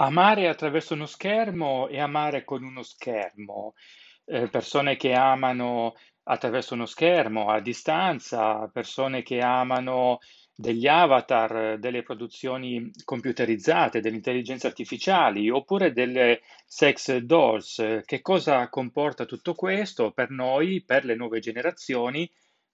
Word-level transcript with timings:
Amare 0.00 0.46
attraverso 0.48 0.94
uno 0.94 1.06
schermo 1.06 1.88
e 1.88 1.98
amare 2.00 2.44
con 2.44 2.62
uno 2.62 2.82
schermo. 2.82 3.74
Eh, 4.24 4.48
persone 4.48 4.96
che 4.96 5.12
amano 5.12 5.94
attraverso 6.24 6.74
uno 6.74 6.86
schermo 6.86 7.50
a 7.50 7.60
distanza, 7.60 8.68
persone 8.72 9.22
che 9.22 9.40
amano 9.40 10.18
degli 10.54 10.86
avatar, 10.86 11.78
delle 11.78 12.02
produzioni 12.02 12.90
computerizzate, 13.04 14.00
delle 14.00 14.16
intelligenze 14.16 14.68
artificiali, 14.68 15.50
oppure 15.50 15.92
delle 15.92 16.42
sex 16.64 17.16
dolls. 17.16 18.02
Che 18.04 18.20
cosa 18.20 18.68
comporta 18.68 19.24
tutto 19.24 19.54
questo 19.54 20.12
per 20.12 20.30
noi, 20.30 20.82
per 20.84 21.04
le 21.04 21.16
nuove 21.16 21.40
generazioni? 21.40 22.30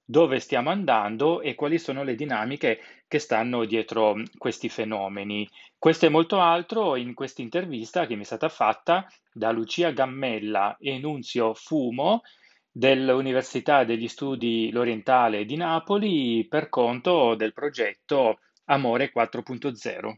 Dove 0.06 0.38
stiamo 0.38 0.68
andando 0.68 1.40
e 1.40 1.54
quali 1.54 1.78
sono 1.78 2.02
le 2.02 2.14
dinamiche 2.14 2.78
che 3.08 3.18
stanno 3.18 3.64
dietro 3.64 4.20
questi 4.36 4.68
fenomeni? 4.68 5.48
Questo 5.78 6.04
e 6.04 6.10
molto 6.10 6.40
altro 6.40 6.96
in 6.96 7.14
questa 7.14 7.40
intervista 7.40 8.04
che 8.04 8.14
mi 8.14 8.20
è 8.20 8.26
stata 8.26 8.50
fatta 8.50 9.06
da 9.32 9.50
Lucia 9.50 9.92
Gammella 9.92 10.76
e 10.78 10.98
Nunzio 10.98 11.54
Fumo 11.54 12.20
dell'Università 12.70 13.84
degli 13.84 14.08
Studi 14.08 14.70
L'Orientale 14.70 15.46
di 15.46 15.56
Napoli 15.56 16.46
per 16.48 16.68
conto 16.68 17.34
del 17.34 17.54
progetto 17.54 18.40
Amore 18.66 19.10
4.0. 19.10 20.16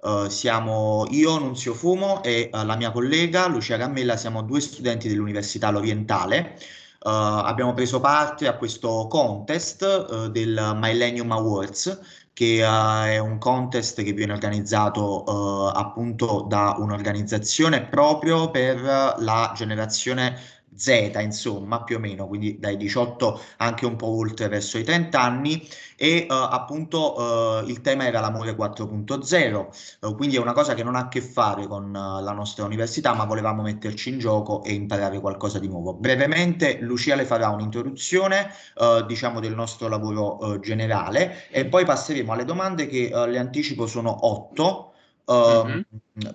Uh, 0.00 0.28
siamo 0.28 1.06
io, 1.10 1.38
Nunzio 1.38 1.74
Fumo 1.74 2.22
e 2.22 2.50
uh, 2.52 2.64
la 2.64 2.76
mia 2.76 2.92
collega 2.92 3.48
Lucia 3.48 3.76
Gammella, 3.76 4.16
siamo 4.16 4.42
due 4.42 4.60
studenti 4.60 5.08
dell'Università 5.08 5.70
L'Orientale. 5.70 6.56
Uh, 7.00 7.08
abbiamo 7.42 7.74
preso 7.74 7.98
parte 7.98 8.46
a 8.46 8.56
questo 8.56 9.08
contest 9.08 10.26
del 10.28 10.76
Millennium 10.76 11.32
Awards 11.32 12.26
che 12.32 12.62
è 12.62 13.18
un 13.18 13.38
contest 13.38 14.02
che 14.02 14.12
viene 14.12 14.32
organizzato 14.32 15.24
appunto 15.24 16.44
da 16.48 16.76
un'organizzazione 16.78 17.86
proprio 17.86 18.50
per 18.52 18.80
la 19.18 19.52
generazione 19.56 20.38
Z, 20.78 21.18
insomma, 21.20 21.82
più 21.82 21.96
o 21.96 21.98
meno, 21.98 22.26
quindi 22.28 22.58
dai 22.58 22.76
18 22.76 23.40
anche 23.58 23.84
un 23.86 23.96
po' 23.96 24.06
oltre 24.06 24.48
verso 24.48 24.78
i 24.78 24.84
30 24.84 25.20
anni 25.20 25.66
e 25.96 26.18
eh, 26.18 26.26
appunto 26.28 27.62
eh, 27.64 27.70
il 27.70 27.80
tema 27.80 28.06
era 28.06 28.20
l'amore 28.20 28.54
4.0, 28.54 30.08
eh, 30.08 30.14
quindi 30.14 30.36
è 30.36 30.38
una 30.38 30.52
cosa 30.52 30.74
che 30.74 30.84
non 30.84 30.94
ha 30.94 31.00
a 31.00 31.08
che 31.08 31.20
fare 31.20 31.66
con 31.66 31.94
eh, 31.94 32.22
la 32.22 32.32
nostra 32.32 32.64
università, 32.64 33.14
ma 33.14 33.24
volevamo 33.24 33.62
metterci 33.62 34.10
in 34.10 34.18
gioco 34.18 34.62
e 34.62 34.72
imparare 34.72 35.20
qualcosa 35.20 35.58
di 35.58 35.66
nuovo. 35.66 35.94
Brevemente 35.94 36.78
Lucia 36.80 37.16
le 37.16 37.24
farà 37.24 37.48
un'introduzione, 37.48 38.52
eh, 38.76 39.04
diciamo, 39.06 39.40
del 39.40 39.54
nostro 39.54 39.88
lavoro 39.88 40.54
eh, 40.54 40.60
generale 40.60 41.48
e 41.50 41.66
poi 41.66 41.84
passeremo 41.84 42.32
alle 42.32 42.44
domande 42.44 42.86
che 42.86 43.10
le 43.10 43.38
anticipo 43.38 43.86
sono 43.86 44.26
8 44.26 44.87
Uh-huh. 45.28 45.84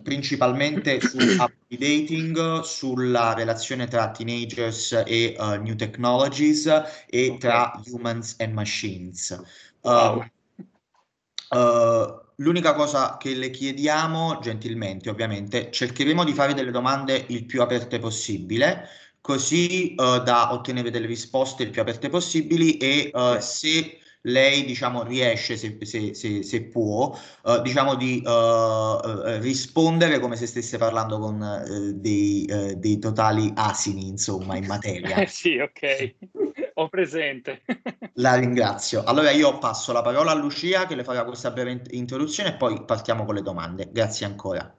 principalmente 0.03 1.02
su 1.02 1.17
updating 1.17 2.61
sulla 2.61 3.33
relazione 3.33 3.88
tra 3.88 4.11
teenagers 4.11 5.02
e 5.08 5.35
uh, 5.35 5.59
new 5.59 5.73
technologies 5.73 6.67
e 6.67 7.25
okay. 7.25 7.38
tra 7.39 7.81
humans 7.88 8.35
and 8.38 8.53
machines. 8.53 9.41
Wow. 9.81 10.23
Uh, 11.50 12.22
l'unica 12.35 12.73
cosa 12.75 13.17
che 13.17 13.33
le 13.33 13.50
chiediamo, 13.50 14.39
gentilmente 14.41 15.09
ovviamente, 15.09 15.72
cercheremo 15.72 16.23
di 16.23 16.33
fare 16.33 16.53
delle 16.53 16.72
domande 16.72 17.25
il 17.30 17.45
più 17.45 17.61
aperte 17.61 17.97
possibile, 17.97 18.88
così 19.22 19.95
eh, 19.95 19.95
da 19.95 20.52
ottenere 20.52 20.91
delle 20.91 21.07
risposte 21.07 21.63
il 21.63 21.69
più 21.69 21.81
aperte 21.81 22.09
possibili 22.09 22.78
e 22.78 23.09
okay. 23.13 23.41
se 23.41 24.00
lei 24.23 24.63
diciamo, 24.66 25.03
riesce, 25.03 25.57
se, 25.57 25.77
se, 25.81 26.13
se, 26.13 26.43
se 26.43 26.63
può, 26.66 27.17
uh, 27.43 27.61
diciamo, 27.61 27.95
di 27.95 28.21
uh, 28.25 29.39
rispondere 29.39 30.19
come 30.19 30.35
se 30.35 30.47
stesse 30.47 30.78
parlando 30.78 31.19
con 31.19 31.41
uh, 31.41 31.91
dei, 31.94 32.45
dei, 32.78 33.00
totali 33.00 33.51
asini, 33.56 34.07
insomma, 34.07 34.57
in 34.57 34.66
materia. 34.66 35.16
Eh 35.23 35.28
sì, 35.28 35.57
ok, 35.57 36.16
ho 36.75 36.89
presente. 36.89 37.61
la 38.16 38.35
ringrazio. 38.35 39.03
Allora 39.03 39.31
io 39.31 39.57
passo 39.57 39.91
la 39.94 40.01
parola 40.01 40.31
a 40.31 40.35
Lucia 40.35 40.85
che 40.85 40.95
le 40.95 41.03
farà 41.03 41.23
questa 41.23 41.51
breve 41.51 41.81
introduzione 41.91 42.50
e 42.50 42.57
poi 42.57 42.84
partiamo 42.84 43.25
con 43.25 43.35
le 43.35 43.41
domande. 43.41 43.90
Grazie 43.91 44.25
ancora. 44.25 44.75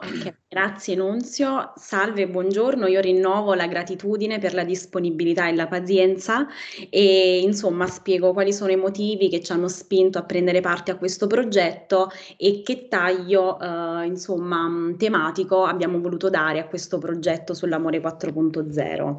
Okay, 0.00 0.34
grazie 0.58 0.96
Nunzio, 0.96 1.72
salve, 1.76 2.26
buongiorno, 2.26 2.88
io 2.88 3.00
rinnovo 3.00 3.54
la 3.54 3.68
gratitudine 3.68 4.40
per 4.40 4.54
la 4.54 4.64
disponibilità 4.64 5.46
e 5.46 5.54
la 5.54 5.68
pazienza 5.68 6.48
e 6.90 7.38
insomma 7.44 7.86
spiego 7.86 8.32
quali 8.32 8.52
sono 8.52 8.72
i 8.72 8.76
motivi 8.76 9.28
che 9.28 9.40
ci 9.40 9.52
hanno 9.52 9.68
spinto 9.68 10.18
a 10.18 10.24
prendere 10.24 10.60
parte 10.60 10.90
a 10.90 10.96
questo 10.96 11.28
progetto 11.28 12.10
e 12.36 12.62
che 12.64 12.88
taglio 12.88 13.56
eh, 13.60 14.06
insomma 14.06 14.68
tematico 14.96 15.62
abbiamo 15.62 16.00
voluto 16.00 16.28
dare 16.28 16.58
a 16.58 16.66
questo 16.66 16.98
progetto 16.98 17.54
sull'amore 17.54 18.00
4.0. 18.00 19.16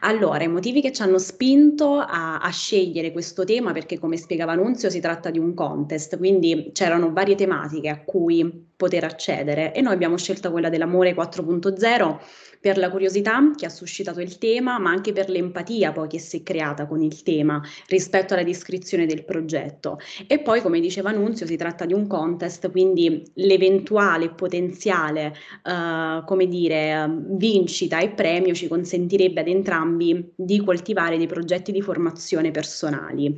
Allora, 0.00 0.42
i 0.42 0.48
motivi 0.48 0.80
che 0.80 0.90
ci 0.90 1.02
hanno 1.02 1.18
spinto 1.18 1.98
a, 1.98 2.40
a 2.40 2.50
scegliere 2.50 3.12
questo 3.12 3.44
tema 3.44 3.70
perché 3.70 3.96
come 3.96 4.16
spiegava 4.16 4.56
Nunzio 4.56 4.90
si 4.90 4.98
tratta 4.98 5.30
di 5.30 5.38
un 5.38 5.54
contest, 5.54 6.16
quindi 6.18 6.70
c'erano 6.72 7.12
varie 7.12 7.36
tematiche 7.36 7.88
a 7.90 8.02
cui 8.02 8.69
poter 8.80 9.04
accedere. 9.04 9.74
E 9.74 9.82
noi 9.82 9.92
abbiamo 9.92 10.16
scelto 10.16 10.50
quella 10.50 10.70
dell'amore 10.70 11.14
4.0 11.14 12.18
per 12.60 12.76
la 12.76 12.90
curiosità 12.90 13.40
che 13.56 13.64
ha 13.64 13.70
suscitato 13.70 14.20
il 14.20 14.36
tema, 14.36 14.78
ma 14.78 14.90
anche 14.90 15.12
per 15.12 15.30
l'empatia 15.30 15.92
poi 15.92 16.08
che 16.08 16.18
si 16.18 16.38
è 16.38 16.42
creata 16.42 16.86
con 16.86 17.02
il 17.02 17.22
tema 17.22 17.60
rispetto 17.86 18.34
alla 18.34 18.42
descrizione 18.42 19.06
del 19.06 19.24
progetto. 19.24 19.98
E 20.26 20.40
poi, 20.40 20.60
come 20.60 20.78
diceva 20.78 21.10
Nunzio, 21.10 21.46
si 21.46 21.56
tratta 21.56 21.86
di 21.86 21.94
un 21.94 22.06
contest, 22.06 22.70
quindi 22.70 23.22
l'eventuale 23.34 24.28
potenziale, 24.30 25.34
uh, 25.64 26.22
come 26.26 26.46
dire, 26.46 27.08
vincita 27.30 27.98
e 27.98 28.10
premio 28.10 28.52
ci 28.52 28.68
consentirebbe 28.68 29.40
ad 29.40 29.48
entrambi 29.48 30.32
di 30.34 30.62
coltivare 30.62 31.16
dei 31.16 31.26
progetti 31.26 31.72
di 31.72 31.80
formazione 31.80 32.50
personali. 32.50 33.34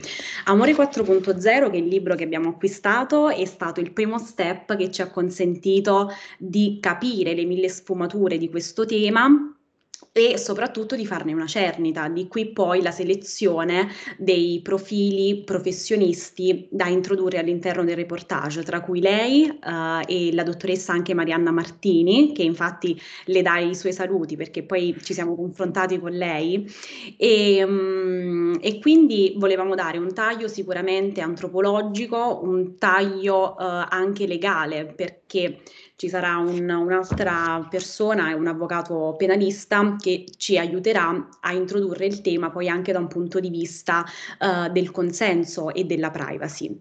Amore 0.47 0.73
4.0, 0.75 1.71
che 1.71 1.77
è 1.77 1.77
il 1.77 1.87
libro 1.87 2.17
che 2.17 2.25
abbiamo 2.25 2.49
acquistato, 2.49 3.29
è 3.29 3.45
stato 3.45 3.81
il 3.81 3.93
primo 3.93 4.19
step 4.19 4.77
che 4.77 4.91
ci 4.91 5.01
ha 5.01 5.09
consentito 5.09 6.11
di 6.39 6.79
capire 6.81 7.35
le 7.35 7.45
mille 7.45 7.69
sfumature 7.69 8.37
di 8.37 8.49
questo 8.51 8.85
tema 8.85 9.11
tema 9.13 9.47
e 10.15 10.37
soprattutto 10.37 10.95
di 10.95 11.07
farne 11.07 11.33
una 11.33 11.47
cernita, 11.47 12.07
di 12.09 12.29
qui 12.29 12.53
poi 12.53 12.83
la 12.83 12.91
selezione 12.91 13.89
dei 14.19 14.61
profili 14.63 15.43
professionisti 15.43 16.69
da 16.71 16.87
introdurre 16.87 17.39
all'interno 17.39 17.83
del 17.83 17.97
reportage, 17.97 18.63
tra 18.63 18.83
cui 18.83 19.01
lei 19.01 19.49
uh, 19.49 20.03
e 20.07 20.35
la 20.35 20.43
dottoressa 20.43 20.93
anche 20.93 21.15
Marianna 21.15 21.51
Martini, 21.51 22.33
che 22.35 22.43
infatti 22.43 23.01
le 23.27 23.41
dà 23.41 23.57
i 23.57 23.75
suoi 23.75 23.95
saluti 23.95 24.37
perché 24.37 24.65
poi 24.65 24.95
ci 25.03 25.15
siamo 25.15 25.35
confrontati 25.35 25.99
con 25.99 26.13
lei. 26.13 26.71
E, 27.17 27.65
um, 27.65 28.59
e 28.61 28.81
quindi 28.81 29.33
volevamo 29.39 29.75
dare 29.75 29.97
un 29.97 30.13
taglio 30.13 30.47
sicuramente 30.47 31.23
antropologico, 31.23 32.41
un 32.43 32.77
taglio 32.77 33.55
uh, 33.59 33.87
anche 33.89 34.27
legale 34.27 34.85
perché 34.85 35.63
ci 35.97 36.09
sarà 36.09 36.37
un, 36.37 36.69
un'altra 36.69 37.67
persona, 37.71 38.35
un 38.35 38.47
avvocato 38.47 39.15
penalista 39.17 39.97
che 39.99 40.25
ci 40.37 40.59
aiuterà 40.59 41.29
a 41.41 41.53
introdurre 41.53 42.07
il 42.07 42.21
tema 42.21 42.51
poi 42.51 42.69
anche 42.69 42.93
da 42.93 42.99
un 42.99 43.09
punto 43.09 43.39
di 43.41 43.51
vista 43.51 44.05
uh, 44.39 44.71
del 44.71 44.91
consenso 44.91 45.73
e 45.73 45.85
della 45.85 46.11
privacy. 46.11 46.81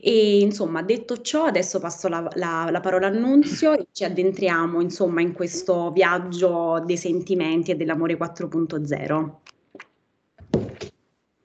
E 0.00 0.40
insomma, 0.40 0.82
detto 0.82 1.20
ciò, 1.20 1.44
adesso 1.44 1.80
passo 1.80 2.08
la, 2.08 2.28
la, 2.34 2.68
la 2.70 2.80
parola 2.80 3.08
al 3.08 3.16
Nunzio 3.16 3.72
e 3.72 3.86
ci 3.92 4.04
addentriamo 4.04 4.80
insomma 4.80 5.20
in 5.20 5.32
questo 5.32 5.90
viaggio 5.90 6.82
dei 6.84 6.96
sentimenti 6.96 7.72
e 7.72 7.76
dell'amore 7.76 8.16
4.0. 8.16 9.38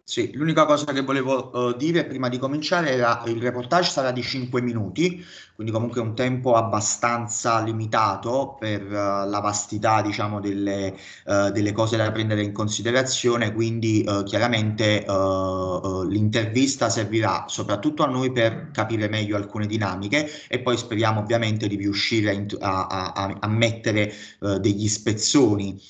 Sì, 0.08 0.32
l'unica 0.36 0.66
cosa 0.66 0.94
che 0.94 1.02
volevo 1.02 1.50
uh, 1.52 1.76
dire 1.76 2.06
prima 2.06 2.29
di 2.29 2.38
cominciare 2.38 2.91
era 2.91 3.23
il 3.26 3.41
reportage 3.41 3.90
sarà 3.90 4.12
di 4.12 4.22
5 4.22 4.62
minuti, 4.62 5.26
quindi 5.55 5.72
comunque 5.72 6.02
un 6.02 6.13
tempo 6.16 6.55
abbastanza 6.55 7.61
limitato 7.61 8.57
per 8.59 8.84
uh, 8.84 9.29
la 9.29 9.40
vastità, 9.41 10.02
diciamo, 10.02 10.41
delle, 10.41 10.93
uh, 11.25 11.49
delle, 11.49 11.72
cose 11.72 11.96
da 11.96 12.11
prendere 12.11 12.43
in 12.43 12.52
considerazione, 12.52 13.53
quindi 13.53 14.03
chiaramente 14.25 15.03
l'intervista 15.05 16.90
servirà 16.90 17.46
soprattutto 17.47 18.03
a 18.03 18.07
noi 18.07 18.31
per 18.31 18.69
capire 18.72 19.07
meglio 19.07 19.35
alcune 19.35 19.66
dinamiche 19.66 20.29
e 20.47 20.59
poi 20.59 20.78
speriamo 20.78 21.22
ovviamente 21.22 21.67
di 21.67 21.75
riuscire 21.75 22.46
a, 22.59 22.87
a, 22.87 23.11
a, 23.13 23.37
a 23.40 23.47
mettere 23.47 24.13
degli 24.59 24.87
spezzoni 24.87 25.81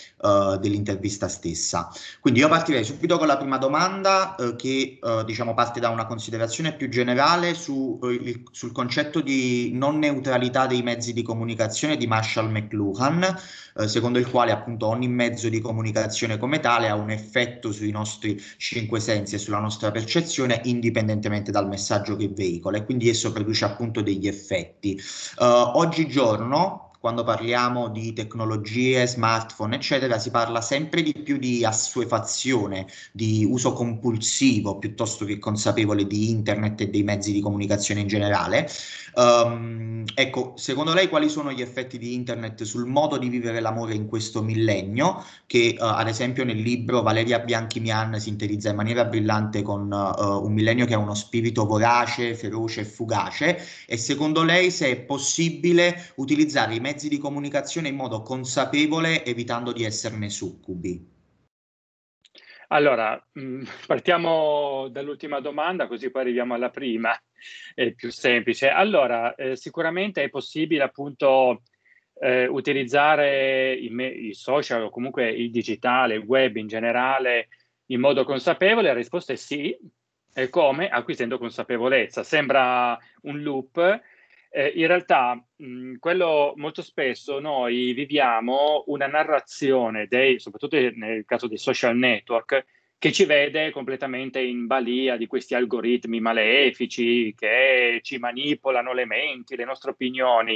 dell'intervista 0.59 1.27
stessa. 1.27 1.91
Quindi 2.19 2.39
io 2.39 2.47
partirei 2.47 2.83
subito 2.83 3.17
con 3.17 3.27
la 3.27 3.37
prima 3.37 3.57
domanda 3.57 4.35
che 4.57 4.99
diciamo 5.25 5.53
parte 5.53 5.79
da 5.79 5.89
una 5.89 6.05
considerazione 6.05 6.73
più 6.73 6.89
generale 6.89 7.53
su, 7.53 7.99
il, 8.03 8.43
sul 8.51 8.71
concetto 8.71 9.21
di 9.21 9.54
non 9.73 9.99
neutralità 9.99 10.67
dei 10.67 10.81
mezzi 10.81 11.13
di 11.13 11.21
comunicazione 11.21 11.97
di 11.97 12.07
Marshall 12.07 12.49
McLuhan, 12.49 13.23
eh, 13.77 13.87
secondo 13.87 14.19
il 14.19 14.29
quale 14.29 14.51
appunto 14.51 14.87
ogni 14.87 15.07
mezzo 15.07 15.49
di 15.49 15.59
comunicazione 15.59 16.37
come 16.37 16.59
tale 16.59 16.87
ha 16.87 16.95
un 16.95 17.09
effetto 17.09 17.71
sui 17.71 17.91
nostri 17.91 18.41
cinque 18.57 18.99
sensi 18.99 19.35
e 19.35 19.37
sulla 19.37 19.59
nostra 19.59 19.91
percezione 19.91 20.61
indipendentemente 20.65 21.51
dal 21.51 21.67
messaggio 21.67 22.15
che 22.15 22.29
veicola 22.29 22.77
e 22.77 22.85
quindi 22.85 23.09
esso 23.09 23.31
produce 23.31 23.65
appunto 23.65 24.01
degli 24.01 24.27
effetti. 24.27 24.99
oggigiorno 25.37 26.84
quando 27.05 27.23
parliamo 27.23 27.89
di 27.89 28.13
tecnologie, 28.13 29.05
smartphone, 29.05 29.75
eccetera, 29.75 30.17
si 30.17 30.31
parla 30.31 30.59
sempre 30.59 31.03
di 31.03 31.13
più 31.13 31.37
di 31.37 31.63
assuefazione, 31.63 32.87
di 33.11 33.45
uso 33.47 33.73
compulsivo 33.73 34.79
piuttosto 34.79 35.23
che 35.23 35.37
consapevole 35.37 36.07
di 36.07 36.31
internet 36.31 36.81
e 36.81 36.89
dei 36.89 37.03
mezzi 37.03 37.31
di 37.31 37.41
comunicazione 37.41 38.01
in 38.01 38.07
generale. 38.07 38.67
Um, 39.13 40.03
ecco, 40.15 40.53
secondo 40.57 40.93
lei 40.93 41.07
quali 41.07 41.29
sono 41.29 41.51
gli 41.51 41.61
effetti 41.61 41.99
di 41.99 42.15
internet 42.15 42.63
sul 42.63 42.87
modo 42.87 43.17
di 43.17 43.29
vivere 43.29 43.61
l'amore 43.61 43.93
in 43.93 44.07
questo 44.07 44.41
millennio, 44.41 45.23
che 45.45 45.75
uh, 45.77 45.83
ad 45.83 46.07
esempio 46.07 46.43
nel 46.43 46.57
libro 46.57 47.03
Valeria 47.03 47.37
Bianchi-Mian 47.37 48.19
sintetizza 48.19 48.71
in 48.71 48.75
maniera 48.77 49.05
brillante 49.05 49.61
con 49.61 49.91
uh, 49.91 50.43
un 50.43 50.51
millennio 50.51 50.87
che 50.87 50.95
ha 50.95 50.97
uno 50.97 51.13
spirito 51.13 51.67
vorace, 51.67 52.33
feroce 52.33 52.81
e 52.81 52.85
fugace, 52.85 53.63
e 53.85 53.95
secondo 53.95 54.41
lei 54.43 54.71
se 54.71 54.89
è 54.89 54.95
possibile 54.97 56.13
utilizzare 56.15 56.73
i 56.73 56.79
mezzi 56.79 56.93
mezzi 56.95 57.09
di 57.09 57.17
comunicazione 57.17 57.89
in 57.89 57.95
modo 57.97 58.21
consapevole, 58.21 59.25
evitando 59.25 59.73
di 59.73 59.83
esserne 59.83 60.29
succubi? 60.29 61.05
Allora, 62.69 63.21
mm, 63.37 63.63
partiamo 63.85 64.87
dall'ultima 64.87 65.41
domanda, 65.41 65.87
così 65.87 66.09
poi 66.09 66.21
arriviamo 66.21 66.53
alla 66.53 66.69
prima, 66.69 67.13
è 67.73 67.91
più 67.91 68.11
semplice. 68.11 68.69
Allora, 68.69 69.35
eh, 69.35 69.57
sicuramente 69.57 70.23
è 70.23 70.29
possibile 70.29 70.83
appunto 70.83 71.63
eh, 72.21 72.47
utilizzare 72.47 73.75
i, 73.75 73.89
me- 73.89 74.07
i, 74.07 74.33
social 74.33 74.83
o 74.83 74.89
comunque 74.89 75.29
il 75.29 75.51
digitale, 75.51 76.15
il 76.15 76.23
web 76.23 76.55
in 76.55 76.67
generale 76.67 77.49
in 77.87 77.99
modo 77.99 78.23
consapevole? 78.23 78.87
La 78.87 78.93
risposta 78.93 79.33
è 79.33 79.35
sì. 79.35 79.77
E 80.33 80.49
come? 80.49 80.87
Acquisendo 80.87 81.37
consapevolezza. 81.37 82.23
Sembra 82.23 82.97
un 83.23 83.41
loop, 83.41 84.01
eh, 84.55 84.71
in 84.75 84.87
realtà, 84.87 85.37
mh, 85.57 85.95
quello 85.99 86.53
molto 86.55 86.81
spesso 86.81 87.39
noi 87.41 87.91
viviamo 87.91 88.85
una 88.87 89.05
narrazione, 89.05 90.07
dei, 90.07 90.39
soprattutto 90.39 90.77
nel 90.77 91.25
caso 91.25 91.47
dei 91.47 91.57
social 91.57 91.97
network, 91.97 92.65
che 92.97 93.11
ci 93.11 93.25
vede 93.25 93.71
completamente 93.71 94.39
in 94.39 94.65
balia 94.65 95.17
di 95.17 95.27
questi 95.27 95.55
algoritmi 95.55 96.21
malefici 96.21 97.33
che 97.35 97.99
ci 98.01 98.17
manipolano 98.17 98.93
le 98.93 99.03
menti, 99.03 99.57
le 99.57 99.65
nostre 99.65 99.91
opinioni. 99.91 100.53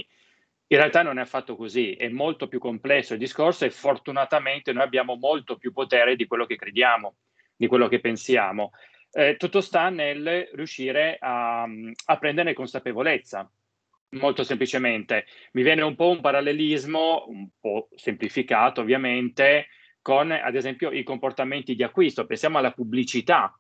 In 0.68 0.78
realtà 0.78 1.02
non 1.04 1.18
è 1.18 1.22
affatto 1.22 1.58
così, 1.58 1.92
è 1.92 2.08
molto 2.08 2.48
più 2.48 2.60
complesso 2.60 3.14
il 3.14 3.20
discorso 3.20 3.66
e 3.66 3.70
fortunatamente 3.70 4.72
noi 4.72 4.84
abbiamo 4.84 5.16
molto 5.16 5.58
più 5.58 5.74
potere 5.74 6.16
di 6.16 6.26
quello 6.26 6.46
che 6.46 6.56
crediamo, 6.56 7.16
di 7.54 7.68
quello 7.68 7.90
che 7.90 8.00
pensiamo. 8.00 8.72
Eh, 9.12 9.36
tutto 9.36 9.60
sta 9.60 9.90
nel 9.90 10.48
riuscire 10.54 11.18
a, 11.20 11.64
a 11.64 12.18
prendere 12.18 12.54
consapevolezza 12.54 13.52
Molto 14.14 14.44
semplicemente, 14.44 15.26
mi 15.52 15.62
viene 15.62 15.84
un 15.84 15.94
po' 15.96 16.10
un 16.10 16.20
parallelismo, 16.20 17.26
un 17.28 17.48
po' 17.60 17.90
semplificato 17.94 18.82
ovviamente, 18.82 19.68
con 20.02 20.32
ad 20.32 20.56
esempio 20.56 20.90
i 20.90 21.04
comportamenti 21.04 21.76
di 21.76 21.84
acquisto. 21.84 22.26
Pensiamo 22.26 22.58
alla 22.58 22.72
pubblicità, 22.72 23.56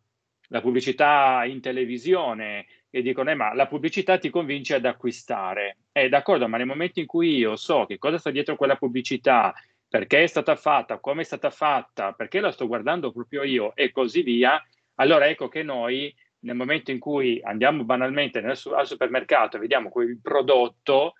la 0.47 0.61
pubblicità 0.61 1.43
in 1.45 1.61
televisione, 1.61 2.65
e 2.89 3.03
dicono, 3.03 3.29
eh, 3.29 3.35
ma 3.35 3.53
la 3.53 3.67
pubblicità 3.67 4.17
ti 4.17 4.31
convince 4.31 4.73
ad 4.73 4.85
acquistare. 4.85 5.77
Eh, 5.91 6.09
d'accordo, 6.09 6.47
ma 6.47 6.57
nel 6.57 6.65
momento 6.65 6.99
in 6.99 7.05
cui 7.05 7.35
io 7.37 7.55
so 7.55 7.85
che 7.85 7.99
cosa 7.99 8.17
sta 8.17 8.31
dietro 8.31 8.55
quella 8.55 8.75
pubblicità, 8.75 9.53
perché 9.87 10.23
è 10.23 10.27
stata 10.27 10.55
fatta, 10.55 10.97
come 10.99 11.21
è 11.21 11.25
stata 11.25 11.51
fatta, 11.51 12.13
perché 12.13 12.39
la 12.39 12.51
sto 12.51 12.65
guardando 12.65 13.11
proprio 13.11 13.43
io 13.43 13.75
e 13.75 13.91
così 13.91 14.23
via, 14.23 14.59
allora 14.95 15.27
ecco 15.27 15.47
che 15.47 15.61
noi 15.61 16.11
nel 16.41 16.56
momento 16.56 16.91
in 16.91 17.00
cui 17.00 17.41
andiamo 17.44 17.83
banalmente 17.83 18.41
nel, 18.41 18.57
al 18.75 18.88
supermercato 18.88 19.57
e 19.57 19.59
vediamo 19.59 19.89
quel 19.89 20.19
prodotto, 20.21 21.13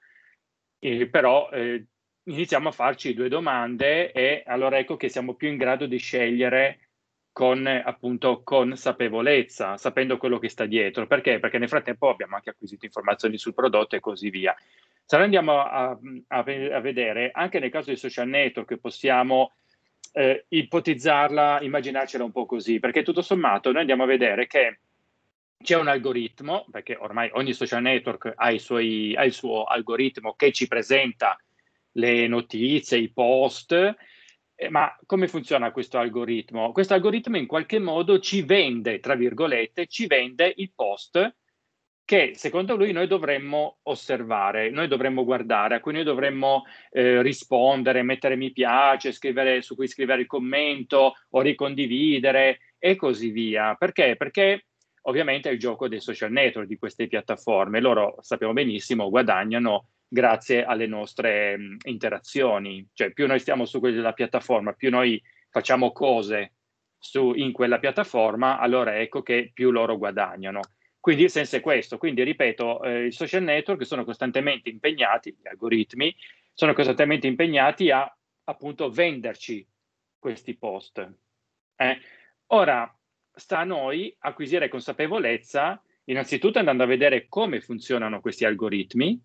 eh, 0.80 1.08
però 1.08 1.50
eh, 1.50 1.86
iniziamo 2.24 2.70
a 2.70 2.74
farci 2.74 3.14
due 3.14 3.30
domande 3.30 4.12
e 4.12 4.44
allora 4.46 4.78
ecco 4.78 4.96
che 4.98 5.10
siamo 5.10 5.34
più 5.34 5.50
in 5.50 5.58
grado 5.58 5.86
di 5.86 5.98
scegliere 5.98 6.90
con 7.32 7.66
appunto 7.68 8.42
consapevolezza, 8.44 9.78
sapendo 9.78 10.18
quello 10.18 10.40
che 10.40 10.50
sta 10.50 10.66
dietro. 10.66 11.08
Perché? 11.08 11.40
Perché 11.40 11.58
nel 11.58 11.70
frattempo 11.70 12.10
abbiamo 12.10 12.36
anche 12.36 12.50
acquisito 12.50 12.86
informazioni 12.86 13.38
sul 13.38 13.54
prodotto 13.54 13.96
e 13.96 14.00
così 14.00 14.30
via. 14.30 14.54
Se 15.06 15.16
noi 15.16 15.26
andiamo 15.26 15.62
a, 15.62 15.98
a, 16.28 16.38
a 16.38 16.80
vedere, 16.82 17.30
anche 17.32 17.60
nel 17.60 17.70
caso 17.70 17.88
dei 17.88 17.96
social 17.96 18.28
network 18.28 18.78
possiamo 18.78 19.54
eh, 20.12 20.46
ipotizzarla, 20.50 21.62
immaginarcela 21.62 22.24
un 22.24 22.32
po' 22.32 22.46
così, 22.46 22.80
perché 22.80 23.04
tutto 23.04 23.22
sommato 23.22 23.72
noi 23.72 23.82
andiamo 23.82 24.04
a 24.04 24.08
vedere 24.08 24.46
che 24.46 24.80
c'è 25.62 25.76
un 25.76 25.88
algoritmo, 25.88 26.66
perché 26.72 26.96
ormai 26.96 27.30
ogni 27.34 27.54
social 27.54 27.82
network 27.82 28.34
ha, 28.36 28.58
suoi, 28.58 29.14
ha, 29.16 29.26
il 29.26 29.34
suo 29.34 29.66
algoritmo 29.66 30.34
che 30.34 30.52
ci 30.52 30.68
presenta 30.68 31.38
le 31.94 32.28
notizie, 32.28 32.98
i 32.98 33.12
post, 33.12 33.74
eh, 34.56 34.70
ma 34.70 34.96
come 35.06 35.28
funziona 35.28 35.72
questo 35.72 35.98
algoritmo? 35.98 36.72
Questo 36.72 36.94
algoritmo 36.94 37.38
in 37.38 37.46
qualche 37.46 37.80
modo 37.80 38.20
ci 38.20 38.42
vende, 38.42 39.00
tra 39.00 39.16
virgolette, 39.16 39.88
ci 39.88 40.08
vende 40.08 40.54
il 40.56 40.72
post 40.74 41.36
che 42.06 42.32
secondo 42.34 42.76
lui 42.76 42.92
noi 42.92 43.06
dovremmo 43.06 43.80
osservare, 43.84 44.72
noi 44.72 44.88
dovremmo 44.88 45.24
guardare, 45.24 45.76
a 45.76 45.80
cui 45.80 45.94
noi 45.94 46.04
dovremmo 46.04 46.64
eh, 46.90 47.22
rispondere, 47.22 48.02
mettere 48.02 48.36
mi 48.36 48.52
piace, 48.52 49.12
scrivere, 49.12 49.62
su 49.62 49.76
cui 49.76 49.88
scrivere 49.88 50.22
il 50.22 50.28
commento 50.28 51.14
o 51.30 51.42
ricondividere 51.42 52.62
e 52.80 52.96
così 52.96 53.30
via. 53.30 53.76
Perché? 53.76 54.16
Perché 54.16 54.69
ovviamente 55.04 55.50
è 55.50 55.54
il 55.54 55.60
gioco 55.60 55.88
dei 55.88 56.00
social 56.00 56.32
network, 56.32 56.68
di 56.68 56.78
queste 56.78 57.08
piattaforme. 57.08 57.80
Loro 57.80 58.18
sappiamo 58.22 58.54
benissimo 58.54 59.10
guadagnano 59.10 59.88
grazie 60.08 60.64
alle 60.64 60.88
nostre 60.88 61.58
mh, 61.58 61.78
interazioni, 61.84 62.88
cioè 62.94 63.12
più 63.12 63.28
noi 63.28 63.40
stiamo 63.40 63.66
su 63.66 63.80
quella 63.80 64.14
piattaforma, 64.14 64.74
più 64.74 64.90
noi 64.90 65.22
facciamo 65.50 65.92
cose 65.92 66.54
su, 66.98 67.34
in 67.34 67.52
quella 67.52 67.80
piattaforma, 67.80 68.60
allora 68.60 68.98
ecco 68.98 69.22
che 69.22 69.52
più 69.54 69.72
loro 69.72 69.98
guadagnano. 69.98 70.62
Quindi 71.00 71.24
il 71.24 71.30
senso 71.30 71.56
è 71.56 71.62
questo, 71.62 71.98
quindi 71.98 72.24
ripeto, 72.24 72.84
eh, 72.84 73.06
i 73.06 73.12
social 73.12 73.44
network 73.44 73.86
sono 73.86 74.04
costantemente 74.04 74.70
impegnati, 74.70 75.38
gli 75.42 75.48
algoritmi, 75.48 76.14
sono 76.54 76.74
costantemente 76.74 77.26
impegnati 77.26 77.90
a 77.90 78.12
appunto 78.44 78.90
venderci 78.90 79.66
questi 80.18 80.58
post. 80.58 81.10
Eh? 81.78 82.00
Ora, 82.48 82.99
sta 83.40 83.60
a 83.60 83.64
noi 83.64 84.16
acquisire 84.20 84.68
consapevolezza, 84.68 85.82
innanzitutto 86.06 86.60
andando 86.60 86.84
a 86.84 86.88
vedere 86.88 87.28
come 87.28 87.62
funzionano 87.62 88.22
questi 88.22 88.46
algoritmi 88.46 89.20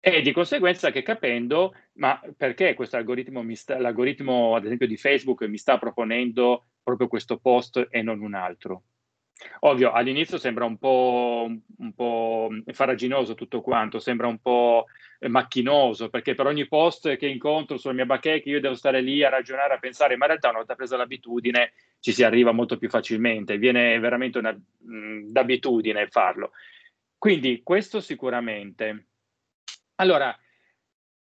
e 0.00 0.20
di 0.20 0.32
conseguenza 0.32 0.90
che 0.90 1.02
capendo, 1.02 1.74
ma 1.94 2.20
perché 2.36 2.74
questo 2.74 2.96
algoritmo, 2.96 3.42
mi 3.42 3.56
sta, 3.56 3.78
l'algoritmo 3.78 4.54
ad 4.54 4.66
esempio 4.66 4.86
di 4.86 4.98
Facebook 4.98 5.42
mi 5.44 5.56
sta 5.56 5.78
proponendo 5.78 6.66
proprio 6.82 7.08
questo 7.08 7.38
post 7.38 7.88
e 7.90 8.02
non 8.02 8.20
un 8.20 8.34
altro. 8.34 8.84
Ovvio, 9.60 9.92
all'inizio 9.92 10.38
sembra 10.38 10.64
un 10.64 10.78
po', 10.78 11.50
un 11.78 11.92
po', 11.94 12.50
faraginoso 12.72 13.34
tutto 13.34 13.60
quanto, 13.60 13.98
sembra 13.98 14.26
un 14.26 14.38
po' 14.38 14.86
macchinoso, 15.28 16.08
perché 16.08 16.34
per 16.34 16.46
ogni 16.46 16.68
post 16.68 17.16
che 17.16 17.26
incontro 17.26 17.76
sulla 17.76 17.94
mia 17.94 18.06
bacheca 18.06 18.48
io 18.48 18.60
devo 18.60 18.74
stare 18.74 19.00
lì 19.00 19.24
a 19.24 19.30
ragionare, 19.30 19.74
a 19.74 19.78
pensare, 19.78 20.16
ma 20.16 20.24
in 20.24 20.30
realtà 20.30 20.48
una 20.48 20.58
volta 20.58 20.74
presa 20.74 20.96
l'abitudine 20.96 21.72
ci 22.00 22.12
si 22.12 22.22
arriva 22.22 22.52
molto 22.52 22.76
più 22.78 22.88
facilmente, 22.88 23.58
viene 23.58 23.98
veramente 23.98 24.38
una, 24.38 24.52
mh, 24.52 25.30
d'abitudine 25.30 26.06
farlo. 26.08 26.52
Quindi 27.18 27.62
questo 27.62 28.00
sicuramente. 28.00 29.06
Allora, 29.96 30.36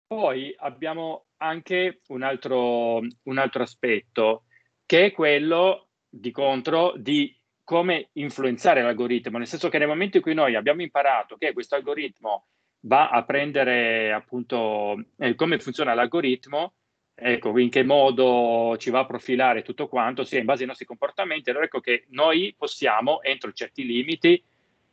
poi 0.08 0.54
abbiamo 0.58 1.28
anche 1.38 2.02
un 2.08 2.24
altro, 2.24 3.02
un 3.24 3.38
altro 3.38 3.64
aspetto, 3.64 4.46
che 4.86 5.06
è 5.06 5.12
quello 5.12 5.90
di 6.10 6.32
contro 6.32 6.94
di 6.98 7.34
come 7.72 8.10
influenzare 8.16 8.82
l'algoritmo, 8.82 9.38
nel 9.38 9.48
senso 9.48 9.70
che 9.70 9.78
nel 9.78 9.88
momento 9.88 10.18
in 10.18 10.24
cui 10.24 10.34
noi 10.34 10.56
abbiamo 10.56 10.82
imparato 10.82 11.38
che 11.38 11.54
questo 11.54 11.76
algoritmo 11.76 12.48
va 12.82 13.08
a 13.08 13.24
prendere 13.24 14.12
appunto 14.12 15.02
eh, 15.18 15.36
come 15.36 15.58
funziona 15.58 15.94
l'algoritmo, 15.94 16.74
ecco, 17.16 17.58
in 17.58 17.70
che 17.70 17.84
modo 17.84 18.76
ci 18.78 18.90
va 18.90 19.00
a 19.00 19.06
profilare 19.06 19.62
tutto 19.62 19.88
quanto, 19.88 20.26
sia 20.26 20.40
in 20.40 20.44
base 20.44 20.64
ai 20.64 20.68
nostri 20.68 20.86
comportamenti, 20.86 21.50
allora 21.50 21.64
ecco 21.64 21.80
che 21.80 22.08
noi 22.10 22.54
possiamo, 22.58 23.24
entro 23.24 23.54
certi 23.54 23.86
limiti, 23.86 24.44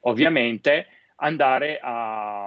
ovviamente, 0.03 0.87
andare 1.17 1.81
a, 1.83 2.45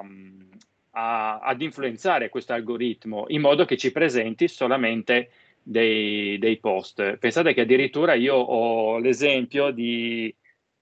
a, 0.91 1.39
ad 1.39 1.61
influenzare 1.61 2.29
questo 2.29 2.53
algoritmo 2.53 3.25
in 3.27 3.41
modo 3.41 3.65
che 3.65 3.75
ci 3.75 3.91
presenti 3.91 4.47
solamente 4.47 5.29
dei, 5.63 6.37
dei 6.37 6.57
post. 6.59 7.17
Pensate 7.17 7.53
che 7.53 7.61
addirittura 7.61 8.13
io 8.13 8.35
ho 8.35 8.97
l'esempio 8.97 9.71
di, 9.71 10.33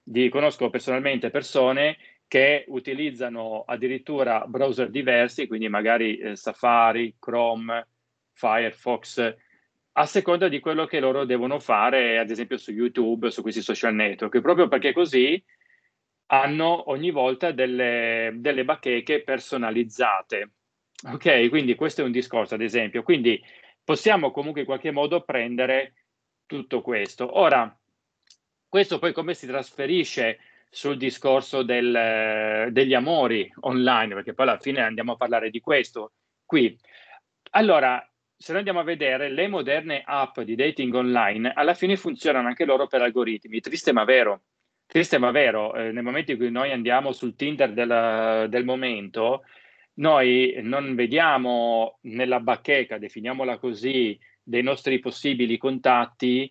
di 0.02 0.28
conosco 0.28 0.70
personalmente 0.70 1.30
persone 1.30 1.96
che 2.26 2.64
utilizzano 2.68 3.64
addirittura 3.66 4.44
browser 4.46 4.88
diversi, 4.88 5.46
quindi 5.46 5.68
magari 5.68 6.16
eh, 6.18 6.36
Safari, 6.36 7.16
Chrome, 7.18 7.88
Firefox, 8.32 9.36
a 9.92 10.06
seconda 10.06 10.48
di 10.48 10.60
quello 10.60 10.86
che 10.86 11.00
loro 11.00 11.24
devono 11.24 11.58
fare, 11.58 12.18
ad 12.18 12.30
esempio 12.30 12.56
su 12.56 12.70
YouTube, 12.70 13.30
su 13.30 13.42
questi 13.42 13.60
social 13.60 13.94
network, 13.94 14.40
proprio 14.40 14.68
perché 14.68 14.92
così 14.92 15.42
hanno 16.26 16.90
ogni 16.90 17.10
volta 17.10 17.50
delle, 17.50 18.32
delle 18.36 18.64
bacheche 18.64 19.22
personalizzate. 19.22 20.50
Ok, 21.12 21.48
quindi 21.48 21.74
questo 21.74 22.02
è 22.02 22.04
un 22.04 22.12
discorso, 22.12 22.54
ad 22.54 22.60
esempio. 22.60 23.02
Quindi 23.02 23.42
possiamo 23.90 24.30
comunque 24.30 24.60
in 24.60 24.68
qualche 24.68 24.92
modo 24.92 25.22
prendere 25.22 25.94
tutto 26.46 26.80
questo. 26.80 27.40
Ora, 27.40 27.76
questo 28.68 29.00
poi 29.00 29.12
come 29.12 29.34
si 29.34 29.48
trasferisce 29.48 30.38
sul 30.70 30.96
discorso 30.96 31.64
del, 31.64 32.68
degli 32.70 32.94
amori 32.94 33.52
online, 33.62 34.14
perché 34.14 34.32
poi 34.32 34.46
alla 34.46 34.58
fine 34.58 34.80
andiamo 34.80 35.14
a 35.14 35.16
parlare 35.16 35.50
di 35.50 35.58
questo 35.58 36.12
qui. 36.46 36.78
Allora, 37.50 38.00
se 38.36 38.52
noi 38.52 38.58
andiamo 38.58 38.78
a 38.78 38.84
vedere 38.84 39.28
le 39.28 39.48
moderne 39.48 40.04
app 40.06 40.38
di 40.38 40.54
dating 40.54 40.94
online, 40.94 41.52
alla 41.52 41.74
fine 41.74 41.96
funzionano 41.96 42.46
anche 42.46 42.64
loro 42.64 42.86
per 42.86 43.02
algoritmi. 43.02 43.58
Triste 43.58 43.90
ma 43.90 44.04
vero. 44.04 44.42
Triste 44.86 45.18
ma 45.18 45.32
vero, 45.32 45.74
eh, 45.74 45.90
nel 45.90 46.04
momento 46.04 46.30
in 46.30 46.36
cui 46.36 46.52
noi 46.52 46.70
andiamo 46.70 47.10
sul 47.10 47.34
Tinder 47.34 47.72
del, 47.72 48.48
del 48.48 48.64
momento, 48.64 49.42
noi 50.00 50.58
non 50.62 50.94
vediamo 50.94 51.98
nella 52.02 52.40
bacheca, 52.40 52.98
definiamola 52.98 53.58
così, 53.58 54.18
dei 54.42 54.62
nostri 54.62 54.98
possibili 54.98 55.58
contatti, 55.58 56.50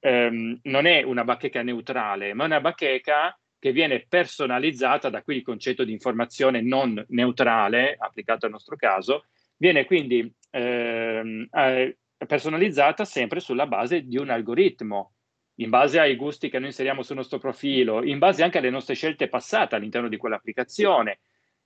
ehm, 0.00 0.60
non 0.62 0.86
è 0.86 1.02
una 1.02 1.24
bacheca 1.24 1.62
neutrale, 1.62 2.32
ma 2.34 2.44
una 2.44 2.60
bacheca 2.60 3.36
che 3.58 3.72
viene 3.72 4.06
personalizzata, 4.08 5.10
da 5.10 5.22
qui 5.22 5.36
il 5.36 5.42
concetto 5.42 5.82
di 5.82 5.90
informazione 5.90 6.62
non 6.62 7.04
neutrale, 7.08 7.96
applicato 7.98 8.46
al 8.46 8.52
nostro 8.52 8.76
caso, 8.76 9.26
viene 9.56 9.84
quindi 9.84 10.32
ehm, 10.50 11.48
eh, 11.50 11.96
personalizzata 12.26 13.04
sempre 13.04 13.40
sulla 13.40 13.66
base 13.66 14.06
di 14.06 14.16
un 14.16 14.30
algoritmo, 14.30 15.14
in 15.56 15.70
base 15.70 15.98
ai 15.98 16.14
gusti 16.14 16.48
che 16.48 16.58
noi 16.60 16.68
inseriamo 16.68 17.02
sul 17.02 17.16
nostro 17.16 17.38
profilo, 17.38 18.04
in 18.04 18.18
base 18.18 18.44
anche 18.44 18.58
alle 18.58 18.70
nostre 18.70 18.94
scelte 18.94 19.28
passate 19.28 19.74
all'interno 19.74 20.08
di 20.08 20.16
quell'applicazione 20.16 21.18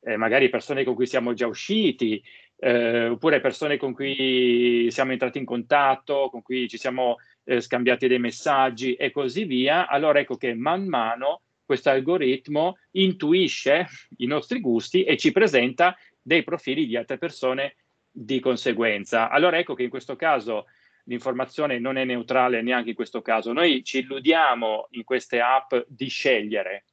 eh, 0.02 0.16
magari 0.16 0.49
persone 0.49 0.85
con 0.85 0.94
cui 0.94 1.06
siamo 1.06 1.32
già 1.32 1.47
usciti, 1.47 2.23
eh, 2.56 3.09
oppure 3.09 3.40
persone 3.40 3.76
con 3.76 3.92
cui 3.92 4.88
siamo 4.90 5.12
entrati 5.12 5.38
in 5.38 5.44
contatto, 5.44 6.28
con 6.30 6.42
cui 6.42 6.68
ci 6.68 6.78
siamo 6.78 7.16
eh, 7.44 7.61
scambiati 7.61 8.06
dei 8.06 8.18
messaggi 8.18 8.94
e 8.94 9.11
così 9.11 9.44
via, 9.44 9.88
allora 9.88 10.21
ecco 10.21 10.37
che 10.37 10.54
man 10.54 10.87
mano 10.87 11.42
questo 11.64 11.90
algoritmo 11.90 12.76
intuisce 12.92 13.87
i 14.18 14.26
nostri 14.26 14.61
gusti 14.61 15.04
e 15.04 15.16
ci 15.16 15.32
presenta 15.32 15.97
dei 16.21 16.42
profili 16.44 16.87
di 16.87 16.97
altre 16.97 17.18
persone 17.18 17.76
di 18.11 18.40
conseguenza. 18.40 19.30
Allora 19.30 19.59
ecco 19.59 19.75
che 19.75 19.85
in 19.85 19.90
questo 19.90 20.16
caso 20.16 20.66
l'informazione 21.04 21.78
non 21.78 21.97
è 21.97 22.04
neutrale 22.04 22.62
neanche 22.62 22.90
in 22.90 22.94
questo 22.94 23.23
caso. 23.23 23.52
Noi 23.52 23.82
ci 23.82 24.00
illudiamo 24.00 24.88
in 24.90 25.04
queste 25.04 25.40
app 25.40 25.75
di 25.88 26.09
scegliere, 26.09 26.85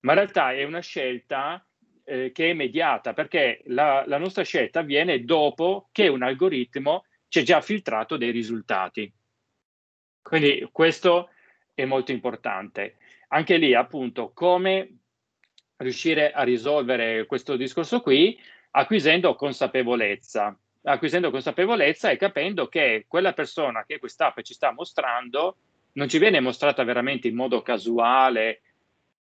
ma 0.00 0.12
in 0.12 0.18
realtà 0.18 0.52
è 0.52 0.64
una 0.64 0.80
scelta 0.80 1.64
eh, 2.04 2.32
che 2.32 2.50
è 2.50 2.52
mediata, 2.52 3.12
perché 3.12 3.62
la, 3.66 4.04
la 4.06 4.18
nostra 4.18 4.44
scelta 4.44 4.80
avviene 4.80 5.24
dopo 5.24 5.88
che 5.90 6.08
un 6.08 6.22
algoritmo 6.22 7.04
ci 7.28 7.40
ha 7.40 7.42
già 7.42 7.60
filtrato 7.60 8.16
dei 8.16 8.30
risultati. 8.30 9.12
Quindi 10.22 10.68
questo 10.70 11.30
è 11.74 11.84
molto 11.84 12.12
importante. 12.12 12.96
Anche 13.28 13.56
lì, 13.56 13.74
appunto, 13.74 14.32
come 14.32 14.98
riuscire 15.76 16.32
a 16.32 16.42
risolvere 16.42 17.26
questo 17.26 17.56
discorso 17.56 18.00
qui 18.00 18.38
acquisendo 18.72 19.34
consapevolezza. 19.34 20.56
Acquisendo 20.82 21.30
consapevolezza 21.30 22.10
e 22.10 22.16
capendo 22.16 22.68
che 22.68 23.06
quella 23.08 23.32
persona 23.32 23.84
che 23.84 23.98
quest'app 23.98 24.40
ci 24.40 24.54
sta 24.54 24.72
mostrando 24.72 25.56
non 25.92 26.08
ci 26.08 26.18
viene 26.18 26.40
mostrata 26.40 26.84
veramente 26.84 27.28
in 27.28 27.34
modo 27.34 27.62
casuale 27.62 28.60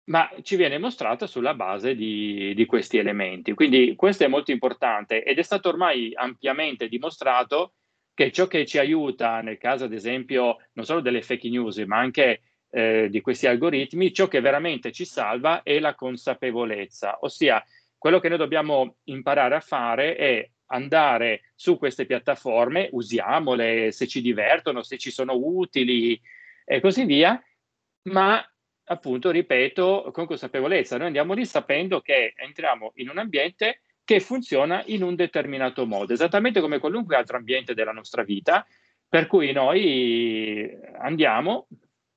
ma 0.08 0.30
ci 0.42 0.56
viene 0.56 0.78
mostrata 0.78 1.26
sulla 1.26 1.54
base 1.54 1.94
di, 1.94 2.52
di, 2.54 2.66
questi 2.66 2.98
elementi. 2.98 3.52
Quindi 3.54 3.94
questo 3.94 4.24
è 4.24 4.28
molto 4.28 4.50
importante 4.50 5.22
ed 5.22 5.38
è 5.38 5.42
stato 5.42 5.68
ormai 5.68 6.12
ampiamente 6.14 6.88
dimostrato 6.88 7.74
che 8.14 8.32
ciò 8.32 8.46
che 8.46 8.66
ci 8.66 8.78
aiuta 8.78 9.40
nel 9.42 9.58
caso, 9.58 9.84
ad 9.84 9.92
esempio, 9.92 10.56
non 10.72 10.84
solo 10.84 11.00
delle 11.00 11.22
fake 11.22 11.48
news, 11.48 11.76
ma 11.78 11.98
anche 11.98 12.42
eh, 12.70 13.08
di 13.10 13.20
questi 13.20 13.46
algoritmi, 13.46 14.12
ciò 14.12 14.28
che 14.28 14.40
veramente 14.40 14.92
ci 14.92 15.04
salva 15.04 15.62
è 15.62 15.78
la 15.78 15.94
consapevolezza, 15.94 17.18
ossia 17.20 17.62
quello 17.96 18.18
che 18.18 18.28
noi 18.28 18.38
dobbiamo 18.38 18.96
imparare 19.04 19.54
a 19.56 19.60
fare 19.60 20.16
è 20.16 20.50
andare 20.70 21.52
su 21.54 21.78
queste 21.78 22.06
piattaforme, 22.06 22.88
usiamole 22.92 23.92
se 23.92 24.06
ci 24.06 24.20
divertono, 24.20 24.82
se 24.82 24.98
ci 24.98 25.10
sono 25.10 25.34
utili 25.34 26.20
e 26.64 26.80
così 26.80 27.04
via, 27.04 27.40
ma 28.04 28.42
appunto, 28.88 29.30
ripeto, 29.30 30.10
con 30.12 30.26
consapevolezza. 30.26 30.96
Noi 30.96 31.06
andiamo 31.06 31.34
lì 31.34 31.44
sapendo 31.44 32.00
che 32.00 32.32
entriamo 32.36 32.92
in 32.96 33.08
un 33.08 33.18
ambiente 33.18 33.82
che 34.04 34.20
funziona 34.20 34.82
in 34.86 35.02
un 35.02 35.14
determinato 35.14 35.86
modo, 35.86 36.12
esattamente 36.12 36.60
come 36.60 36.78
qualunque 36.78 37.16
altro 37.16 37.36
ambiente 37.36 37.74
della 37.74 37.92
nostra 37.92 38.22
vita, 38.22 38.66
per 39.06 39.26
cui 39.26 39.52
noi 39.52 40.70
andiamo 40.98 41.68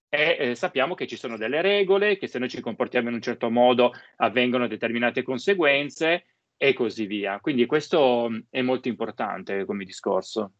e 0.08 0.38
eh, 0.40 0.56
sappiamo 0.56 0.94
che 0.94 1.08
ci 1.08 1.16
sono 1.16 1.38
delle 1.38 1.62
regole, 1.62 2.18
che 2.18 2.28
se 2.28 2.40
noi 2.40 2.50
ci 2.50 2.60
comportiamo 2.60 3.10
in 3.10 3.16
un 3.16 3.22
certo 3.22 3.50
modo 3.50 3.94
avvengono 4.18 4.68
determinate 4.68 5.24
conseguenze 5.24 6.26
e 6.58 6.74
così 6.74 7.06
via. 7.06 7.40
Quindi 7.40 7.66
questo 7.66 8.30
è 8.50 8.62
molto 8.62 8.88
importante 8.88 9.66
come 9.66 9.84
discorso. 9.86 10.54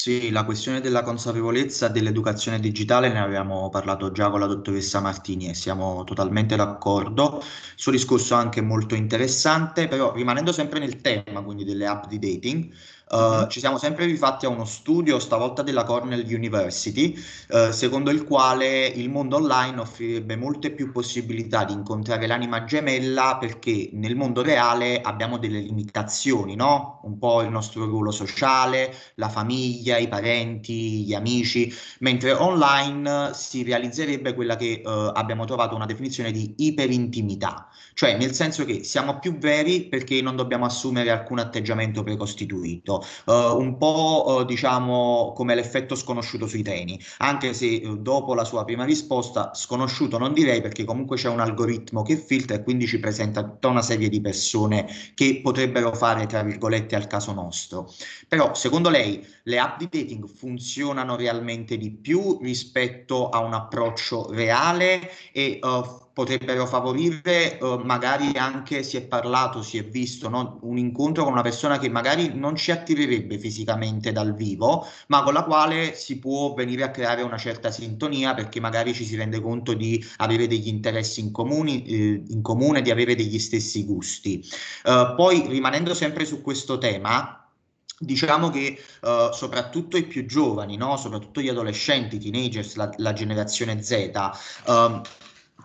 Sì, 0.00 0.30
la 0.30 0.44
questione 0.44 0.80
della 0.80 1.02
consapevolezza 1.02 1.88
dell'educazione 1.88 2.58
digitale 2.58 3.10
ne 3.12 3.18
avevamo 3.20 3.68
parlato 3.68 4.10
già 4.12 4.30
con 4.30 4.40
la 4.40 4.46
dottoressa 4.46 4.98
Martini 5.00 5.48
e 5.50 5.54
siamo 5.54 6.04
totalmente 6.04 6.56
d'accordo. 6.56 7.36
Il 7.40 7.44
suo 7.76 7.92
discorso 7.92 8.34
è 8.34 8.38
anche 8.38 8.62
molto 8.62 8.94
interessante, 8.94 9.88
però 9.88 10.14
rimanendo 10.14 10.52
sempre 10.52 10.78
nel 10.78 11.02
tema, 11.02 11.42
quindi 11.42 11.64
delle 11.64 11.86
app 11.86 12.06
di 12.06 12.18
dating, 12.18 12.72
Uh, 13.10 13.48
ci 13.48 13.58
siamo 13.58 13.76
sempre 13.76 14.04
rifatti 14.04 14.46
a 14.46 14.48
uno 14.48 14.64
studio, 14.64 15.18
stavolta 15.18 15.62
della 15.62 15.82
Cornell 15.82 16.24
University, 16.32 17.18
uh, 17.48 17.72
secondo 17.72 18.10
il 18.10 18.22
quale 18.22 18.86
il 18.86 19.10
mondo 19.10 19.34
online 19.34 19.80
offrirebbe 19.80 20.36
molte 20.36 20.70
più 20.70 20.92
possibilità 20.92 21.64
di 21.64 21.72
incontrare 21.72 22.28
l'anima 22.28 22.62
gemella 22.62 23.36
perché 23.40 23.90
nel 23.94 24.14
mondo 24.14 24.42
reale 24.42 25.00
abbiamo 25.00 25.38
delle 25.38 25.58
limitazioni, 25.58 26.54
no? 26.54 27.00
Un 27.02 27.18
po' 27.18 27.42
il 27.42 27.50
nostro 27.50 27.84
ruolo 27.84 28.12
sociale, 28.12 28.94
la 29.16 29.28
famiglia, 29.28 29.98
i 29.98 30.06
parenti, 30.06 31.02
gli 31.02 31.12
amici, 31.12 31.74
mentre 31.98 32.30
online 32.30 33.32
si 33.34 33.64
realizzerebbe 33.64 34.34
quella 34.34 34.54
che 34.54 34.82
uh, 34.84 34.88
abbiamo 35.14 35.44
trovato 35.46 35.74
una 35.74 35.86
definizione 35.86 36.30
di 36.30 36.54
iperintimità, 36.58 37.66
cioè 37.94 38.16
nel 38.16 38.34
senso 38.34 38.64
che 38.64 38.84
siamo 38.84 39.18
più 39.18 39.36
veri 39.36 39.86
perché 39.86 40.22
non 40.22 40.36
dobbiamo 40.36 40.64
assumere 40.64 41.10
alcun 41.10 41.40
atteggiamento 41.40 42.04
precostituito 42.04 42.98
uh, 43.26 43.32
un 43.56 43.76
po' 43.76 44.24
uh, 44.26 44.44
diciamo 44.44 45.32
come 45.34 45.54
l'effetto 45.54 45.94
sconosciuto 45.94 46.46
sui 46.46 46.62
treni, 46.62 47.00
anche 47.18 47.52
se 47.54 47.82
uh, 47.84 47.96
dopo 47.96 48.34
la 48.34 48.44
sua 48.44 48.64
prima 48.64 48.84
risposta 48.84 49.52
sconosciuto 49.54 50.18
non 50.18 50.32
direi 50.32 50.60
perché 50.60 50.84
comunque 50.84 51.16
c'è 51.16 51.28
un 51.28 51.40
algoritmo 51.40 52.02
che 52.02 52.16
filtra 52.16 52.56
e 52.56 52.62
quindi 52.62 52.86
ci 52.86 52.98
presenta 52.98 53.42
tutta 53.42 53.68
una 53.68 53.82
serie 53.82 54.08
di 54.08 54.20
persone 54.20 54.86
che 55.14 55.40
potrebbero 55.42 55.92
fare 55.94 56.26
tra 56.26 56.42
virgolette 56.42 56.96
al 56.96 57.06
caso 57.06 57.32
nostro. 57.32 57.92
Però 58.28 58.54
secondo 58.54 58.88
lei 58.88 59.24
le 59.44 59.58
app 59.58 59.78
di 59.78 59.88
dating 59.90 60.26
funzionano 60.28 61.16
realmente 61.16 61.76
di 61.76 61.90
più 61.90 62.38
rispetto 62.40 63.28
a 63.28 63.40
un 63.40 63.54
approccio 63.54 64.30
reale 64.30 65.10
e 65.32 65.58
uh, 65.62 66.09
potrebbero 66.12 66.66
favorire 66.66 67.58
uh, 67.60 67.80
magari 67.84 68.36
anche 68.36 68.82
si 68.82 68.96
è 68.96 69.02
parlato, 69.02 69.62
si 69.62 69.78
è 69.78 69.84
visto 69.84 70.28
no? 70.28 70.58
un 70.62 70.78
incontro 70.78 71.24
con 71.24 71.32
una 71.32 71.42
persona 71.42 71.78
che 71.78 71.88
magari 71.88 72.32
non 72.34 72.56
ci 72.56 72.70
attirerebbe 72.70 73.38
fisicamente 73.38 74.12
dal 74.12 74.34
vivo, 74.34 74.86
ma 75.08 75.22
con 75.22 75.34
la 75.34 75.44
quale 75.44 75.94
si 75.94 76.18
può 76.18 76.54
venire 76.54 76.82
a 76.82 76.90
creare 76.90 77.22
una 77.22 77.38
certa 77.38 77.70
sintonia 77.70 78.34
perché 78.34 78.60
magari 78.60 78.92
ci 78.92 79.04
si 79.04 79.16
rende 79.16 79.40
conto 79.40 79.74
di 79.74 80.04
avere 80.16 80.46
degli 80.46 80.68
interessi 80.68 81.20
in, 81.20 81.30
comuni, 81.30 81.84
eh, 81.84 82.22
in 82.28 82.42
comune, 82.42 82.82
di 82.82 82.90
avere 82.90 83.14
degli 83.14 83.38
stessi 83.38 83.84
gusti. 83.84 84.44
Uh, 84.84 85.14
poi 85.14 85.46
rimanendo 85.46 85.94
sempre 85.94 86.24
su 86.24 86.42
questo 86.42 86.78
tema, 86.78 87.34
Diciamo 88.02 88.48
che 88.48 88.82
uh, 89.02 89.30
soprattutto 89.30 89.98
i 89.98 90.06
più 90.06 90.24
giovani, 90.24 90.78
no? 90.78 90.96
soprattutto 90.96 91.42
gli 91.42 91.50
adolescenti, 91.50 92.16
i 92.16 92.18
teenagers, 92.18 92.76
la, 92.76 92.90
la 92.96 93.12
generazione 93.12 93.82
Z, 93.82 94.10
uh, 94.64 95.02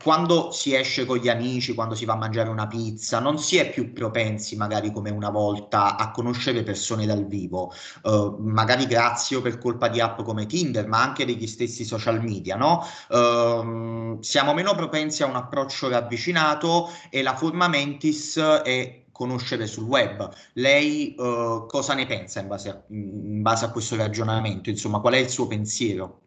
quando 0.02 0.52
si 0.52 0.76
esce 0.76 1.06
con 1.06 1.18
gli 1.18 1.30
amici, 1.30 1.74
quando 1.74 1.96
si 1.96 2.06
va 2.06 2.14
a 2.14 2.18
mangiare 2.18 2.50
una 2.50 2.68
pizza, 2.68 3.20
non 3.20 3.38
si 3.38 3.58
è 3.58 3.70
più 3.70 3.94
propensi, 3.94 4.56
magari 4.56 4.92
come 4.92 5.10
una 5.10 5.30
volta, 5.30 5.98
a 5.98 6.12
conoscere 6.12 6.64
persone 6.64 7.06
dal 7.06 7.26
vivo, 7.26 7.74
uh, 8.04 8.36
magari 8.40 8.86
grazie 8.86 9.38
o 9.38 9.42
per 9.42 9.58
colpa 9.58 9.88
di 9.88 10.00
app 10.00 10.22
come 10.22 10.46
Tinder, 10.46 10.88
ma 10.88 11.02
anche 11.02 11.26
degli 11.26 11.48
stessi 11.48 11.84
social 11.84 12.22
media, 12.22 12.56
no? 12.56 12.86
Uh, 13.10 14.22
siamo 14.22 14.54
meno 14.54 14.74
propensi 14.76 15.24
a 15.24 15.28
un 15.28 15.36
approccio 15.36 15.90
ravvicinato 15.90 16.90
e 17.10 17.22
la 17.22 17.36
forma 17.36 17.68
mentis 17.68 18.38
è 18.38 19.04
conoscere 19.12 19.66
sul 19.66 19.86
web. 19.86 20.30
Lei 20.54 21.16
uh, 21.18 21.66
cosa 21.68 21.94
ne 21.94 22.06
pensa 22.06 22.42
in 22.42 22.48
base, 22.48 22.70
a, 22.70 22.84
in 22.90 23.42
base 23.42 23.66
a 23.66 23.72
questo 23.72 23.96
ragionamento? 23.96 24.70
Insomma, 24.70 25.00
qual 25.00 25.14
è 25.14 25.18
il 25.18 25.30
suo 25.30 25.48
pensiero? 25.48 26.20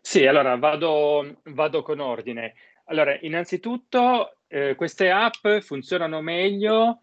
Sì, 0.00 0.24
allora 0.24 0.56
vado, 0.56 1.38
vado 1.46 1.82
con 1.82 1.98
ordine. 1.98 2.54
Allora, 2.88 3.16
innanzitutto 3.20 4.38
eh, 4.46 4.74
queste 4.76 5.10
app 5.10 5.46
funzionano 5.60 6.20
meglio 6.20 7.00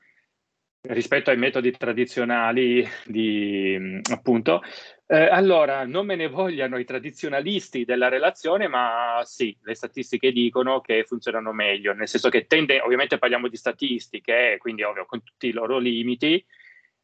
rispetto 0.86 1.30
ai 1.30 1.38
metodi 1.38 1.72
tradizionali 1.72 2.86
di 3.06 4.02
appunto. 4.12 4.62
Eh, 5.06 5.28
allora, 5.28 5.86
non 5.86 6.06
me 6.06 6.16
ne 6.16 6.28
vogliano 6.28 6.78
i 6.78 6.86
tradizionalisti 6.86 7.86
della 7.86 8.08
relazione, 8.08 8.68
ma 8.68 9.22
sì, 9.24 9.56
le 9.62 9.76
statistiche 9.76 10.32
dicono 10.32 10.80
che 10.82 11.04
funzionano 11.06 11.52
meglio, 11.52 11.94
nel 11.94 12.08
senso 12.08 12.30
che 12.30 12.48
tende, 12.48 12.80
ovviamente 12.80 13.18
parliamo 13.18 13.48
di 13.48 13.58
statistiche, 13.58 14.56
quindi 14.60 14.84
ovvio 14.84 15.06
con 15.06 15.22
tutti 15.22 15.48
i 15.48 15.52
loro 15.52 15.78
limiti, 15.80 16.44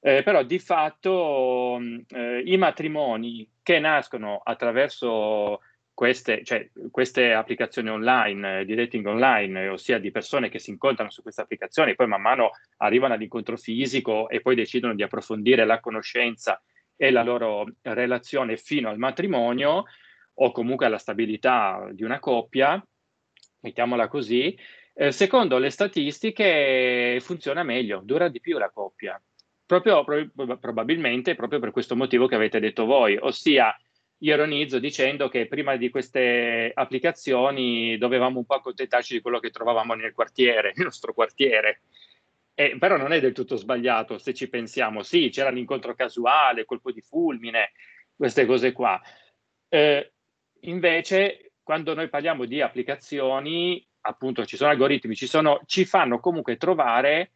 eh, 0.01 0.23
però 0.23 0.43
di 0.43 0.59
fatto 0.59 1.79
eh, 2.07 2.41
i 2.45 2.57
matrimoni 2.57 3.49
che 3.61 3.79
nascono 3.79 4.41
attraverso 4.43 5.61
queste, 5.99 6.45
cioè, 6.45 6.65
queste 6.91 7.33
applicazioni 7.33 7.89
online, 7.89 8.61
eh, 8.61 8.65
di 8.65 8.73
dating 8.73 9.05
online, 9.05 9.67
ossia 9.67 9.99
di 9.99 10.11
persone 10.11 10.47
che 10.47 10.57
si 10.57 10.69
incontrano 10.69 11.09
su 11.09 11.21
queste 11.21 11.41
applicazioni, 11.41 11.93
poi 11.93 12.07
man 12.07 12.21
mano 12.21 12.51
arrivano 12.77 13.15
all'incontro 13.15 13.57
fisico 13.57 14.29
e 14.29 14.39
poi 14.39 14.55
decidono 14.55 14.95
di 14.95 15.03
approfondire 15.03 15.65
la 15.65 15.81
conoscenza 15.81 16.63
e 16.95 17.11
la 17.11 17.21
loro 17.21 17.65
relazione 17.81 18.55
fino 18.55 18.87
al 18.87 18.97
matrimonio 18.97 19.83
o 20.35 20.51
comunque 20.53 20.85
alla 20.85 20.99
stabilità 20.99 21.89
di 21.91 22.05
una 22.05 22.19
coppia, 22.19 22.81
mettiamola 23.59 24.07
così, 24.07 24.57
eh, 24.93 25.11
secondo 25.11 25.57
le 25.57 25.69
statistiche 25.69 27.17
funziona 27.19 27.63
meglio, 27.63 27.99
dura 28.05 28.29
di 28.29 28.39
più 28.39 28.57
la 28.57 28.69
coppia, 28.69 29.21
proprio, 29.65 30.05
pro- 30.05 30.57
probabilmente 30.59 31.35
proprio 31.35 31.59
per 31.59 31.71
questo 31.71 31.97
motivo 31.97 32.25
che 32.25 32.35
avete 32.35 32.61
detto 32.61 32.85
voi, 32.85 33.17
ossia 33.19 33.77
ironizzo 34.19 34.79
dicendo 34.79 35.29
che 35.29 35.47
prima 35.47 35.75
di 35.75 35.89
queste 35.89 36.71
applicazioni 36.73 37.97
dovevamo 37.97 38.39
un 38.39 38.45
po' 38.45 38.55
accontentarci 38.55 39.13
di 39.13 39.21
quello 39.21 39.39
che 39.39 39.49
trovavamo 39.49 39.93
nel 39.93 40.13
quartiere, 40.13 40.73
nel 40.75 40.85
nostro 40.85 41.13
quartiere. 41.13 41.81
Eh, 42.53 42.77
però 42.77 42.97
non 42.97 43.13
è 43.13 43.21
del 43.21 43.31
tutto 43.31 43.55
sbagliato 43.55 44.17
se 44.17 44.33
ci 44.33 44.49
pensiamo. 44.49 45.03
Sì, 45.03 45.29
c'era 45.29 45.49
l'incontro 45.49 45.95
casuale, 45.95 46.65
colpo 46.65 46.91
di 46.91 47.01
fulmine, 47.01 47.71
queste 48.15 48.45
cose 48.45 48.73
qua. 48.73 49.01
Eh, 49.69 50.11
invece, 50.61 51.53
quando 51.63 51.93
noi 51.93 52.09
parliamo 52.09 52.43
di 52.43 52.59
applicazioni, 52.59 53.85
appunto 54.01 54.45
ci 54.45 54.57
sono 54.57 54.71
algoritmi, 54.71 55.15
ci, 55.15 55.27
sono, 55.27 55.61
ci 55.65 55.85
fanno 55.85 56.19
comunque 56.19 56.57
trovare 56.57 57.31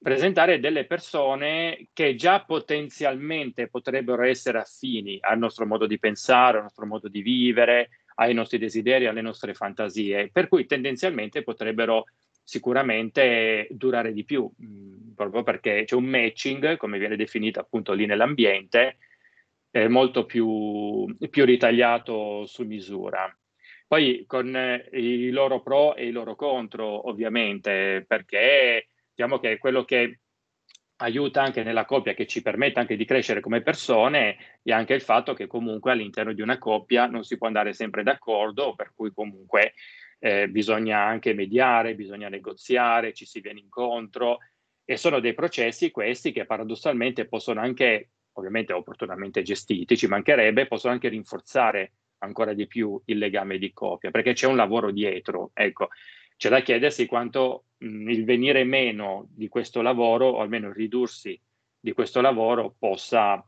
presentare 0.00 0.60
delle 0.60 0.86
persone 0.86 1.88
che 1.92 2.14
già 2.14 2.44
potenzialmente 2.44 3.68
potrebbero 3.68 4.22
essere 4.22 4.58
affini 4.58 5.18
al 5.20 5.38
nostro 5.38 5.66
modo 5.66 5.86
di 5.86 5.98
pensare, 5.98 6.58
al 6.58 6.64
nostro 6.64 6.86
modo 6.86 7.08
di 7.08 7.20
vivere, 7.20 7.90
ai 8.16 8.34
nostri 8.34 8.58
desideri, 8.58 9.06
alle 9.06 9.20
nostre 9.20 9.54
fantasie, 9.54 10.30
per 10.30 10.48
cui 10.48 10.66
tendenzialmente 10.66 11.42
potrebbero 11.42 12.04
sicuramente 12.42 13.66
durare 13.70 14.12
di 14.12 14.24
più, 14.24 14.50
mm, 14.62 15.12
proprio 15.14 15.42
perché 15.42 15.84
c'è 15.84 15.94
un 15.94 16.04
matching, 16.04 16.76
come 16.76 16.98
viene 16.98 17.16
definito 17.16 17.60
appunto 17.60 17.92
lì 17.92 18.06
nell'ambiente, 18.06 18.98
eh, 19.70 19.88
molto 19.88 20.24
più, 20.24 21.04
più 21.28 21.44
ritagliato 21.44 22.46
su 22.46 22.64
misura. 22.64 23.30
Poi 23.86 24.24
con 24.26 24.54
eh, 24.56 24.88
i 24.92 25.30
loro 25.30 25.60
pro 25.60 25.94
e 25.94 26.06
i 26.06 26.10
loro 26.10 26.34
contro, 26.36 27.08
ovviamente, 27.08 28.04
perché 28.06 28.88
diciamo 29.18 29.40
che 29.40 29.58
quello 29.58 29.84
che 29.84 30.20
aiuta 30.98 31.42
anche 31.42 31.64
nella 31.64 31.84
coppia, 31.84 32.14
che 32.14 32.24
ci 32.24 32.40
permette 32.40 32.78
anche 32.78 32.96
di 32.96 33.04
crescere 33.04 33.40
come 33.40 33.62
persone, 33.62 34.36
è 34.62 34.70
anche 34.70 34.94
il 34.94 35.00
fatto 35.00 35.34
che 35.34 35.48
comunque 35.48 35.90
all'interno 35.90 36.32
di 36.32 36.40
una 36.40 36.58
coppia 36.58 37.06
non 37.06 37.24
si 37.24 37.36
può 37.36 37.48
andare 37.48 37.72
sempre 37.72 38.04
d'accordo, 38.04 38.76
per 38.76 38.92
cui 38.94 39.12
comunque 39.12 39.74
eh, 40.20 40.48
bisogna 40.48 41.00
anche 41.00 41.34
mediare, 41.34 41.96
bisogna 41.96 42.28
negoziare, 42.28 43.12
ci 43.12 43.26
si 43.26 43.40
viene 43.40 43.58
incontro 43.58 44.38
e 44.84 44.96
sono 44.96 45.18
dei 45.18 45.34
processi 45.34 45.90
questi 45.90 46.30
che 46.30 46.46
paradossalmente 46.46 47.26
possono 47.26 47.60
anche, 47.60 48.10
ovviamente 48.34 48.72
opportunamente 48.72 49.42
gestiti, 49.42 49.96
ci 49.96 50.06
mancherebbe, 50.06 50.68
possono 50.68 50.92
anche 50.92 51.08
rinforzare 51.08 51.92
ancora 52.18 52.52
di 52.52 52.68
più 52.68 53.00
il 53.06 53.18
legame 53.18 53.58
di 53.58 53.72
coppia, 53.72 54.12
perché 54.12 54.32
c'è 54.32 54.46
un 54.46 54.56
lavoro 54.56 54.92
dietro. 54.92 55.50
Ecco, 55.54 55.88
c'è 56.38 56.48
da 56.48 56.60
chiedersi 56.60 57.06
quanto 57.06 57.64
mh, 57.78 58.10
il 58.10 58.24
venire 58.24 58.64
meno 58.64 59.26
di 59.30 59.48
questo 59.48 59.82
lavoro, 59.82 60.28
o 60.28 60.40
almeno 60.40 60.68
il 60.68 60.74
ridursi 60.74 61.38
di 61.78 61.92
questo 61.92 62.20
lavoro, 62.20 62.74
possa 62.78 63.44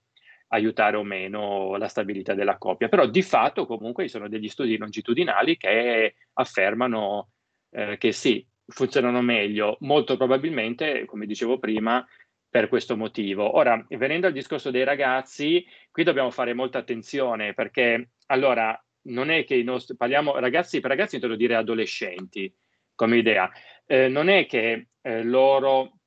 aiutare 0.48 0.96
o 0.96 1.04
meno 1.04 1.76
la 1.76 1.86
stabilità 1.86 2.34
della 2.34 2.58
coppia. 2.58 2.88
Però 2.88 3.06
di 3.06 3.22
fatto 3.22 3.64
comunque 3.64 4.04
ci 4.04 4.10
sono 4.10 4.28
degli 4.28 4.48
studi 4.48 4.76
longitudinali 4.76 5.56
che 5.56 6.16
affermano 6.34 7.30
eh, 7.70 7.96
che 7.96 8.10
sì, 8.10 8.44
funzionano 8.66 9.22
meglio, 9.22 9.76
molto 9.80 10.16
probabilmente, 10.16 11.04
come 11.04 11.26
dicevo 11.26 11.60
prima, 11.60 12.04
per 12.48 12.68
questo 12.68 12.96
motivo. 12.96 13.56
Ora, 13.56 13.84
venendo 13.90 14.26
al 14.26 14.32
discorso 14.32 14.72
dei 14.72 14.82
ragazzi, 14.82 15.64
qui 15.92 16.02
dobbiamo 16.02 16.32
fare 16.32 16.54
molta 16.54 16.78
attenzione 16.78 17.54
perché 17.54 18.10
allora 18.26 18.76
non 19.02 19.30
è 19.30 19.44
che 19.44 19.54
i 19.54 19.62
nostri 19.62 19.96
parliamo 19.96 20.36
ragazzi 20.38 20.80
per 20.80 20.90
ragazzi 20.90 21.14
intendo 21.14 21.36
dire 21.36 21.54
adolescenti 21.54 22.52
come 23.00 23.16
idea. 23.16 23.50
Eh, 23.86 24.08
non 24.08 24.28
è 24.28 24.44
che 24.44 24.88
eh, 25.00 25.22
loro 25.22 26.00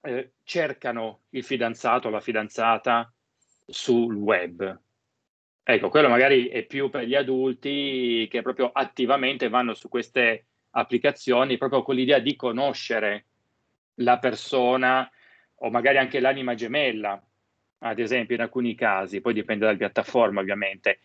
eh, 0.00 0.34
cercano 0.44 1.22
il 1.30 1.42
fidanzato 1.42 2.06
o 2.06 2.10
la 2.12 2.20
fidanzata 2.20 3.12
sul 3.66 4.14
web. 4.14 4.80
Ecco, 5.64 5.88
quello 5.88 6.08
magari 6.08 6.46
è 6.46 6.62
più 6.66 6.88
per 6.88 7.02
gli 7.02 7.16
adulti 7.16 8.28
che 8.30 8.42
proprio 8.42 8.70
attivamente 8.72 9.48
vanno 9.48 9.74
su 9.74 9.88
queste 9.88 10.46
applicazioni 10.70 11.58
proprio 11.58 11.82
con 11.82 11.96
l'idea 11.96 12.20
di 12.20 12.36
conoscere 12.36 13.26
la 13.94 14.20
persona 14.20 15.10
o 15.56 15.70
magari 15.70 15.98
anche 15.98 16.20
l'anima 16.20 16.54
gemella, 16.54 17.20
ad 17.78 17.98
esempio 17.98 18.36
in 18.36 18.42
alcuni 18.42 18.76
casi, 18.76 19.20
poi 19.20 19.34
dipende 19.34 19.64
dalla 19.64 19.76
piattaforma 19.76 20.40
ovviamente. 20.40 21.00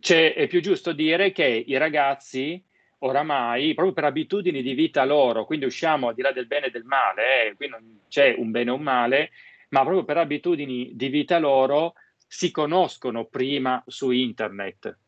C'è, 0.00 0.32
è 0.32 0.46
più 0.46 0.62
giusto 0.62 0.92
dire 0.92 1.30
che 1.30 1.44
i 1.44 1.76
ragazzi 1.76 2.64
oramai, 3.04 3.74
proprio 3.74 3.94
per 3.94 4.04
abitudini 4.04 4.62
di 4.62 4.74
vita 4.74 5.04
loro, 5.04 5.44
quindi 5.44 5.66
usciamo 5.66 6.08
al 6.08 6.14
di 6.14 6.22
là 6.22 6.32
del 6.32 6.46
bene 6.46 6.66
e 6.66 6.70
del 6.70 6.84
male, 6.84 7.48
eh, 7.48 7.54
qui 7.54 7.68
non 7.68 8.00
c'è 8.08 8.34
un 8.36 8.50
bene 8.50 8.70
o 8.70 8.74
un 8.74 8.82
male, 8.82 9.30
ma 9.70 9.80
proprio 9.82 10.04
per 10.04 10.18
abitudini 10.18 10.90
di 10.94 11.08
vita 11.08 11.38
loro 11.38 11.94
si 12.26 12.50
conoscono 12.50 13.26
prima 13.26 13.82
su 13.86 14.10
internet 14.10 14.98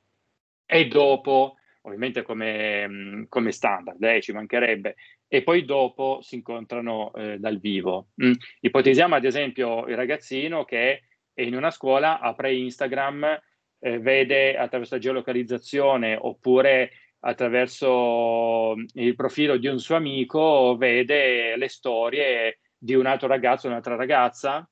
e 0.67 0.89
dopo, 0.89 1.57
ovviamente 1.83 2.23
come, 2.23 3.27
come 3.29 3.53
standard, 3.53 4.03
eh, 4.03 4.21
ci 4.21 4.33
mancherebbe, 4.33 4.97
e 5.27 5.43
poi 5.43 5.65
dopo 5.65 6.21
si 6.23 6.35
incontrano 6.35 7.13
eh, 7.15 7.39
dal 7.39 7.59
vivo. 7.59 8.09
Mm. 8.23 8.33
Ipotizziamo 8.61 9.15
ad 9.15 9.25
esempio 9.25 9.87
il 9.87 9.97
ragazzino 9.97 10.65
che 10.65 11.03
è 11.33 11.43
in 11.43 11.57
una 11.57 11.71
scuola, 11.71 12.21
apre 12.21 12.55
Instagram, 12.55 13.41
eh, 13.79 13.99
vede 13.99 14.57
attraverso 14.57 14.95
la 14.95 15.01
geolocalizzazione 15.01 16.17
oppure 16.21 16.91
attraverso 17.21 18.75
il 18.95 19.15
profilo 19.15 19.57
di 19.57 19.67
un 19.67 19.79
suo 19.79 19.97
amico 19.97 20.77
vede 20.77 21.57
le 21.57 21.69
storie 21.69 22.61
di 22.77 22.95
un 22.95 23.07
altro 23.07 23.29
ragazzo, 23.29 23.67
un'altra 23.67 23.97
ragazza. 23.97 24.69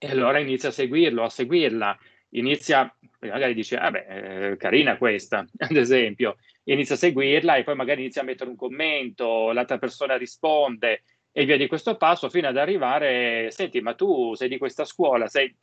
E 0.00 0.08
allora 0.08 0.38
inizia 0.38 0.68
a 0.68 0.72
seguirlo, 0.72 1.24
a 1.24 1.28
seguirla, 1.28 1.98
inizia, 2.30 2.94
magari 3.20 3.54
dice, 3.54 3.76
ah 3.76 3.90
beh, 3.90 4.50
eh, 4.50 4.56
carina 4.56 4.96
questa, 4.96 5.44
ad 5.58 5.76
esempio, 5.76 6.36
inizia 6.64 6.94
a 6.94 6.98
seguirla 6.98 7.56
e 7.56 7.64
poi 7.64 7.74
magari 7.74 8.02
inizia 8.02 8.22
a 8.22 8.24
mettere 8.24 8.50
un 8.50 8.56
commento, 8.56 9.50
l'altra 9.52 9.78
persona 9.78 10.16
risponde 10.16 11.02
e 11.32 11.44
via 11.44 11.56
di 11.56 11.66
questo 11.66 11.96
passo 11.96 12.30
fino 12.30 12.48
ad 12.48 12.56
arrivare, 12.56 13.50
senti, 13.50 13.80
ma 13.80 13.94
tu 13.94 14.34
sei 14.34 14.48
di 14.48 14.58
questa 14.58 14.84
scuola, 14.84 15.28
sei 15.28 15.54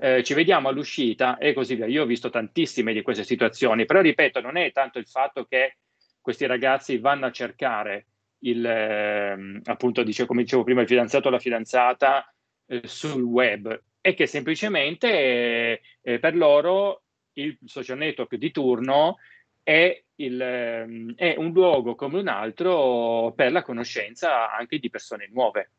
eh, 0.00 0.22
ci 0.22 0.34
vediamo 0.34 0.68
all'uscita 0.68 1.38
e 1.38 1.52
così 1.52 1.74
via. 1.74 1.86
Io 1.86 2.02
ho 2.02 2.06
visto 2.06 2.30
tantissime 2.30 2.92
di 2.92 3.02
queste 3.02 3.24
situazioni, 3.24 3.84
però 3.84 4.00
ripeto, 4.00 4.40
non 4.40 4.56
è 4.56 4.72
tanto 4.72 4.98
il 4.98 5.06
fatto 5.06 5.44
che 5.44 5.76
questi 6.20 6.46
ragazzi 6.46 6.98
vanno 6.98 7.26
a 7.26 7.32
cercare 7.32 8.06
il, 8.40 8.64
eh, 8.64 9.60
appunto, 9.64 10.02
dice, 10.02 10.26
come 10.26 10.42
dicevo 10.42 10.64
prima, 10.64 10.82
il 10.82 10.86
fidanzato 10.86 11.28
o 11.28 11.30
la 11.30 11.38
fidanzata 11.38 12.32
eh, 12.66 12.82
sul 12.84 13.22
web, 13.22 13.82
è 14.00 14.14
che 14.14 14.26
semplicemente 14.26 15.80
eh, 16.00 16.18
per 16.18 16.36
loro 16.36 17.02
il 17.34 17.56
social 17.64 17.98
network 17.98 18.36
di 18.36 18.50
turno 18.50 19.16
è, 19.62 20.02
il, 20.16 20.40
ehm, 20.40 21.14
è 21.16 21.34
un 21.38 21.52
luogo 21.52 21.94
come 21.94 22.20
un 22.20 22.28
altro 22.28 23.32
per 23.34 23.50
la 23.50 23.62
conoscenza 23.62 24.52
anche 24.54 24.78
di 24.78 24.90
persone 24.90 25.28
nuove. 25.32 25.70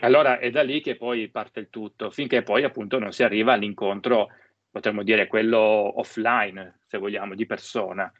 Allora 0.00 0.38
è 0.38 0.50
da 0.50 0.62
lì 0.62 0.80
che 0.80 0.96
poi 0.96 1.28
parte 1.28 1.60
il 1.60 1.70
tutto, 1.70 2.10
finché 2.10 2.42
poi 2.42 2.62
appunto 2.62 2.98
non 2.98 3.12
si 3.12 3.24
arriva 3.24 3.54
all'incontro, 3.54 4.28
potremmo 4.70 5.02
dire 5.02 5.26
quello 5.26 5.58
offline, 5.58 6.80
se 6.86 6.98
vogliamo, 6.98 7.34
di 7.34 7.46
persona. 7.46 8.12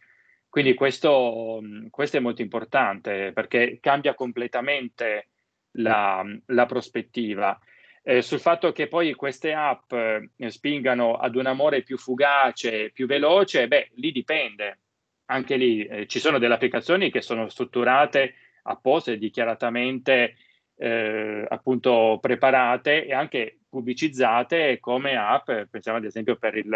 Quindi 0.48 0.74
questo, 0.74 1.60
questo 1.90 2.16
è 2.16 2.20
molto 2.20 2.42
importante 2.42 3.32
perché 3.32 3.78
cambia 3.80 4.14
completamente 4.14 5.28
la, 5.72 6.24
la 6.46 6.66
prospettiva. 6.66 7.58
Eh, 8.02 8.22
sul 8.22 8.40
fatto 8.40 8.72
che 8.72 8.88
poi 8.88 9.12
queste 9.14 9.52
app 9.52 9.92
eh, 9.92 10.30
spingano 10.48 11.16
ad 11.16 11.36
un 11.36 11.46
amore 11.46 11.82
più 11.82 11.98
fugace, 11.98 12.90
più 12.90 13.06
veloce, 13.06 13.68
beh, 13.68 13.90
lì 13.96 14.10
dipende. 14.10 14.78
Anche 15.26 15.56
lì 15.56 15.84
eh, 15.84 16.06
ci 16.06 16.18
sono 16.18 16.38
delle 16.38 16.54
applicazioni 16.54 17.10
che 17.10 17.20
sono 17.20 17.48
strutturate 17.48 18.34
apposta 18.62 19.12
e 19.12 19.18
dichiaratamente 19.18 20.36
eh, 20.78 21.44
appunto 21.48 22.18
preparate 22.20 23.04
e 23.04 23.12
anche 23.12 23.58
pubblicizzate 23.68 24.78
come 24.78 25.16
app, 25.16 25.50
pensiamo 25.68 25.98
ad 25.98 26.04
esempio 26.04 26.36
per 26.36 26.56
il 26.56 26.72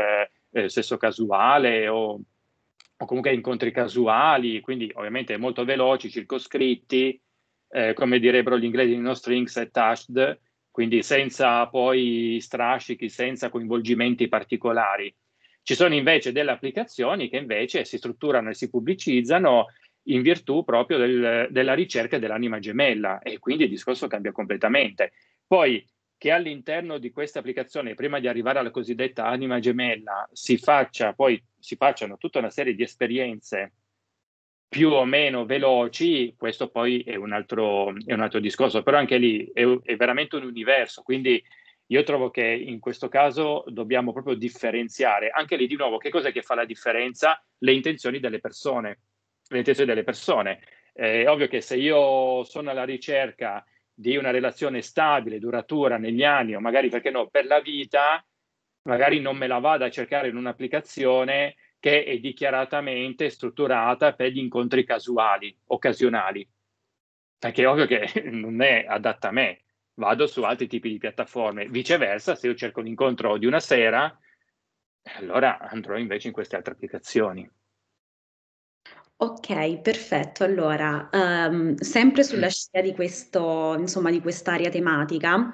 eh, 0.50 0.68
sesso 0.68 0.96
casuale 0.96 1.88
o, 1.88 2.20
o, 2.96 3.06
comunque 3.06 3.32
incontri 3.32 3.70
casuali, 3.70 4.60
quindi 4.60 4.90
ovviamente 4.94 5.36
molto 5.36 5.64
veloci, 5.64 6.10
circoscritti, 6.10 7.18
eh, 7.70 7.94
come 7.94 8.18
direbbero 8.18 8.58
gli 8.58 8.64
inglesi 8.64 8.96
no 8.96 9.14
strings 9.14 9.56
attached, 9.56 10.40
quindi 10.70 11.02
senza 11.02 11.66
poi 11.68 12.38
strascichi, 12.40 13.08
senza 13.08 13.50
coinvolgimenti 13.50 14.28
particolari. 14.28 15.14
Ci 15.62 15.74
sono 15.74 15.94
invece 15.94 16.32
delle 16.32 16.50
applicazioni 16.50 17.28
che 17.28 17.36
invece 17.36 17.84
si 17.84 17.96
strutturano 17.96 18.50
e 18.50 18.54
si 18.54 18.68
pubblicizzano 18.68 19.66
in 20.04 20.22
virtù 20.22 20.64
proprio 20.64 20.98
del, 20.98 21.48
della 21.50 21.74
ricerca 21.74 22.18
dell'anima 22.18 22.58
gemella 22.58 23.20
e 23.20 23.38
quindi 23.38 23.64
il 23.64 23.70
discorso 23.70 24.06
cambia 24.06 24.32
completamente. 24.32 25.12
Poi 25.46 25.86
che 26.16 26.30
all'interno 26.30 26.98
di 26.98 27.10
questa 27.10 27.40
applicazione, 27.40 27.94
prima 27.94 28.20
di 28.20 28.28
arrivare 28.28 28.60
alla 28.60 28.70
cosiddetta 28.70 29.26
anima 29.26 29.58
gemella, 29.58 30.28
si 30.32 30.56
faccia 30.56 31.12
poi 31.14 31.42
si 31.58 31.76
facciano 31.76 32.16
tutta 32.16 32.38
una 32.38 32.50
serie 32.50 32.74
di 32.74 32.82
esperienze 32.82 33.72
più 34.68 34.90
o 34.90 35.04
meno 35.04 35.44
veloci, 35.44 36.34
questo 36.36 36.70
poi 36.70 37.02
è 37.02 37.14
un 37.14 37.32
altro, 37.32 37.94
è 38.06 38.14
un 38.14 38.20
altro 38.22 38.40
discorso, 38.40 38.82
però 38.82 38.96
anche 38.96 39.18
lì 39.18 39.50
è, 39.52 39.64
è 39.82 39.96
veramente 39.96 40.36
un 40.36 40.44
universo, 40.44 41.02
quindi 41.02 41.42
io 41.86 42.02
trovo 42.04 42.30
che 42.30 42.46
in 42.46 42.80
questo 42.80 43.08
caso 43.08 43.64
dobbiamo 43.66 44.12
proprio 44.12 44.34
differenziare, 44.34 45.28
anche 45.28 45.56
lì 45.56 45.66
di 45.66 45.76
nuovo, 45.76 45.98
che 45.98 46.08
cosa 46.08 46.30
che 46.30 46.40
fa 46.40 46.54
la 46.54 46.64
differenza? 46.64 47.44
Le 47.58 47.72
intenzioni 47.74 48.18
delle 48.18 48.40
persone 48.40 49.00
le 49.52 49.58
intenzioni 49.58 49.90
delle 49.90 50.04
persone. 50.04 50.60
È 50.92 51.26
ovvio 51.26 51.48
che 51.48 51.60
se 51.60 51.76
io 51.76 52.44
sono 52.44 52.70
alla 52.70 52.84
ricerca 52.84 53.64
di 53.94 54.16
una 54.16 54.30
relazione 54.30 54.82
stabile, 54.82 55.38
duratura 55.38 55.96
negli 55.96 56.24
anni 56.24 56.54
o 56.54 56.60
magari 56.60 56.88
perché 56.88 57.10
no, 57.10 57.28
per 57.28 57.46
la 57.46 57.60
vita, 57.60 58.24
magari 58.82 59.20
non 59.20 59.36
me 59.36 59.46
la 59.46 59.58
vado 59.58 59.84
a 59.84 59.90
cercare 59.90 60.28
in 60.28 60.36
un'applicazione 60.36 61.56
che 61.78 62.04
è 62.04 62.18
dichiaratamente 62.18 63.28
strutturata 63.28 64.14
per 64.14 64.30
gli 64.30 64.38
incontri 64.38 64.84
casuali, 64.84 65.56
occasionali. 65.66 66.48
Perché 67.38 67.62
è 67.62 67.68
ovvio 67.68 67.86
che 67.86 68.22
non 68.30 68.62
è 68.62 68.84
adatta 68.86 69.28
a 69.28 69.32
me, 69.32 69.62
vado 69.94 70.26
su 70.26 70.42
altri 70.42 70.68
tipi 70.68 70.88
di 70.88 70.98
piattaforme. 70.98 71.66
Viceversa, 71.68 72.34
se 72.34 72.46
io 72.46 72.54
cerco 72.54 72.80
l'incontro 72.80 73.36
di 73.36 73.46
una 73.46 73.60
sera, 73.60 74.16
allora 75.16 75.58
andrò 75.58 75.96
invece 75.96 76.28
in 76.28 76.32
queste 76.32 76.56
altre 76.56 76.74
applicazioni. 76.74 77.48
Ok, 79.22 79.78
perfetto. 79.78 80.42
Allora, 80.42 81.08
ehm, 81.12 81.76
sempre 81.76 82.24
sulla 82.24 82.48
scia 82.48 82.80
di 82.80 82.92
questo, 82.92 83.76
insomma, 83.78 84.10
di 84.10 84.20
quest'area 84.20 84.68
tematica, 84.68 85.48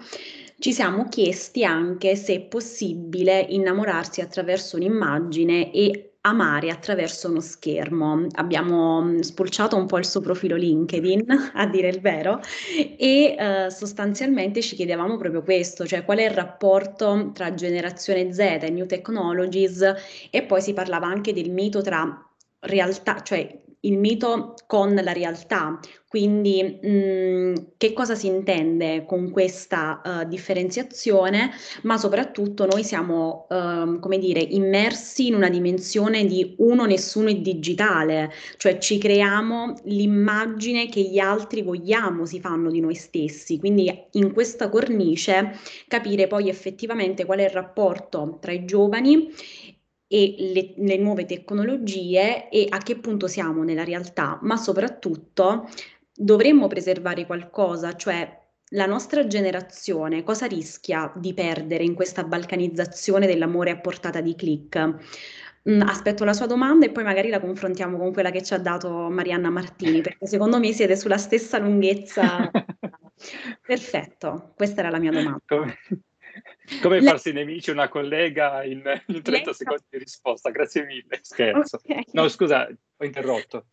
ci 0.59 0.73
siamo 0.73 1.07
chiesti 1.11 1.65
anche 1.65 2.17
se 2.17 2.35
è 2.35 2.41
possibile 2.41 3.41
innamorarsi 3.41 4.23
attraverso 4.23 4.77
un'immagine 4.77 5.71
e 5.71 6.13
amare 6.23 6.71
attraverso 6.71 7.29
uno 7.29 7.41
schermo. 7.41 8.27
Abbiamo 8.37 9.03
mm, 9.03 9.19
spulciato 9.19 9.77
un 9.77 9.85
po' 9.85 9.99
il 9.99 10.07
suo 10.07 10.23
profilo 10.23 10.57
LinkedIn, 10.57 11.27
a 11.53 11.67
dire 11.67 11.89
il 11.89 12.01
vero, 12.01 12.41
e 12.75 13.37
eh, 13.39 13.71
sostanzialmente 13.71 14.63
ci 14.63 14.77
chiedevamo 14.77 15.19
proprio 15.19 15.43
questo, 15.43 15.87
cioè 15.87 16.07
qual 16.07 16.19
è 16.19 16.25
il 16.25 16.31
rapporto 16.31 17.33
tra 17.35 17.53
generazione 17.53 18.33
Z 18.33 18.39
e 18.39 18.71
New 18.71 18.87
Technologies 18.87 19.83
e 20.31 20.43
poi 20.45 20.63
si 20.63 20.73
parlava 20.73 21.07
anche 21.07 21.35
del 21.35 21.51
mito 21.51 21.83
tra 21.83 22.23
realtà, 22.61 23.23
cioè 23.23 23.61
il 23.81 23.99
mito 23.99 24.55
con 24.67 24.95
la 24.95 25.13
realtà. 25.13 25.79
Quindi 26.09 26.79
mh, 26.83 26.89
mm, 26.89 27.55
che 27.77 27.93
cosa 27.93 28.15
si 28.15 28.27
intende 28.27 29.05
con 29.07 29.31
questa 29.31 30.01
uh, 30.03 30.27
differenziazione? 30.27 31.51
Ma 31.83 31.99
soprattutto 31.99 32.65
noi 32.65 32.83
siamo, 32.83 33.47
uh, 33.51 33.99
come 34.01 34.19
dire, 34.19 34.41
immersi 34.41 35.27
in 35.27 35.35
una 35.35 35.51
dimensione 35.51 36.25
di 36.25 36.55
uno 36.59 36.87
nessuno 36.87 37.29
è 37.29 37.37
digitale, 37.37 38.33
cioè 38.57 38.79
ci 38.79 38.97
creiamo 38.97 39.75
l'immagine 39.85 40.89
che 40.89 41.03
gli 41.03 41.19
altri 41.19 41.63
vogliamo 41.63 42.25
si 42.25 42.41
fanno 42.41 42.71
di 42.71 42.81
noi 42.81 42.95
stessi. 42.95 43.59
Quindi 43.59 44.07
in 44.13 44.33
questa 44.33 44.71
cornice 44.71 45.59
capire 45.89 46.27
poi 46.27 46.49
effettivamente 46.49 47.27
qual 47.27 47.41
è 47.41 47.45
il 47.45 47.51
rapporto 47.51 48.39
tra 48.41 48.53
i 48.53 48.65
giovani 48.65 49.31
e 50.09 50.35
le, 50.39 50.75
le, 50.77 50.97
nuove 50.97 51.27
tecnologie 51.27 52.49
e 52.49 52.67
a 52.69 52.79
che 52.79 52.99
punto 52.99 53.29
siamo 53.29 53.63
nella 53.63 53.85
realtà, 53.85 54.39
ma 54.43 54.57
soprattutto 54.57 55.69
dovremmo 56.15 56.67
preservare 56.67 57.27
qualcosa, 57.27 57.95
cioè 57.95 58.47
la 58.73 58.87
nostra 58.87 59.27
generazione 59.27 60.25
cosa 60.25 60.47
rischia 60.47 61.13
di 61.15 61.33
perdere 61.35 61.85
in 61.85 61.95
questa 61.95 62.25
balcanizzazione 62.25 63.27
dell'amore 63.27 63.71
a 63.71 63.79
portata 63.79 64.21
di 64.21 64.35
click? 64.35 64.95
Mm, 65.69 65.83
aspetto 65.83 66.25
la 66.25 66.33
sua 66.33 66.47
domanda 66.47 66.87
e 66.87 66.91
poi 66.91 67.05
magari 67.05 67.29
la 67.29 67.41
confrontiamo 67.41 67.99
con 67.99 68.13
quella 68.13 68.31
che 68.31 68.43
ci 68.43 68.55
ha 68.55 68.59
dato 68.59 69.11
Marianna 69.11 69.51
Martini, 69.51 70.01
perché 70.01 70.27
secondo 70.27 70.59
me 70.59 70.73
siete 70.73 70.97
sulla 70.97 71.19
stessa 71.19 71.59
lunghezza. 71.59 72.51
Perfetto, 73.67 74.55
questa 74.57 74.81
era 74.81 74.91
la 74.91 74.99
mia 74.99 75.11
domanda. 75.11 75.43
Come 75.45 75.77
farsi 77.03 77.33
nemici 77.33 77.71
una 77.71 77.89
collega 77.89 78.65
in, 78.65 78.83
in 79.07 79.23
30 79.23 79.31
lei... 79.31 79.55
secondi 79.55 79.85
di 79.89 79.99
risposta, 79.99 80.51
grazie 80.51 80.85
mille, 80.85 81.19
scherzo. 81.23 81.77
Okay. 81.77 82.05
No, 82.13 82.29
scusa, 82.29 82.69
ho 82.97 83.05
interrotto. 83.05 83.67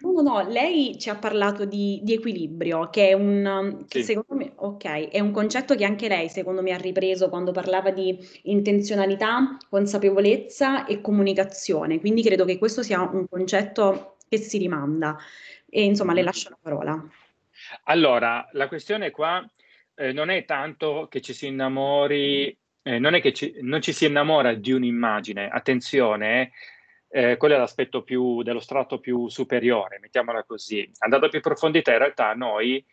No, 0.00 0.12
no, 0.12 0.22
no, 0.22 0.48
lei 0.48 0.96
ci 0.98 1.10
ha 1.10 1.16
parlato 1.16 1.64
di, 1.64 2.00
di 2.02 2.14
equilibrio, 2.14 2.88
che 2.88 3.08
è 3.08 3.12
un, 3.14 3.84
che 3.88 4.00
sì. 4.00 4.12
secondo 4.14 4.44
me, 4.44 4.52
ok, 4.54 5.08
è 5.08 5.18
un 5.18 5.32
concetto 5.32 5.74
che 5.74 5.84
anche 5.84 6.06
lei, 6.06 6.28
secondo 6.28 6.62
me, 6.62 6.72
ha 6.72 6.76
ripreso 6.76 7.28
quando 7.28 7.50
parlava 7.50 7.90
di 7.90 8.16
intenzionalità, 8.42 9.56
consapevolezza 9.68 10.86
e 10.86 11.00
comunicazione. 11.00 11.98
Quindi 11.98 12.22
credo 12.22 12.44
che 12.44 12.58
questo 12.58 12.82
sia 12.82 13.00
un 13.00 13.26
concetto 13.28 14.18
che 14.28 14.38
si 14.38 14.58
rimanda. 14.58 15.16
E 15.68 15.82
insomma, 15.82 16.12
le 16.12 16.18
mm-hmm. 16.18 16.26
lascio 16.26 16.50
la 16.50 16.58
parola. 16.60 17.08
Allora, 17.84 18.48
la 18.52 18.68
questione 18.68 19.10
qua 19.10 19.44
eh, 19.96 20.12
non 20.12 20.30
è 20.30 20.44
tanto 20.44 21.08
che 21.10 21.20
ci 21.20 21.32
si 21.32 21.46
innamori, 21.46 22.56
eh, 22.82 22.98
non 22.98 23.14
è 23.14 23.20
che 23.20 23.32
ci, 23.32 23.56
non 23.62 23.80
ci 23.80 23.92
si 23.92 24.06
innamora 24.06 24.54
di 24.54 24.72
un'immagine, 24.72 25.48
attenzione, 25.48 26.52
eh, 27.08 27.36
quello 27.36 27.54
è 27.54 27.58
l'aspetto 27.58 28.02
più, 28.02 28.42
dello 28.42 28.60
strato 28.60 29.00
più 29.00 29.28
superiore, 29.28 29.98
mettiamola 30.00 30.44
così. 30.44 30.88
Andando 30.98 31.28
più 31.28 31.38
in 31.38 31.44
profondità, 31.44 31.92
in 31.92 31.98
realtà 31.98 32.34
noi 32.34 32.84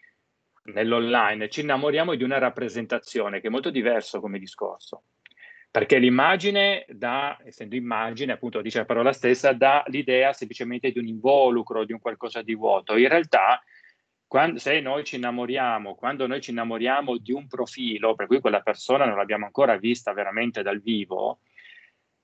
nell'online 0.66 1.50
ci 1.50 1.62
innamoriamo 1.62 2.16
di 2.16 2.24
una 2.24 2.38
rappresentazione 2.38 3.42
che 3.42 3.48
è 3.48 3.52
molto 3.52 3.70
diverso 3.70 4.22
come 4.22 4.40
discorso. 4.40 5.04
Perché 5.70 5.98
l'immagine 5.98 6.86
dà, 6.88 7.38
essendo 7.44 7.76
immagine, 7.76 8.34
appunto 8.34 8.62
dice 8.62 8.78
la 8.78 8.86
parola 8.86 9.12
stessa, 9.12 9.54
dà 9.54 9.84
l'idea 9.88 10.32
semplicemente 10.32 10.92
di 10.92 11.00
un 11.00 11.08
involucro, 11.08 11.84
di 11.84 11.92
un 11.94 12.00
qualcosa 12.00 12.44
di 12.44 12.54
vuoto. 12.54 12.96
In 12.96 13.10
realtà 13.10 13.62
quando, 14.34 14.58
se 14.58 14.80
noi 14.80 15.04
ci 15.04 15.18
innamoriamo, 15.18 15.94
quando 15.94 16.26
noi 16.26 16.42
ci 16.42 16.50
innamoriamo 16.50 17.18
di 17.18 17.32
un 17.32 17.46
profilo, 17.46 18.16
per 18.16 18.26
cui 18.26 18.40
quella 18.40 18.62
persona 18.62 19.06
non 19.06 19.16
l'abbiamo 19.16 19.46
ancora 19.46 19.78
vista 19.78 20.12
veramente 20.12 20.64
dal 20.64 20.82
vivo, 20.82 21.42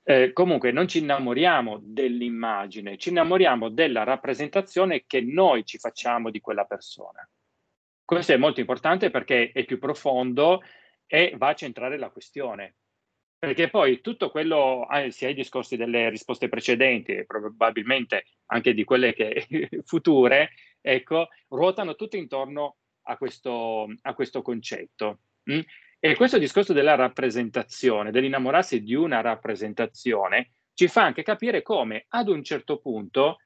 eh, 0.02 0.32
comunque 0.32 0.72
non 0.72 0.88
ci 0.88 0.98
innamoriamo 0.98 1.78
dell'immagine, 1.80 2.96
ci 2.96 3.10
innamoriamo 3.10 3.68
della 3.68 4.02
rappresentazione 4.02 5.04
che 5.06 5.20
noi 5.20 5.64
ci 5.64 5.78
facciamo 5.78 6.30
di 6.30 6.40
quella 6.40 6.64
persona. 6.64 7.24
Questo 8.04 8.32
è 8.32 8.36
molto 8.36 8.58
importante 8.58 9.08
perché 9.10 9.52
è 9.52 9.64
più 9.64 9.78
profondo 9.78 10.64
e 11.06 11.34
va 11.36 11.50
a 11.50 11.54
centrare 11.54 11.96
la 11.96 12.10
questione. 12.10 12.74
Perché 13.38 13.70
poi 13.70 14.00
tutto 14.00 14.32
quello, 14.32 14.84
sia 15.10 15.28
i 15.28 15.34
discorsi 15.34 15.76
delle 15.76 16.10
risposte 16.10 16.48
precedenti 16.48 17.24
probabilmente 17.24 18.24
anche 18.46 18.74
di 18.74 18.82
quelle 18.82 19.14
che, 19.14 19.46
future, 19.86 20.50
ecco, 20.80 21.28
ruotano 21.48 21.94
tutte 21.94 22.16
intorno 22.16 22.76
a 23.02 23.16
questo, 23.16 23.86
a 24.02 24.14
questo 24.14 24.42
concetto. 24.42 25.20
Mm? 25.50 25.60
E 25.98 26.16
questo 26.16 26.38
discorso 26.38 26.72
della 26.72 26.94
rappresentazione, 26.94 28.10
dell'innamorarsi 28.10 28.82
di 28.82 28.94
una 28.94 29.20
rappresentazione, 29.20 30.52
ci 30.72 30.88
fa 30.88 31.04
anche 31.04 31.22
capire 31.22 31.60
come 31.62 32.06
ad 32.08 32.28
un 32.28 32.42
certo 32.42 32.78
punto, 32.78 33.38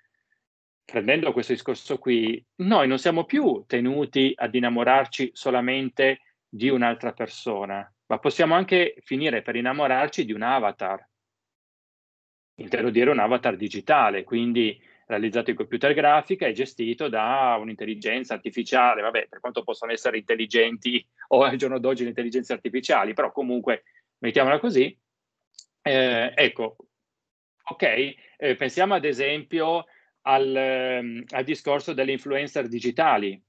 prendendo 0.85 1.33
questo 1.33 1.53
discorso 1.53 1.99
qui, 1.99 2.45
noi 2.57 2.87
non 2.87 2.99
siamo 2.99 3.25
più 3.25 3.65
tenuti 3.67 4.33
ad 4.37 4.55
innamorarci 4.55 5.31
solamente 5.33 6.21
di 6.49 6.69
un'altra 6.69 7.13
persona, 7.13 7.93
ma 8.07 8.19
possiamo 8.19 8.55
anche 8.55 8.95
finire 9.01 9.43
per 9.43 9.57
innamorarci 9.57 10.25
di 10.25 10.33
un 10.33 10.43
avatar. 10.43 11.05
Intendo 12.59 12.91
dire 12.91 13.11
un 13.11 13.19
avatar 13.19 13.57
digitale, 13.57 14.23
quindi 14.23 14.81
realizzato 15.07 15.51
in 15.51 15.57
computer 15.57 15.93
grafica 15.93 16.47
e 16.47 16.53
gestito 16.53 17.09
da 17.09 17.57
un'intelligenza 17.61 18.35
artificiale, 18.35 19.03
vabbè, 19.03 19.27
per 19.29 19.41
quanto 19.41 19.63
possono 19.63 19.93
essere 19.93 20.19
intelligenti 20.19 21.05
o 21.29 21.43
al 21.43 21.57
giorno 21.57 21.79
d'oggi 21.79 22.03
le 22.03 22.11
intelligenze 22.11 22.53
artificiali, 22.53 23.15
però 23.15 23.33
comunque 23.33 23.85
mettiamola 24.19 24.59
così. 24.59 24.97
Eh, 25.83 26.33
ecco, 26.35 26.77
ok, 27.65 28.15
eh, 28.37 28.57
pensiamo 28.57 28.95
ad 28.95 29.05
esempio 29.05 29.85
al, 30.23 30.57
ehm, 30.57 31.25
al 31.29 31.45
discorso 31.45 31.93
delle 31.93 32.13
influencer 32.13 32.69
digitali, 32.69 33.43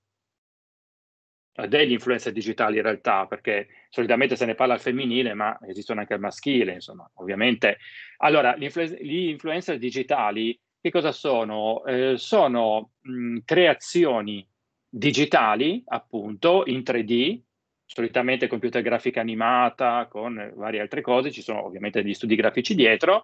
degli 1.68 1.94
influencer 1.94 2.34
digitali 2.34 2.78
in 2.78 2.84
realtà, 2.84 3.28
perché 3.28 3.68
solitamente 3.90 4.36
se 4.36 4.46
ne 4.46 4.56
parla 4.56 4.74
al 4.74 4.82
femminile, 4.82 5.34
ma 5.34 5.58
esistono 5.66 6.02
anche 6.02 6.14
al 6.14 6.20
maschile, 6.20 6.74
insomma, 6.74 7.10
ovviamente. 7.16 7.78
Allora, 8.18 8.58
gli, 8.58 8.68
gli 8.68 9.30
influencer 9.30 9.78
digitali 9.78 10.60
che 10.86 10.92
cosa 10.92 11.12
sono? 11.12 11.84
Eh, 11.86 12.14
sono 12.16 12.92
mh, 13.02 13.40
creazioni 13.44 14.48
digitali, 14.88 15.82
appunto, 15.88 16.62
in 16.68 16.84
3D, 16.86 17.42
solitamente 17.84 18.46
computer 18.46 18.84
grafica 18.84 19.20
animata, 19.20 20.06
con 20.08 20.54
varie 20.56 20.82
altre 20.82 21.02
cose, 21.02 21.32
ci 21.32 21.42
sono 21.42 21.66
ovviamente 21.66 22.04
degli 22.04 22.14
studi 22.14 22.36
grafici 22.36 22.76
dietro, 22.76 23.24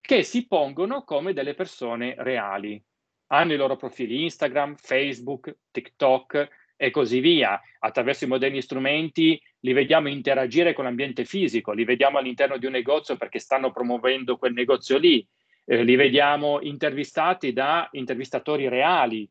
che 0.00 0.24
si 0.24 0.48
pongono 0.48 1.04
come 1.04 1.32
delle 1.32 1.54
persone 1.54 2.16
reali. 2.18 2.82
Hanno 3.28 3.52
i 3.52 3.56
loro 3.56 3.76
profili 3.76 4.24
Instagram, 4.24 4.74
Facebook, 4.74 5.56
TikTok, 5.70 6.48
e 6.80 6.90
così 6.90 7.20
via. 7.20 7.60
Attraverso 7.78 8.24
i 8.24 8.28
moderni 8.28 8.60
strumenti 8.60 9.40
li 9.60 9.72
vediamo 9.72 10.08
interagire 10.08 10.72
con 10.72 10.82
l'ambiente 10.82 11.24
fisico, 11.24 11.70
li 11.70 11.84
vediamo 11.84 12.18
all'interno 12.18 12.56
di 12.56 12.66
un 12.66 12.72
negozio 12.72 13.16
perché 13.16 13.38
stanno 13.38 13.70
promuovendo 13.70 14.36
quel 14.36 14.52
negozio 14.52 14.98
lì, 14.98 15.24
eh, 15.68 15.82
li 15.84 15.96
vediamo 15.96 16.60
intervistati 16.62 17.52
da 17.52 17.88
intervistatori 17.92 18.68
reali 18.68 19.30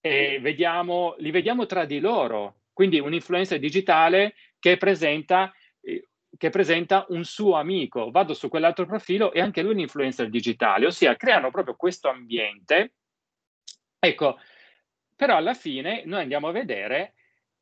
e 0.00 0.40
vediamo, 0.40 1.14
li 1.18 1.30
vediamo 1.30 1.66
tra 1.66 1.84
di 1.84 2.00
loro. 2.00 2.62
Quindi 2.72 2.98
un 2.98 3.12
influencer 3.12 3.58
digitale 3.58 4.34
che 4.58 4.78
presenta, 4.78 5.52
eh, 5.82 6.08
che 6.36 6.48
presenta 6.48 7.04
un 7.10 7.24
suo 7.24 7.56
amico. 7.56 8.10
Vado 8.10 8.32
su 8.32 8.48
quell'altro 8.48 8.86
profilo 8.86 9.32
e 9.32 9.40
anche 9.40 9.60
lui 9.60 9.72
è 9.72 9.74
un 9.74 9.80
influencer 9.80 10.30
digitale, 10.30 10.86
ossia 10.86 11.14
creano 11.14 11.50
proprio 11.50 11.76
questo 11.76 12.08
ambiente. 12.08 12.94
Ecco, 13.98 14.38
però 15.14 15.36
alla 15.36 15.54
fine 15.54 16.04
noi 16.06 16.22
andiamo 16.22 16.48
a 16.48 16.52
vedere 16.52 17.14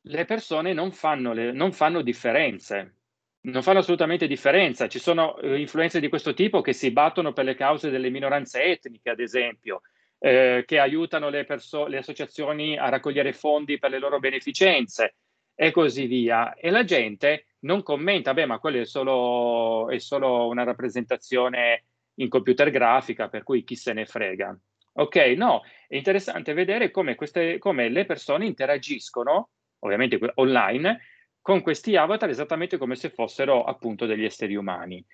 le 0.03 0.25
persone 0.25 0.73
non 0.73 0.93
fanno, 0.93 1.33
le, 1.33 1.53
non 1.53 1.73
fanno 1.73 2.01
differenze, 2.01 3.00
non 3.43 3.63
fanno 3.63 3.79
assolutamente 3.79 4.27
differenza. 4.27 4.89
Ci 4.89 4.99
sono 4.99 5.39
eh, 5.39 5.59
influenze 5.59 6.01
di 6.01 6.09
questo 6.09 6.35
tipo 6.35 6.61
che 6.61 6.73
si 6.73 6.91
battono 6.91 7.33
per 7.33 7.45
le 7.45 7.55
cause 7.55 7.91
delle 7.91 8.11
minoranze 8.11 8.63
etniche, 8.63 9.11
ad 9.11 9.21
esempio, 9.21 9.83
eh, 10.19 10.65
che 10.67 10.79
aiutano 10.79 11.31
le, 11.31 11.45
perso- 11.45 11.87
le 11.87 11.99
associazioni 11.99 12.77
a 12.77 12.89
raccogliere 12.89 13.33
fondi 13.33 13.79
per 13.79 13.91
le 13.91 13.99
loro 13.99 14.19
beneficenze 14.19 15.15
e 15.55 15.71
così 15.71 16.07
via. 16.07 16.55
E 16.55 16.71
la 16.71 16.85
gente 16.85 17.47
non 17.61 17.83
commenta, 17.83 18.35
beh, 18.35 18.47
ma 18.47 18.59
quella 18.59 18.81
è 18.81 18.85
solo, 18.85 19.89
è 19.89 19.99
solo 19.99 20.49
una 20.49 20.65
rappresentazione 20.65 21.85
in 22.15 22.29
computer 22.29 22.71
grafica, 22.71 23.29
per 23.29 23.43
cui 23.43 23.65
chi 23.65 23.77
se 23.77 23.93
ne 23.93 24.05
frega. 24.05 24.59
Ok, 24.93 25.17
no, 25.37 25.63
è 25.89 25.97
interessante 25.97 26.53
vedere 26.53 26.91
come, 26.91 27.15
queste, 27.15 27.59
come 27.59 27.89
le 27.89 28.05
persone 28.05 28.45
interagiscono, 28.45 29.51
ovviamente 29.81 30.19
online, 30.35 30.99
con 31.51 31.63
questi 31.63 31.97
avatar 31.97 32.29
esattamente 32.29 32.79
come 32.79 32.95
se 32.95 33.11
fossero 33.11 33.65
appunto 33.65 34.07
degli 34.07 34.25
esseri 34.25 34.55
umani. 34.55 35.05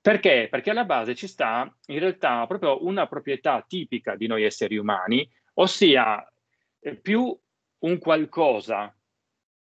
Perché? 0.00 0.48
Perché 0.50 0.70
alla 0.70 0.86
base 0.86 1.14
ci 1.14 1.26
sta 1.26 1.70
in 1.88 1.98
realtà 1.98 2.46
proprio 2.46 2.82
una 2.86 3.06
proprietà 3.06 3.62
tipica 3.68 4.16
di 4.16 4.26
noi 4.26 4.44
esseri 4.44 4.78
umani, 4.78 5.30
ossia 5.56 6.26
eh, 6.80 6.96
più 6.96 7.38
un 7.80 7.98
qualcosa 7.98 8.96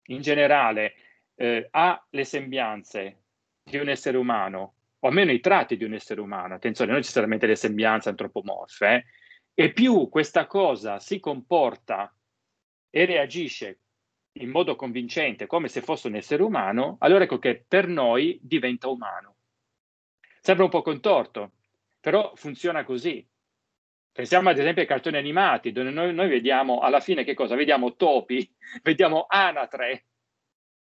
in 0.10 0.22
generale 0.22 0.94
eh, 1.34 1.68
ha 1.72 2.06
le 2.12 2.24
sembianze 2.26 3.24
di 3.64 3.78
un 3.78 3.90
essere 3.90 4.18
umano, 4.18 4.76
o 5.00 5.08
almeno 5.08 5.32
i 5.32 5.40
tratti 5.40 5.78
di 5.78 5.84
un 5.84 5.96
essere 5.96 6.22
umano, 6.22 6.54
attenzione, 6.54 6.92
non 6.92 7.00
necessariamente 7.00 7.48
le 7.48 7.56
sembianze 7.56 8.10
antropomorfe, 8.10 8.94
eh, 8.94 9.06
e 9.66 9.74
più 9.74 10.08
questa 10.10 10.46
cosa 10.46 11.00
si 11.00 11.20
comporta 11.20 12.16
e 12.92 13.06
reagisce 13.06 13.80
in 14.34 14.50
modo 14.50 14.76
convincente 14.76 15.48
come 15.48 15.68
se 15.68 15.82
fosse 15.82 16.08
un 16.08 16.16
essere 16.16 16.44
umano, 16.44 16.98
allora 17.00 17.24
ecco 17.24 17.40
che 17.40 17.64
per 17.68 17.88
noi 17.88 18.40
diventa 18.42 18.88
umano. 18.88 19.36
Sembra 20.40 20.66
un 20.66 20.70
po' 20.70 20.82
contorto, 20.82 21.52
però 22.00 22.34
funziona 22.36 22.84
così. 22.84 23.26
Pensiamo 24.12 24.50
ad 24.50 24.58
esempio 24.58 24.82
ai 24.82 24.88
cartoni 24.88 25.18
animati, 25.18 25.72
dove 25.72 25.90
noi, 25.90 26.14
noi 26.14 26.28
vediamo 26.28 26.80
alla 26.80 27.00
fine 27.00 27.24
che 27.24 27.34
cosa? 27.34 27.56
Vediamo 27.56 27.96
topi, 27.96 28.50
vediamo 28.84 29.26
anatre 29.28 30.06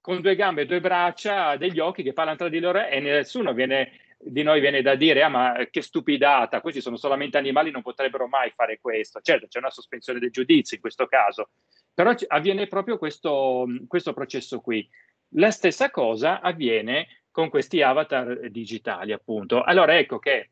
con 0.01 0.21
due 0.21 0.37
gambe 0.37 0.67
due 0.67 0.81
braccia, 0.81 1.57
degli 1.57 1.81
occhi 1.81 2.05
che 2.05 2.13
parlano 2.13 2.37
tra 2.37 2.49
di 2.49 2.61
loro 2.61 2.87
e 2.87 3.01
nessuno 3.01 3.53
viene 3.53 4.06
di 4.29 4.43
noi 4.43 4.61
viene 4.61 4.83
da 4.83 4.95
dire, 4.97 5.23
ah 5.23 5.29
ma 5.29 5.67
che 5.71 5.83
stupidata, 5.83 6.61
questi 6.61 6.81
sono 6.81 6.97
solamente 6.97 7.39
animali, 7.39 7.71
non 7.71 7.83
potrebbero 7.83 8.27
mai 8.27 8.51
fare 8.51 8.79
questo. 8.81 9.21
Certo, 9.21 9.47
c'è 9.47 9.59
una 9.59 9.71
sospensione 9.71 10.19
del 10.19 10.31
giudizio 10.31 10.77
in 10.77 10.83
questo 10.83 11.07
caso, 11.07 11.51
però 11.95 12.13
avviene 12.29 12.67
proprio 12.67 12.99
questo, 12.99 13.67
questo 13.87 14.13
processo 14.13 14.61
qui. 14.61 14.89
La 15.31 15.51
stessa 15.51 15.91
cosa 15.91 16.41
avviene 16.41 17.23
con 17.31 17.49
questi 17.49 17.83
avatar 17.83 18.51
digitali, 18.51 19.13
appunto. 19.13 19.63
Allora 19.63 19.97
ecco 19.97 20.19
che 20.19 20.51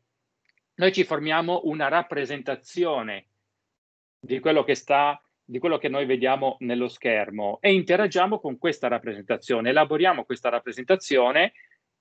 noi 0.75 0.93
ci 0.93 1.03
formiamo 1.03 1.61
una 1.65 1.87
rappresentazione 1.87 3.27
di 4.19 4.39
quello 4.39 4.63
che 4.63 4.75
sta 4.75 5.19
di 5.47 5.59
quello 5.59 5.77
che 5.77 5.89
noi 5.89 6.07
vediamo 6.07 6.55
nello 6.61 6.87
schermo 6.87 7.59
e 7.61 7.71
interagiamo 7.71 8.39
con 8.39 8.57
questa 8.57 8.87
rappresentazione, 8.87 9.69
elaboriamo 9.69 10.25
questa 10.25 10.49
rappresentazione 10.49 11.53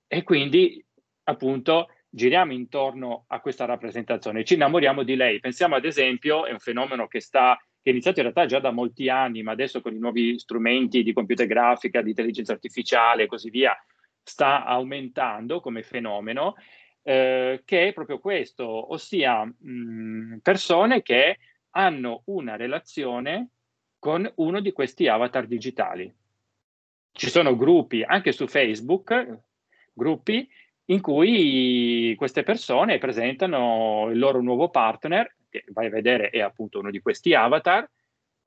e 0.06 0.22
quindi 0.22 0.82
appunto 1.24 1.88
giriamo 2.08 2.52
intorno 2.52 3.24
a 3.28 3.40
questa 3.40 3.64
rappresentazione, 3.64 4.44
ci 4.44 4.54
innamoriamo 4.54 5.02
di 5.02 5.16
lei. 5.16 5.40
Pensiamo 5.40 5.74
ad 5.74 5.84
esempio, 5.84 6.46
è 6.46 6.52
un 6.52 6.60
fenomeno 6.60 7.06
che 7.08 7.20
sta 7.20 7.58
che 7.84 7.90
è 7.90 7.92
iniziato 7.92 8.20
in 8.20 8.32
realtà 8.32 8.46
già 8.46 8.60
da 8.60 8.70
molti 8.70 9.10
anni, 9.10 9.42
ma 9.42 9.52
adesso 9.52 9.82
con 9.82 9.94
i 9.94 9.98
nuovi 9.98 10.38
strumenti 10.38 11.02
di 11.02 11.12
computer 11.12 11.46
grafica, 11.46 12.00
di 12.00 12.10
intelligenza 12.10 12.54
artificiale 12.54 13.24
e 13.24 13.26
così 13.26 13.50
via, 13.50 13.76
sta 14.22 14.64
aumentando 14.64 15.60
come 15.60 15.82
fenomeno, 15.82 16.54
eh, 17.02 17.60
che 17.62 17.88
è 17.88 17.92
proprio 17.92 18.20
questo, 18.20 18.64
ossia 18.90 19.44
mh, 19.44 20.38
persone 20.40 21.02
che 21.02 21.38
hanno 21.72 22.22
una 22.26 22.56
relazione 22.56 23.50
con 23.98 24.30
uno 24.37 24.60
di 24.60 24.72
questi 24.72 25.06
avatar 25.06 25.46
digitali. 25.46 26.10
Ci 27.12 27.28
sono 27.28 27.54
gruppi 27.54 28.02
anche 28.02 28.32
su 28.32 28.46
Facebook, 28.46 29.40
gruppi 29.92 30.48
in 30.87 31.01
cui 31.01 32.14
queste 32.16 32.42
persone 32.42 32.99
presentano 32.99 34.09
il 34.11 34.18
loro 34.18 34.40
nuovo 34.40 34.68
partner, 34.68 35.35
che 35.49 35.64
vai 35.68 35.87
a 35.87 35.90
vedere 35.90 36.31
è 36.31 36.40
appunto 36.40 36.81
uno 36.81 36.90
di 36.90 37.01
questi 37.01 37.35
avatar. 37.35 37.88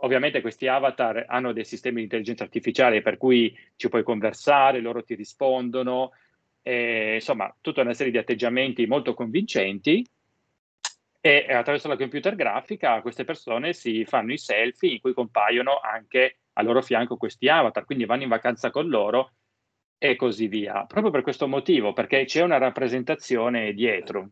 Ovviamente 0.02 0.42
questi 0.42 0.68
avatar 0.68 1.26
hanno 1.28 1.54
dei 1.54 1.66
sistemi 1.66 1.98
di 1.98 2.04
intelligenza 2.04 2.44
artificiale 2.44 3.02
per 3.02 3.18
cui 3.18 3.58
ci 3.76 3.90
puoi 3.90 4.04
conversare, 4.04 4.80
loro 4.80 5.04
ti 5.04 5.16
rispondono, 5.16 6.12
e, 6.62 7.16
insomma 7.16 7.54
tutta 7.62 7.82
una 7.82 7.94
serie 7.94 8.12
di 8.12 8.18
atteggiamenti 8.20 8.86
molto 8.86 9.14
convincenti 9.14 10.06
e 11.20 11.46
attraverso 11.50 11.88
la 11.88 11.98
computer 11.98 12.36
grafica 12.36 13.02
queste 13.02 13.24
persone 13.24 13.74
si 13.74 14.06
fanno 14.06 14.34
i 14.34 14.38
selfie 14.38 14.92
in 14.92 15.02
cui 15.02 15.14
compaiono 15.14 15.80
anche 15.80 16.38
al 16.54 16.66
loro 16.66 16.82
fianco 16.82 17.18
questi 17.18 17.48
avatar, 17.48 17.86
quindi 17.86 18.06
vanno 18.06 18.24
in 18.24 18.30
vacanza 18.30 18.70
con 18.70 18.88
loro 18.88 19.32
e 20.00 20.16
così 20.16 20.48
via, 20.48 20.86
proprio 20.86 21.12
per 21.12 21.22
questo 21.22 21.48
motivo, 21.48 21.94
perché 21.94 22.26
c'è 22.26 22.42
una 22.42 22.58
rappresentazione 22.58 23.74
dietro. 23.74 24.32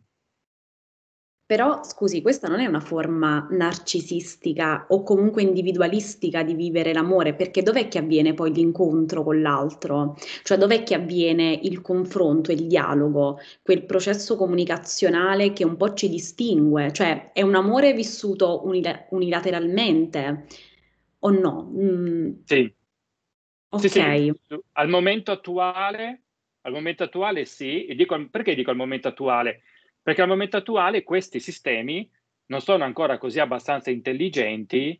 Però, 1.47 1.83
scusi, 1.83 2.23
questa 2.23 2.47
non 2.47 2.59
è 2.59 2.65
una 2.65 2.79
forma 2.79 3.47
narcisistica 3.51 4.87
o 4.89 5.03
comunque 5.03 5.43
individualistica 5.43 6.41
di 6.41 6.55
vivere 6.55 6.91
l'amore, 6.91 7.35
perché 7.35 7.61
dov'è 7.61 7.87
che 7.87 7.99
avviene 7.99 8.33
poi 8.33 8.51
l'incontro 8.51 9.21
con 9.23 9.41
l'altro? 9.41 10.15
Cioè 10.43 10.57
dov'è 10.57 10.81
che 10.81 10.95
avviene 10.95 11.59
il 11.61 11.81
confronto, 11.81 12.51
il 12.51 12.65
dialogo, 12.65 13.37
quel 13.61 13.85
processo 13.85 14.35
comunicazionale 14.37 15.53
che 15.53 15.63
un 15.63 15.77
po' 15.77 15.93
ci 15.93 16.09
distingue? 16.09 16.91
Cioè 16.91 17.31
è 17.31 17.43
un 17.43 17.53
amore 17.53 17.93
vissuto 17.93 18.65
unil- 18.65 19.05
unilateralmente 19.11 20.47
o 21.19 21.29
no? 21.29 21.71
Mm. 21.75 22.31
Sì, 22.43 22.73
Ok. 23.75 23.81
Sì, 23.81 23.89
sì, 23.89 24.33
al 24.73 24.87
momento 24.87 25.31
attuale, 25.31 26.21
al 26.61 26.71
momento 26.71 27.03
attuale 27.03 27.45
sì, 27.45 27.85
e 27.85 27.95
dico, 27.95 28.29
perché 28.29 28.55
dico 28.55 28.71
al 28.71 28.77
momento 28.77 29.09
attuale? 29.09 29.63
Perché 30.01 30.21
al 30.21 30.29
momento 30.29 30.55
attuale 30.55 31.03
questi 31.03 31.39
sistemi 31.39 32.09
non 32.47 32.61
sono 32.61 32.85
ancora 32.85 33.17
così 33.17 33.39
abbastanza 33.39 33.89
intelligenti 33.89 34.99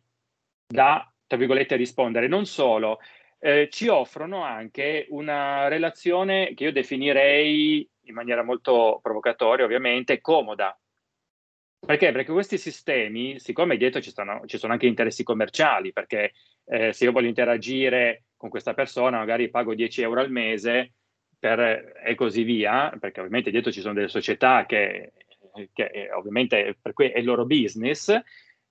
da, 0.66 1.10
tra 1.26 1.38
virgolette, 1.38 1.76
rispondere. 1.76 2.28
Non 2.28 2.44
solo, 2.44 2.98
eh, 3.38 3.68
ci 3.70 3.88
offrono 3.88 4.42
anche 4.42 5.06
una 5.10 5.68
relazione 5.68 6.52
che 6.54 6.64
io 6.64 6.72
definirei 6.72 7.88
in 8.02 8.14
maniera 8.14 8.42
molto 8.42 8.98
provocatoria, 9.00 9.64
ovviamente, 9.64 10.20
comoda. 10.20 10.78
Perché? 11.78 12.12
Perché 12.12 12.32
questi 12.32 12.58
sistemi, 12.58 13.38
siccome 13.38 13.76
dietro 13.76 14.00
ci, 14.00 14.10
stanno, 14.10 14.42
ci 14.46 14.58
sono 14.58 14.72
anche 14.72 14.86
interessi 14.86 15.22
commerciali, 15.22 15.92
perché 15.92 16.32
eh, 16.66 16.92
se 16.92 17.04
io 17.04 17.12
voglio 17.12 17.28
interagire 17.28 18.24
con 18.36 18.48
questa 18.50 18.74
persona, 18.74 19.18
magari 19.18 19.50
pago 19.50 19.74
10 19.74 20.02
euro 20.02 20.20
al 20.20 20.30
mese 20.30 20.92
per, 21.38 22.00
e 22.04 22.14
così 22.14 22.42
via, 22.42 22.94
perché 22.98 23.20
ovviamente 23.20 23.50
dietro 23.50 23.70
ci 23.70 23.80
sono 23.80 23.94
delle 23.94 24.08
società 24.08 24.66
che, 24.66 25.12
che 25.72 25.84
eh, 25.84 26.12
ovviamente 26.12 26.76
per 26.80 26.92
cui 26.92 27.08
è 27.08 27.18
il 27.18 27.24
loro 27.24 27.46
business, 27.46 28.14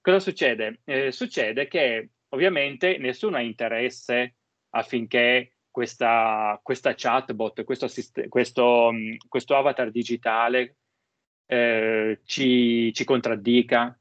cosa 0.01 0.19
succede? 0.19 0.81
Eh, 0.83 1.11
succede 1.11 1.67
che 1.67 2.09
ovviamente 2.29 2.97
nessuno 2.97 3.37
ha 3.37 3.41
interesse 3.41 4.35
affinché 4.69 5.55
questa, 5.71 6.59
questa 6.63 6.93
chatbot, 6.95 7.63
questo, 7.63 7.87
questo, 8.29 8.91
questo, 9.27 9.55
avatar 9.55 9.91
digitale 9.91 10.77
eh, 11.47 12.21
ci, 12.23 12.93
ci 12.93 13.03
contraddica, 13.03 13.97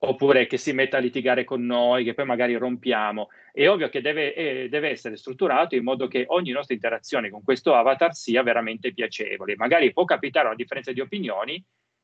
oppure 0.00 0.46
che 0.46 0.58
si 0.58 0.72
metta 0.72 0.98
a 0.98 1.00
litigare 1.00 1.44
con 1.44 1.64
noi, 1.64 2.04
che 2.04 2.14
poi 2.14 2.24
magari 2.24 2.54
rompiamo. 2.54 3.28
È 3.52 3.68
ovvio 3.68 3.88
che 3.88 4.00
deve, 4.00 4.34
eh, 4.34 4.68
deve, 4.68 4.90
essere 4.90 5.16
strutturato 5.16 5.74
in 5.74 5.82
modo 5.82 6.06
che 6.06 6.24
ogni 6.28 6.52
nostra 6.52 6.74
interazione 6.74 7.30
con 7.30 7.42
questo 7.42 7.74
avatar 7.74 8.14
sia 8.14 8.42
veramente 8.42 8.92
piacevole. 8.92 9.56
Magari 9.56 9.92
può 9.92 10.04
capitare 10.04 10.46
una 10.46 10.56
differenza 10.56 10.92
di 10.92 11.00
opinioni, 11.00 11.62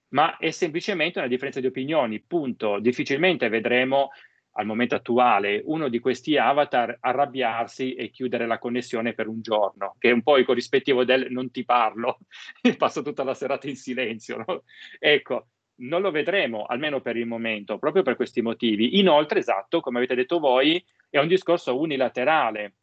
ma 0.08 0.36
è 0.38 0.50
semplicemente 0.50 1.18
una 1.18 1.28
differenza 1.28 1.60
di 1.60 1.66
opinioni, 1.66 2.20
punto. 2.20 2.78
Difficilmente 2.80 3.48
vedremo 3.48 4.10
al 4.56 4.66
momento 4.66 4.94
attuale 4.94 5.62
uno 5.64 5.88
di 5.88 5.98
questi 5.98 6.36
avatar 6.36 6.96
arrabbiarsi 7.00 7.94
e 7.94 8.10
chiudere 8.10 8.46
la 8.46 8.58
connessione 8.58 9.14
per 9.14 9.26
un 9.28 9.40
giorno, 9.40 9.96
che 9.98 10.10
è 10.10 10.12
un 10.12 10.22
po' 10.22 10.36
il 10.38 10.44
corrispettivo 10.44 11.04
del 11.04 11.30
non 11.30 11.50
ti 11.50 11.64
parlo, 11.64 12.18
passo 12.76 13.02
tutta 13.02 13.24
la 13.24 13.34
serata 13.34 13.68
in 13.68 13.76
silenzio. 13.76 14.44
No? 14.46 14.62
Ecco, 14.98 15.48
non 15.76 16.02
lo 16.02 16.10
vedremo, 16.10 16.64
almeno 16.64 17.00
per 17.00 17.16
il 17.16 17.26
momento, 17.26 17.78
proprio 17.78 18.02
per 18.02 18.16
questi 18.16 18.42
motivi. 18.42 18.98
Inoltre, 18.98 19.40
esatto, 19.40 19.80
come 19.80 19.98
avete 19.98 20.14
detto 20.14 20.38
voi, 20.38 20.84
è 21.10 21.18
un 21.18 21.28
discorso 21.28 21.78
unilaterale, 21.78 22.74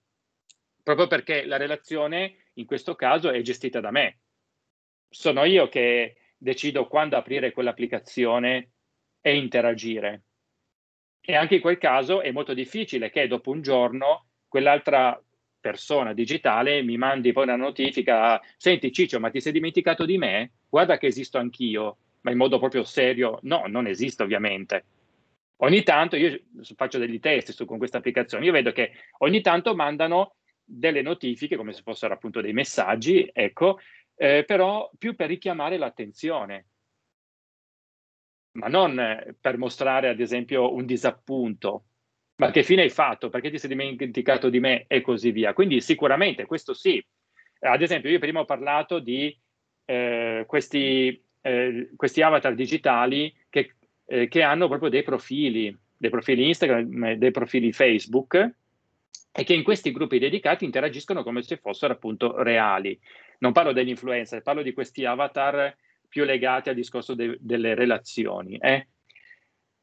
proprio 0.83 1.07
perché 1.07 1.45
la 1.45 1.57
relazione 1.57 2.35
in 2.53 2.65
questo 2.65 2.95
caso 2.95 3.29
è 3.29 3.41
gestita 3.41 3.79
da 3.79 3.91
me. 3.91 4.19
Sono 5.09 5.43
io 5.43 5.69
che 5.69 6.15
decido 6.37 6.87
quando 6.87 7.17
aprire 7.17 7.51
quell'applicazione 7.51 8.71
e 9.21 9.35
interagire. 9.35 10.23
E 11.21 11.35
anche 11.35 11.55
in 11.55 11.61
quel 11.61 11.77
caso 11.77 12.21
è 12.21 12.31
molto 12.31 12.53
difficile 12.53 13.11
che 13.11 13.27
dopo 13.27 13.51
un 13.51 13.61
giorno 13.61 14.25
quell'altra 14.47 15.21
persona 15.59 16.13
digitale 16.13 16.81
mi 16.81 16.97
mandi 16.97 17.31
poi 17.31 17.43
una 17.43 17.55
notifica, 17.55 18.41
senti 18.57 18.91
Ciccio, 18.91 19.19
ma 19.19 19.29
ti 19.29 19.39
sei 19.39 19.51
dimenticato 19.51 20.05
di 20.05 20.17
me? 20.17 20.53
Guarda 20.67 20.97
che 20.97 21.05
esisto 21.07 21.37
anch'io 21.37 21.97
ma 22.21 22.31
in 22.31 22.37
modo 22.37 22.59
proprio 22.59 22.83
serio, 22.83 23.39
no, 23.43 23.63
non 23.67 23.87
esiste 23.87 24.23
ovviamente. 24.23 24.85
Ogni 25.57 25.83
tanto 25.83 26.15
io 26.15 26.39
faccio 26.75 26.97
degli 26.97 27.19
test 27.19 27.51
su, 27.51 27.65
con 27.65 27.77
questa 27.77 27.99
applicazione, 27.99 28.45
io 28.45 28.51
vedo 28.51 28.71
che 28.71 28.91
ogni 29.19 29.41
tanto 29.41 29.75
mandano 29.75 30.35
delle 30.63 31.01
notifiche 31.01 31.55
come 31.55 31.73
se 31.73 31.81
fossero 31.83 32.13
appunto 32.13 32.41
dei 32.41 32.53
messaggi, 32.53 33.29
ecco, 33.31 33.79
eh, 34.15 34.43
però 34.45 34.89
più 34.97 35.15
per 35.15 35.27
richiamare 35.27 35.77
l'attenzione, 35.77 36.65
ma 38.53 38.67
non 38.67 39.35
per 39.39 39.57
mostrare 39.57 40.09
ad 40.09 40.19
esempio 40.19 40.73
un 40.73 40.85
disappunto, 40.85 41.85
ma 42.35 42.49
che 42.51 42.63
fine 42.63 42.81
hai 42.81 42.89
fatto, 42.89 43.29
perché 43.29 43.51
ti 43.51 43.59
sei 43.59 43.69
dimenticato 43.69 44.49
di 44.49 44.59
me 44.59 44.85
e 44.87 45.01
così 45.01 45.31
via. 45.31 45.53
Quindi 45.53 45.79
sicuramente 45.79 46.45
questo 46.45 46.73
sì. 46.73 47.03
Ad 47.59 47.81
esempio 47.81 48.09
io 48.09 48.17
prima 48.17 48.39
ho 48.39 48.45
parlato 48.45 48.99
di 48.99 49.39
eh, 49.85 50.43
questi 50.47 51.23
eh, 51.41 51.89
questi 51.95 52.21
avatar 52.21 52.55
digitali 52.55 53.33
che, 53.49 53.75
eh, 54.05 54.27
che, 54.27 54.41
hanno 54.41 54.67
proprio 54.67 54.89
dei 54.89 55.03
profili, 55.03 55.75
dei 55.97 56.09
profili 56.09 56.47
Instagram, 56.47 57.13
dei 57.13 57.31
profili 57.31 57.71
Facebook 57.71 58.35
e 59.33 59.43
che 59.43 59.53
in 59.53 59.63
questi 59.63 59.91
gruppi 59.91 60.19
dedicati 60.19 60.65
interagiscono 60.65 61.23
come 61.23 61.41
se 61.41 61.57
fossero 61.57 61.93
appunto 61.93 62.41
reali. 62.41 62.99
Non 63.39 63.53
parlo 63.53 63.71
degli 63.71 63.89
influencer, 63.89 64.41
parlo 64.41 64.61
di 64.61 64.73
questi 64.73 65.05
avatar 65.05 65.75
più 66.07 66.25
legati 66.25 66.69
al 66.69 66.75
discorso 66.75 67.15
de- 67.15 67.37
delle 67.39 67.73
relazioni. 67.73 68.57
Eh? 68.57 68.87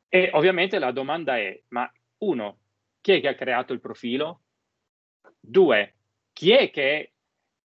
E 0.09 0.31
ovviamente 0.35 0.79
la 0.79 0.93
domanda 0.93 1.39
è, 1.39 1.59
ma 1.69 1.91
uno, 2.19 2.59
chi 3.01 3.13
è 3.13 3.21
che 3.21 3.29
ha 3.29 3.35
creato 3.35 3.73
il 3.73 3.81
profilo? 3.81 4.43
Due, 5.41 5.95
chi 6.33 6.53
è 6.53 6.71
che 6.71 7.13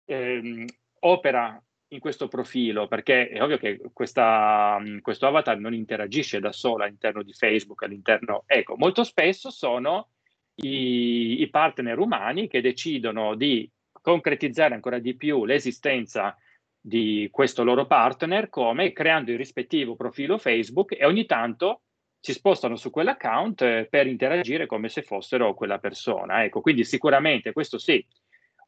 ehm, 0.05 0.65
opera 1.01 1.63
in 1.89 2.01
questo 2.01 2.29
profilo, 2.29 2.87
perché 2.87 3.29
è 3.29 3.43
ovvio 3.43 3.57
che 3.57 3.81
questa, 3.93 4.79
questo 5.01 5.27
avatar 5.27 5.59
non 5.59 5.73
interagisce 5.73 6.41
da 6.41 6.53
solo 6.53 6.85
all'interno 6.85 7.23
di 7.23 7.33
Facebook, 7.33 7.83
all'interno, 7.83 8.45
ecco, 8.47 8.77
molto 8.77 9.05
spesso 9.05 9.51
sono 9.51 10.11
i, 10.57 11.41
i 11.41 11.49
partner 11.49 11.99
umani 11.99 12.49
che 12.49 12.61
decidono 12.61 13.35
di 13.35 13.71
concretizzare 14.01 14.75
ancora 14.75 14.99
di 14.99 15.17
più 15.17 15.45
l'esistenza 15.45 16.37
di 16.81 17.29
questo 17.31 17.65
loro 17.65 17.87
partner 17.87 18.49
come 18.49 18.93
creando 18.93 19.31
il 19.31 19.37
rispettivo 19.37 19.97
profilo 19.97 20.39
Facebook 20.39 20.93
e 20.99 21.05
ogni 21.05 21.27
tanto 21.27 21.83
si 22.21 22.33
spostano 22.33 22.77
su 22.77 22.91
quell'account 22.91 23.63
eh, 23.63 23.87
per 23.89 24.07
interagire 24.07 24.67
come 24.67 24.89
se 24.89 25.03
fossero 25.03 25.55
quella 25.55 25.79
persona. 25.79 26.45
Ecco, 26.45 26.61
quindi 26.61 26.85
sicuramente 26.85 27.53
questo 27.53 27.79
sì. 27.79 28.05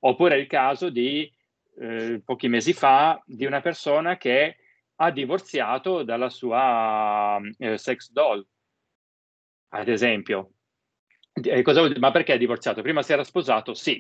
Oppure 0.03 0.37
è 0.37 0.39
il 0.39 0.47
caso 0.47 0.89
di 0.89 1.31
eh, 1.81 2.21
pochi 2.23 2.49
mesi 2.49 2.75
fa 2.75 3.21
di 3.25 3.47
una 3.47 3.63
persona 3.63 4.19
che 4.19 4.57
ha 4.97 5.11
divorziato 5.11 6.03
dalla 6.03 6.29
sua 6.29 7.41
eh, 7.57 7.79
sex 7.79 8.11
doll, 8.13 8.47
ad 9.71 9.89
esempio. 9.89 10.51
Eh, 11.33 11.63
ma 11.99 12.11
perché 12.11 12.35
ha 12.35 12.37
divorziato? 12.37 12.83
Prima 12.83 13.03
si 13.03 13.13
era 13.13 13.25
sposato? 13.25 13.73
Sì. 13.73 13.99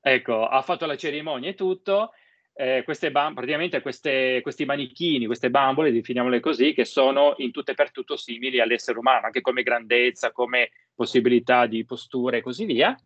ecco, 0.00 0.46
ha 0.46 0.62
fatto 0.62 0.86
la 0.86 0.96
cerimonia 0.96 1.50
e 1.50 1.54
tutto. 1.54 2.12
Eh, 2.54 2.82
queste 2.84 3.10
bam- 3.10 3.34
praticamente 3.34 3.82
queste, 3.82 4.40
questi 4.40 4.64
manichini, 4.64 5.26
queste 5.26 5.50
bambole, 5.50 5.92
definiamole 5.92 6.40
così, 6.40 6.72
che 6.72 6.86
sono 6.86 7.34
in 7.38 7.50
tutto 7.50 7.72
e 7.72 7.74
per 7.74 7.90
tutto 7.90 8.16
simili 8.16 8.58
all'essere 8.58 8.98
umano, 8.98 9.26
anche 9.26 9.42
come 9.42 9.62
grandezza, 9.62 10.32
come 10.32 10.70
possibilità 10.94 11.66
di 11.66 11.84
postura 11.84 12.38
e 12.38 12.42
così 12.42 12.64
via. 12.64 12.98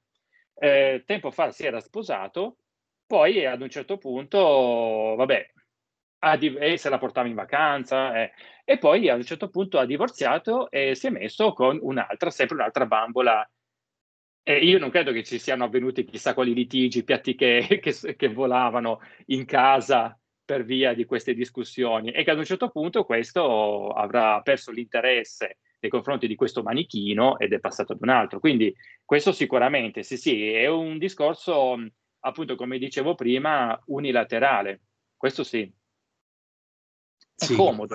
Eh, 0.59 1.03
tempo 1.05 1.33
fa 1.33 1.51
si 1.51 1.67
era 1.67 1.81
sposato 1.81 2.59
poi 3.07 3.45
ad 3.47 3.61
un 3.61 3.71
certo 3.71 3.99
punto, 3.99 5.15
vabbè, 5.17 5.51
e 6.59 6.77
se 6.77 6.89
la 6.89 6.99
portava 6.99 7.29
in 7.29 7.35
vacanza 7.35 8.21
eh, 8.21 8.33
e 8.65 8.79
poi 8.79 9.09
ad 9.09 9.19
un 9.19 9.25
certo 9.25 9.49
punto 9.49 9.79
ha 9.79 9.87
divorziato 9.87 10.71
e 10.71 10.95
si 10.95 11.07
è 11.07 11.11
messo 11.11 11.53
con 11.53 11.79
un'altra, 11.81 12.31
sempre 12.31 12.57
un'altra 12.57 12.87
bambola. 12.87 13.49
E 14.43 14.59
io 14.59 14.79
non 14.79 14.91
credo 14.91 15.13
che 15.13 15.25
ci 15.25 15.39
siano 15.39 15.65
avvenuti 15.65 16.05
chissà 16.05 16.35
quali 16.35 16.55
litigi, 16.55 17.05
piatti 17.05 17.35
che, 17.35 17.79
che, 17.83 18.17
che 18.17 18.29
volavano 18.29 19.01
in 19.27 19.45
casa 19.45 20.19
per 20.45 20.65
via 20.65 20.95
di 20.95 21.05
queste 21.05 21.35
discussioni 21.35 22.13
e 22.13 22.23
che 22.23 22.31
ad 22.31 22.39
un 22.39 22.45
certo 22.45 22.71
punto 22.71 23.05
questo 23.05 23.91
avrà 23.91 24.41
perso 24.43 24.71
l'interesse 24.71 25.59
nei 25.81 25.91
confronti 25.91 26.29
di 26.29 26.37
questo 26.37 26.63
manichino 26.63 27.39
ed 27.39 27.53
è 27.53 27.61
passato 27.61 27.93
ad 27.93 27.99
un 28.01 28.09
altro. 28.09 28.39
Quindi 28.41 28.75
questo 29.05 29.33
sicuramente, 29.33 30.03
sì, 30.03 30.17
sì, 30.17 30.53
è 30.53 30.69
un 30.69 30.99
discorso 30.99 31.77
appunto, 32.27 32.57
come 32.57 32.79
dicevo 32.79 33.15
prima, 33.15 33.81
unilaterale. 33.87 34.81
Questo 35.17 35.45
sì. 35.45 35.71
È 37.35 37.45
sì, 37.45 37.55
comodo. 37.55 37.95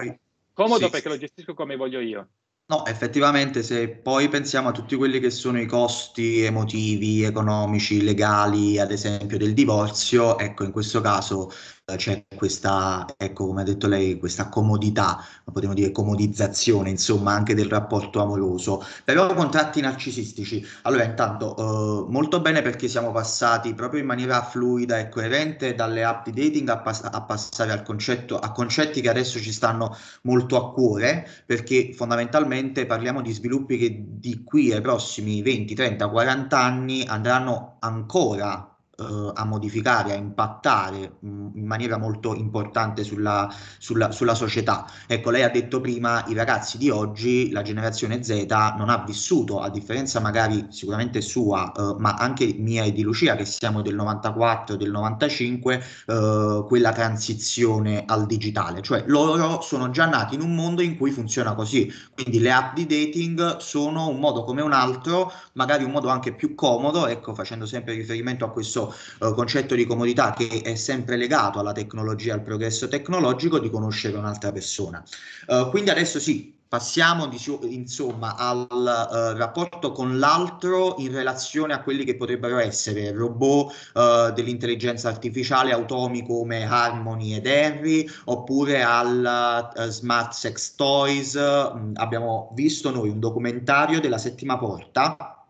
Comodo 0.54 0.86
sì, 0.86 0.92
perché 0.92 1.10
lo 1.10 1.18
gestisco 1.18 1.54
come 1.54 1.76
voglio 1.76 2.00
io. 2.00 2.30
No, 2.72 2.86
effettivamente 2.86 3.64
se 3.64 3.90
poi 3.90 4.30
pensiamo 4.30 4.70
a 4.70 4.72
tutti 4.72 4.96
quelli 4.96 5.20
che 5.20 5.30
sono 5.30 5.60
i 5.60 5.66
costi 5.66 6.44
emotivi, 6.44 7.24
economici, 7.24 8.02
legali, 8.02 8.80
ad 8.80 8.92
esempio 8.92 9.38
del 9.38 9.54
divorzio, 9.54 10.38
ecco, 10.38 10.64
in 10.64 10.72
questo 10.72 11.02
caso 11.02 11.52
c'è 11.96 12.26
questa, 12.36 13.06
ecco, 13.18 13.48
come 13.48 13.62
ha 13.62 13.64
detto 13.64 13.88
lei, 13.88 14.18
questa 14.18 14.50
comodità, 14.50 15.24
potremmo 15.52 15.74
dire 15.74 15.92
comodizzazione, 15.92 16.90
insomma, 16.90 17.34
anche 17.34 17.54
del 17.54 17.68
rapporto 17.68 18.22
amoroso. 18.22 18.84
Però 19.04 19.34
contratti 19.34 19.82
narcisistici, 19.82 20.66
allora 20.84 21.04
intanto 21.04 21.56
eh, 21.58 22.12
molto 22.12 22.42
bene 22.42 22.62
perché 22.62 22.88
siamo 22.88 23.12
passati 23.12 23.74
proprio 23.74 24.02
in 24.02 24.08
maniera 24.08 24.42
fluida 24.44 24.98
e 25.00 25.10
coerente 25.10 25.76
dalle 25.76 26.04
app 26.04 26.28
di 26.28 26.42
dating 26.42 26.70
a, 26.70 26.80
pass- 26.80 27.08
a 27.12 27.22
passare 27.22 27.72
al 27.72 27.84
concetto, 27.84 28.40
a 28.40 28.52
concetti 28.52 29.02
che 29.02 29.10
adesso 29.10 29.40
ci 29.40 29.52
stanno 29.52 29.96
molto 30.24 30.58
a 30.58 30.72
cuore, 30.74 31.28
perché 31.46 31.94
fondamentalmente 31.94 32.86
parliamo 32.86 33.22
di 33.22 33.32
sviluppi 33.32 33.78
che 33.78 34.04
di 34.08 34.44
qui 34.44 34.72
ai 34.72 34.82
prossimi 34.82 35.42
20, 35.42 35.74
30, 35.76 36.10
40 36.10 36.60
anni 36.60 37.06
andranno 37.06 37.78
ancora 37.80 38.71
eh, 39.02 39.32
a 39.34 39.46
modificare, 39.46 40.14
a 40.14 40.16
impattare 40.16 41.18
mh, 41.20 41.28
mm, 41.28 41.48
in 41.56 41.66
maniera 41.66 41.98
molto 41.98 42.36
importante 42.36 43.04
sulla, 43.04 43.52
sulla, 43.78 44.12
sulla, 44.12 44.36
società. 44.36 44.86
Ecco, 45.08 45.30
lei 45.32 45.44
ha 45.44 45.50
detto 45.50 45.82
prima, 45.82 46.24
i 46.28 46.34
ragazzi 46.34 46.78
di 46.78 46.90
oggi, 46.90 47.52
la 47.52 47.62
generazione 47.62 48.24
Z, 48.24 48.46
non 48.78 48.90
ha 48.90 49.04
vissuto, 49.06 49.60
a 49.60 49.70
differenza 49.70 50.20
magari 50.20 50.68
sicuramente 50.70 51.22
sua, 51.22 51.72
eh, 51.72 51.96
ma 51.98 52.14
anche 52.14 52.54
mia 52.58 52.84
e 52.84 52.92
di 52.92 53.02
Lucia, 53.02 53.36
che 53.36 53.46
siamo 53.46 53.82
del 53.82 53.96
94, 53.96 54.76
del 54.76 54.92
95, 54.92 55.84
eh, 56.08 56.66
quella 56.68 56.92
transizione 56.92 58.04
al 58.06 58.26
digitale. 58.26 58.82
Cioè 58.82 59.04
loro 59.08 59.62
sono 59.62 59.90
già 59.90 60.06
nati 60.06 60.36
in 60.36 60.42
un 60.42 60.54
mondo 60.56 60.82
in 60.82 60.98
cui 60.98 61.12
funziona 61.12 61.54
così. 61.54 61.92
Quindi 62.14 62.40
le 62.40 62.52
app 62.52 62.76
di 62.76 62.86
dating 62.86 63.58
sono 63.58 64.08
un 64.08 64.20
modo 64.20 64.44
come 64.44 64.62
un 64.62 64.74
altro, 64.74 65.32
magari 65.54 65.84
un 65.84 65.92
modo 65.92 66.10
anche 66.10 66.34
più 66.34 66.56
comodo, 66.56 67.08
ecco, 67.08 67.34
facendo 67.34 67.66
sempre 67.66 67.94
riferimento 67.94 68.46
a 68.46 68.50
questo 68.52 68.91
uh, 69.20 69.34
concetto 69.34 69.76
di 69.76 69.86
comodità 69.86 70.34
che 70.34 70.62
è 70.64 70.76
sempre 70.76 71.18
legato 71.18 71.60
alla 71.60 71.74
tecnologia, 71.74 72.34
al 72.34 72.42
progresso 72.42 72.88
tecnologico, 72.88 73.60
di 73.60 73.70
conoscere 73.70 74.18
un'altra 74.18 74.52
persona. 74.52 75.04
Uh, 75.48 75.70
quindi 75.70 75.90
adesso 75.90 76.20
sì, 76.20 76.60
Passiamo 76.72 77.30
insomma 77.64 78.38
al 78.38 78.66
uh, 78.72 79.38
rapporto 79.38 79.92
con 79.92 80.20
l'altro 80.20 80.96
in 81.00 81.12
relazione 81.12 81.74
a 81.74 81.82
quelli 81.82 82.06
che 82.06 82.16
potrebbero 82.16 82.60
essere 82.60 83.12
robot 83.12 83.74
uh, 83.94 84.32
dell'intelligenza 84.32 85.10
artificiale 85.10 85.74
automi 85.74 86.26
come 86.26 86.64
Harmony 86.64 87.34
ed 87.34 87.46
Henry 87.46 88.08
oppure 88.24 88.84
al 88.84 89.74
uh, 89.76 89.82
smart 89.90 90.32
sex 90.32 90.76
toys. 90.76 91.38
Mm, 91.38 91.96
abbiamo 91.96 92.54
visto 92.54 92.90
noi 92.90 93.10
un 93.10 93.20
documentario 93.20 94.00
della 94.00 94.18
settima 94.18 94.58
porta 94.58 95.41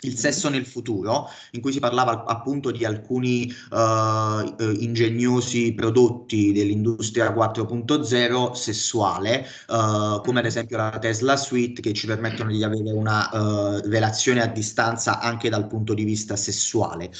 il 0.00 0.16
sesso 0.16 0.48
nel 0.48 0.66
futuro, 0.66 1.28
in 1.52 1.60
cui 1.60 1.72
si 1.72 1.78
parlava 1.78 2.24
appunto 2.24 2.70
di 2.70 2.84
alcuni 2.84 3.52
uh, 3.70 4.54
ingegnosi 4.78 5.72
prodotti 5.74 6.52
dell'industria 6.52 7.32
4.0 7.34 8.52
sessuale, 8.52 9.46
uh, 9.68 10.20
come 10.22 10.40
ad 10.40 10.46
esempio 10.46 10.76
la 10.76 10.98
Tesla 10.98 11.36
Suite, 11.36 11.80
che 11.80 11.92
ci 11.92 12.06
permettono 12.06 12.50
di 12.50 12.62
avere 12.62 12.90
una 12.92 13.28
uh, 13.30 13.80
relazione 13.88 14.42
a 14.42 14.46
distanza 14.46 15.20
anche 15.20 15.48
dal 15.48 15.66
punto 15.66 15.94
di 15.94 16.04
vista 16.04 16.36
sessuale. 16.36 17.10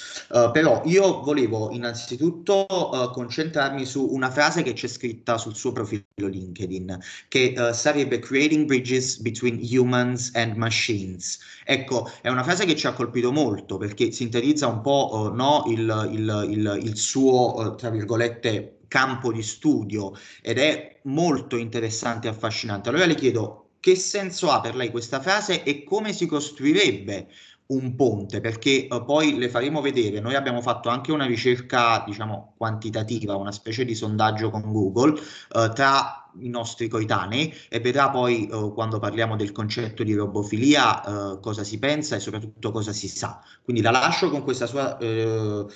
però 0.53 0.83
io 0.85 1.23
volevo 1.23 1.71
innanzitutto 1.71 2.67
concentrarmi 3.13 3.85
su 3.85 4.07
una 4.11 4.31
frase 4.31 4.63
che 4.63 4.73
c'è 4.73 4.87
scritta 4.87 5.39
sul 5.39 5.55
suo 5.55 5.73
profilo 5.73 6.05
LinkedIn, 6.17 6.99
che 7.29 7.55
sarebbe 7.73 8.19
Creating 8.19 8.67
Bridges 8.67 9.19
Between 9.19 9.61
Humans 9.61 10.31
and 10.35 10.57
Machines. 10.57 11.39
Ecco, 11.65 12.11
è 12.21 12.29
una 12.29 12.43
frase 12.43 12.65
che 12.65 12.70
ci 12.77 12.87
ha 12.87 12.93
colpito 12.93 13.33
molto 13.33 13.77
perché 13.77 14.13
sintetizza 14.13 14.67
un 14.67 14.81
po' 14.81 15.11
uh, 15.13 15.35
no, 15.35 15.65
il, 15.69 16.09
il, 16.13 16.47
il, 16.51 16.81
il, 16.83 16.97
suo, 16.97 17.55
uh, 17.57 17.75
tra 17.75 17.91
virgolette, 17.91 18.79
campo 18.89 19.33
di 19.33 19.43
studio 19.43 20.13
ed 20.43 20.59
è 20.59 20.99
molto 21.05 21.57
interessante 21.57 22.27
e 22.27 22.31
affascinante. 22.31 22.89
Allora 22.89 23.07
le 23.07 23.15
chiedo 23.15 23.71
che 23.81 23.95
senso 23.95 24.51
ha 24.51 24.61
per 24.61 24.75
lei 24.75 24.91
questa 24.91 25.21
frase 25.21 25.63
e 25.63 25.85
come 25.85 26.13
si 26.13 26.27
costruirebbe 26.27 27.29
un 27.71 27.95
ponte, 27.95 28.41
perché 28.41 28.89
uh, 28.91 29.05
poi 29.05 29.39
le 29.39 29.49
faremo 29.49 29.81
vedere, 29.81 30.21
noi 30.21 30.35
abbiamo 30.35 30.61
fatto 30.61 30.89
anche 30.89 31.13
una 31.13 31.27
ricerca, 31.27 32.03
diciamo, 32.05 32.55
quantitativa, 32.57 33.37
una 33.37 33.53
specie 33.53 33.85
di 33.85 33.95
sondaggio 33.95 34.51
con 34.51 34.73
Google 34.73 35.13
uh, 35.13 35.73
tra 35.73 36.20
i 36.39 36.49
nostri 36.49 36.89
coetanei 36.89 37.55
e 37.69 37.81
vedrà 37.81 38.11
poi 38.11 38.49
uh, 38.51 38.73
quando 38.73 38.99
parliamo 38.99 39.37
del 39.37 39.53
concetto 39.53 40.03
di 40.03 40.15
robofilia 40.15 41.03
uh, 41.05 41.41
cosa 41.41 41.65
si 41.65 41.79
pensa 41.79 42.17
e 42.17 42.21
soprattutto 42.21 42.71
cosa 42.71 42.93
si 42.93 43.09
sa. 43.09 43.43
Quindi 43.63 43.83
la 43.83 43.91
lascio 43.91 44.31
con 44.31 44.43
questa, 44.43 44.67
sua, 44.67 44.97
uh, 45.01 45.67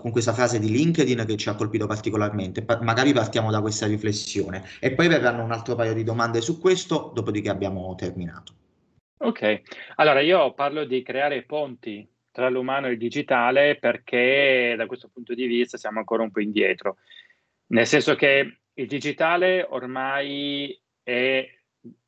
con 0.00 0.10
questa 0.10 0.32
frase 0.32 0.58
di 0.58 0.70
LinkedIn 0.70 1.24
che 1.26 1.36
ci 1.36 1.48
ha 1.48 1.54
colpito 1.54 1.86
particolarmente. 1.86 2.62
Pa- 2.62 2.80
magari 2.82 3.12
partiamo 3.12 3.50
da 3.50 3.60
questa 3.60 3.86
riflessione 3.86 4.64
e 4.80 4.92
poi 4.92 5.08
verranno 5.08 5.42
un 5.42 5.52
altro 5.52 5.74
paio 5.74 5.94
di 5.94 6.04
domande 6.04 6.40
su 6.40 6.60
questo, 6.60 7.10
dopodiché 7.14 7.50
abbiamo 7.50 7.94
terminato. 7.96 8.52
Ok, 9.16 9.62
allora 9.96 10.20
io 10.20 10.52
parlo 10.54 10.84
di 10.84 11.02
creare 11.02 11.44
ponti 11.44 12.06
tra 12.30 12.48
l'umano 12.50 12.88
e 12.88 12.90
il 12.90 12.98
digitale 12.98 13.78
perché 13.78 14.74
da 14.76 14.86
questo 14.86 15.08
punto 15.08 15.34
di 15.34 15.46
vista 15.46 15.78
siamo 15.78 16.00
ancora 16.00 16.24
un 16.24 16.32
po' 16.32 16.40
indietro, 16.40 16.96
nel 17.68 17.86
senso 17.86 18.16
che 18.16 18.58
il 18.74 18.86
digitale 18.86 19.62
ormai 19.62 20.78
è, 21.02 21.48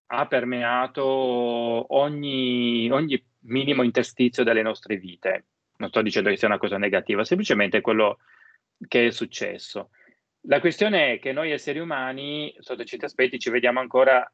ha 0.06 0.26
permeato 0.26 1.04
ogni, 1.04 2.90
ogni 2.90 3.24
minimo 3.40 3.82
interstizio 3.82 4.44
delle 4.44 4.62
nostre 4.62 4.96
vite. 4.96 5.46
Non 5.76 5.90
sto 5.90 6.02
dicendo 6.02 6.30
che 6.30 6.36
sia 6.36 6.48
una 6.48 6.58
cosa 6.58 6.78
negativa, 6.78 7.24
semplicemente 7.24 7.80
quello 7.80 8.18
che 8.88 9.06
è 9.06 9.10
successo. 9.10 9.90
La 10.48 10.60
questione 10.60 11.14
è 11.14 11.18
che 11.18 11.32
noi 11.32 11.50
esseri 11.50 11.78
umani, 11.78 12.54
sotto 12.58 12.84
certi 12.84 13.04
aspetti, 13.04 13.38
ci 13.38 13.50
vediamo 13.50 13.80
ancora 13.80 14.30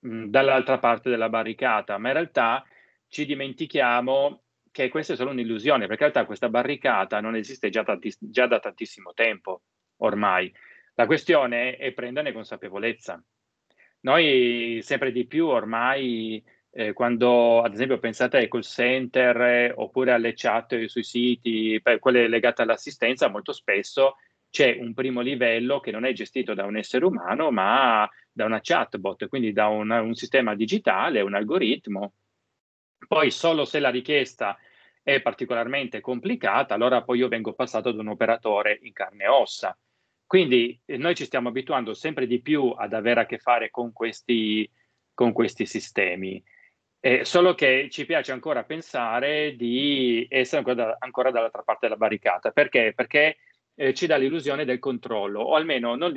mh, 0.00 0.26
dall'altra 0.26 0.78
parte 0.78 1.10
della 1.10 1.28
barricata, 1.28 1.98
ma 1.98 2.08
in 2.08 2.14
realtà 2.14 2.64
ci 3.08 3.26
dimentichiamo 3.26 4.42
che 4.70 4.88
questa 4.88 5.14
è 5.14 5.16
solo 5.16 5.30
un'illusione, 5.30 5.86
perché 5.86 6.04
in 6.04 6.10
realtà 6.10 6.26
questa 6.26 6.48
barricata 6.48 7.20
non 7.20 7.34
esiste 7.34 7.70
già, 7.70 7.82
tanti, 7.82 8.14
già 8.18 8.46
da 8.46 8.58
tantissimo 8.58 9.12
tempo 9.12 9.62
ormai. 9.98 10.52
La 10.98 11.04
questione 11.04 11.76
è 11.76 11.92
prenderne 11.92 12.32
consapevolezza. 12.32 13.22
Noi 14.00 14.80
sempre 14.82 15.12
di 15.12 15.26
più 15.26 15.46
ormai, 15.46 16.42
eh, 16.70 16.94
quando 16.94 17.60
ad 17.60 17.74
esempio 17.74 17.98
pensate 17.98 18.38
ai 18.38 18.48
call 18.48 18.62
center 18.62 19.40
eh, 19.42 19.72
oppure 19.76 20.12
alle 20.12 20.32
chat 20.34 20.86
sui 20.86 21.02
siti, 21.02 21.80
per 21.82 21.98
quelle 21.98 22.28
legate 22.28 22.62
all'assistenza, 22.62 23.28
molto 23.28 23.52
spesso 23.52 24.16
c'è 24.48 24.74
un 24.80 24.94
primo 24.94 25.20
livello 25.20 25.80
che 25.80 25.90
non 25.90 26.06
è 26.06 26.12
gestito 26.14 26.54
da 26.54 26.64
un 26.64 26.78
essere 26.78 27.04
umano, 27.04 27.50
ma 27.50 28.08
da 28.32 28.46
una 28.46 28.60
chatbot, 28.62 29.28
quindi 29.28 29.52
da 29.52 29.66
un, 29.66 29.90
un 29.90 30.14
sistema 30.14 30.54
digitale, 30.54 31.20
un 31.20 31.34
algoritmo. 31.34 32.14
Poi 33.06 33.30
solo 33.30 33.66
se 33.66 33.80
la 33.80 33.90
richiesta 33.90 34.56
è 35.02 35.20
particolarmente 35.20 36.00
complicata, 36.00 36.72
allora 36.72 37.02
poi 37.02 37.18
io 37.18 37.28
vengo 37.28 37.52
passato 37.52 37.90
ad 37.90 37.98
un 37.98 38.08
operatore 38.08 38.78
in 38.82 38.94
carne 38.94 39.24
e 39.24 39.28
ossa. 39.28 39.76
Quindi 40.26 40.78
eh, 40.84 40.96
noi 40.96 41.14
ci 41.14 41.24
stiamo 41.24 41.48
abituando 41.48 41.94
sempre 41.94 42.26
di 42.26 42.40
più 42.40 42.74
ad 42.76 42.92
avere 42.92 43.20
a 43.20 43.26
che 43.26 43.38
fare 43.38 43.70
con 43.70 43.92
questi, 43.92 44.68
con 45.14 45.32
questi 45.32 45.66
sistemi. 45.66 46.42
Eh, 46.98 47.24
solo 47.24 47.54
che 47.54 47.88
ci 47.90 48.04
piace 48.04 48.32
ancora 48.32 48.64
pensare 48.64 49.54
di 49.54 50.26
essere 50.28 50.58
ancora, 50.58 50.74
da, 50.74 50.96
ancora 50.98 51.30
dall'altra 51.30 51.62
parte 51.62 51.86
della 51.86 51.96
barricata. 51.98 52.50
Perché? 52.50 52.92
Perché 52.94 53.36
eh, 53.74 53.94
ci 53.94 54.06
dà 54.06 54.16
l'illusione 54.16 54.64
del 54.64 54.80
controllo, 54.80 55.40
o 55.40 55.54
almeno 55.54 55.94
non, 55.94 56.12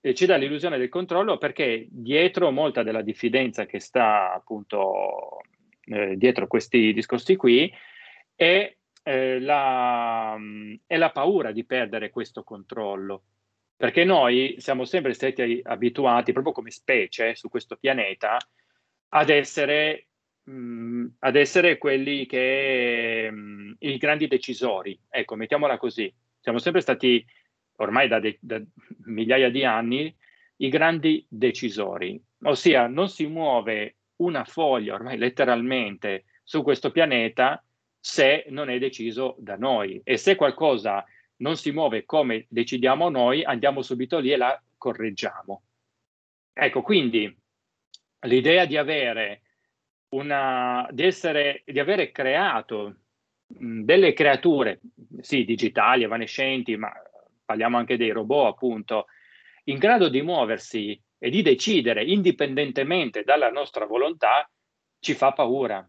eh, 0.00 0.14
ci 0.14 0.26
dà 0.26 0.36
l'illusione 0.36 0.76
del 0.76 0.90
controllo 0.90 1.38
perché 1.38 1.86
dietro 1.90 2.50
molta 2.50 2.82
della 2.82 3.00
diffidenza 3.00 3.64
che 3.64 3.80
sta 3.80 4.34
appunto 4.34 5.40
eh, 5.86 6.16
dietro 6.16 6.46
questi 6.46 6.92
discorsi 6.92 7.36
qui 7.36 7.72
è 8.34 8.76
eh, 9.04 9.38
la, 9.38 10.34
mm, 10.38 10.74
è 10.86 10.96
la 10.96 11.10
paura 11.10 11.52
di 11.52 11.64
perdere 11.64 12.10
questo 12.10 12.42
controllo. 12.42 13.24
Perché 13.76 14.04
noi 14.04 14.56
siamo 14.58 14.84
sempre 14.84 15.12
stati 15.12 15.60
abituati, 15.62 16.32
proprio 16.32 16.52
come 16.52 16.70
specie 16.70 17.34
su 17.34 17.48
questo 17.48 17.76
pianeta, 17.76 18.38
ad 19.10 19.28
essere, 19.30 20.08
mh, 20.44 20.52
mm, 20.52 21.06
ad 21.20 21.36
essere 21.36 21.78
quelli 21.78 22.26
che 22.26 23.28
mh, 23.30 23.36
mm, 23.36 23.72
i 23.80 23.96
grandi 23.98 24.26
decisori. 24.26 24.98
Ecco, 25.08 25.36
mettiamola 25.36 25.76
così. 25.76 26.12
Siamo 26.40 26.58
sempre 26.58 26.80
stati, 26.80 27.24
ormai 27.76 28.08
da, 28.08 28.20
de- 28.20 28.38
da 28.40 28.60
migliaia 29.04 29.50
di 29.50 29.64
anni, 29.64 30.14
i 30.56 30.68
grandi 30.68 31.26
decisori. 31.28 32.20
Ossia, 32.44 32.86
non 32.86 33.08
si 33.08 33.26
muove 33.26 33.96
una 34.16 34.44
foglia, 34.44 34.94
ormai 34.94 35.18
letteralmente, 35.18 36.24
su 36.42 36.62
questo 36.62 36.90
pianeta 36.90 37.62
se 38.06 38.44
non 38.48 38.68
è 38.68 38.78
deciso 38.78 39.34
da 39.38 39.56
noi. 39.56 39.98
E 40.04 40.18
se 40.18 40.34
qualcosa 40.34 41.06
non 41.36 41.56
si 41.56 41.70
muove 41.70 42.04
come 42.04 42.44
decidiamo 42.50 43.08
noi, 43.08 43.42
andiamo 43.42 43.80
subito 43.80 44.18
lì 44.18 44.30
e 44.30 44.36
la 44.36 44.62
correggiamo. 44.76 45.62
Ecco, 46.52 46.82
quindi 46.82 47.34
l'idea 48.26 48.66
di 48.66 48.76
avere 48.76 49.40
una, 50.10 50.86
di 50.90 51.02
essere, 51.02 51.62
di 51.64 51.80
avere 51.80 52.12
creato 52.12 52.96
delle 53.46 54.12
creature, 54.12 54.80
sì, 55.20 55.46
digitali, 55.46 56.02
evanescenti, 56.02 56.76
ma 56.76 56.92
parliamo 57.42 57.78
anche 57.78 57.96
dei 57.96 58.10
robot, 58.10 58.52
appunto, 58.52 59.06
in 59.64 59.78
grado 59.78 60.10
di 60.10 60.20
muoversi 60.20 61.02
e 61.16 61.30
di 61.30 61.40
decidere 61.40 62.04
indipendentemente 62.04 63.22
dalla 63.22 63.50
nostra 63.50 63.86
volontà, 63.86 64.46
ci 64.98 65.14
fa 65.14 65.32
paura. 65.32 65.88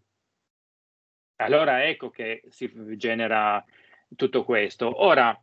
Allora 1.38 1.86
ecco 1.86 2.10
che 2.10 2.44
si 2.50 2.72
genera 2.96 3.64
tutto 4.16 4.44
questo. 4.44 5.04
Ora, 5.04 5.40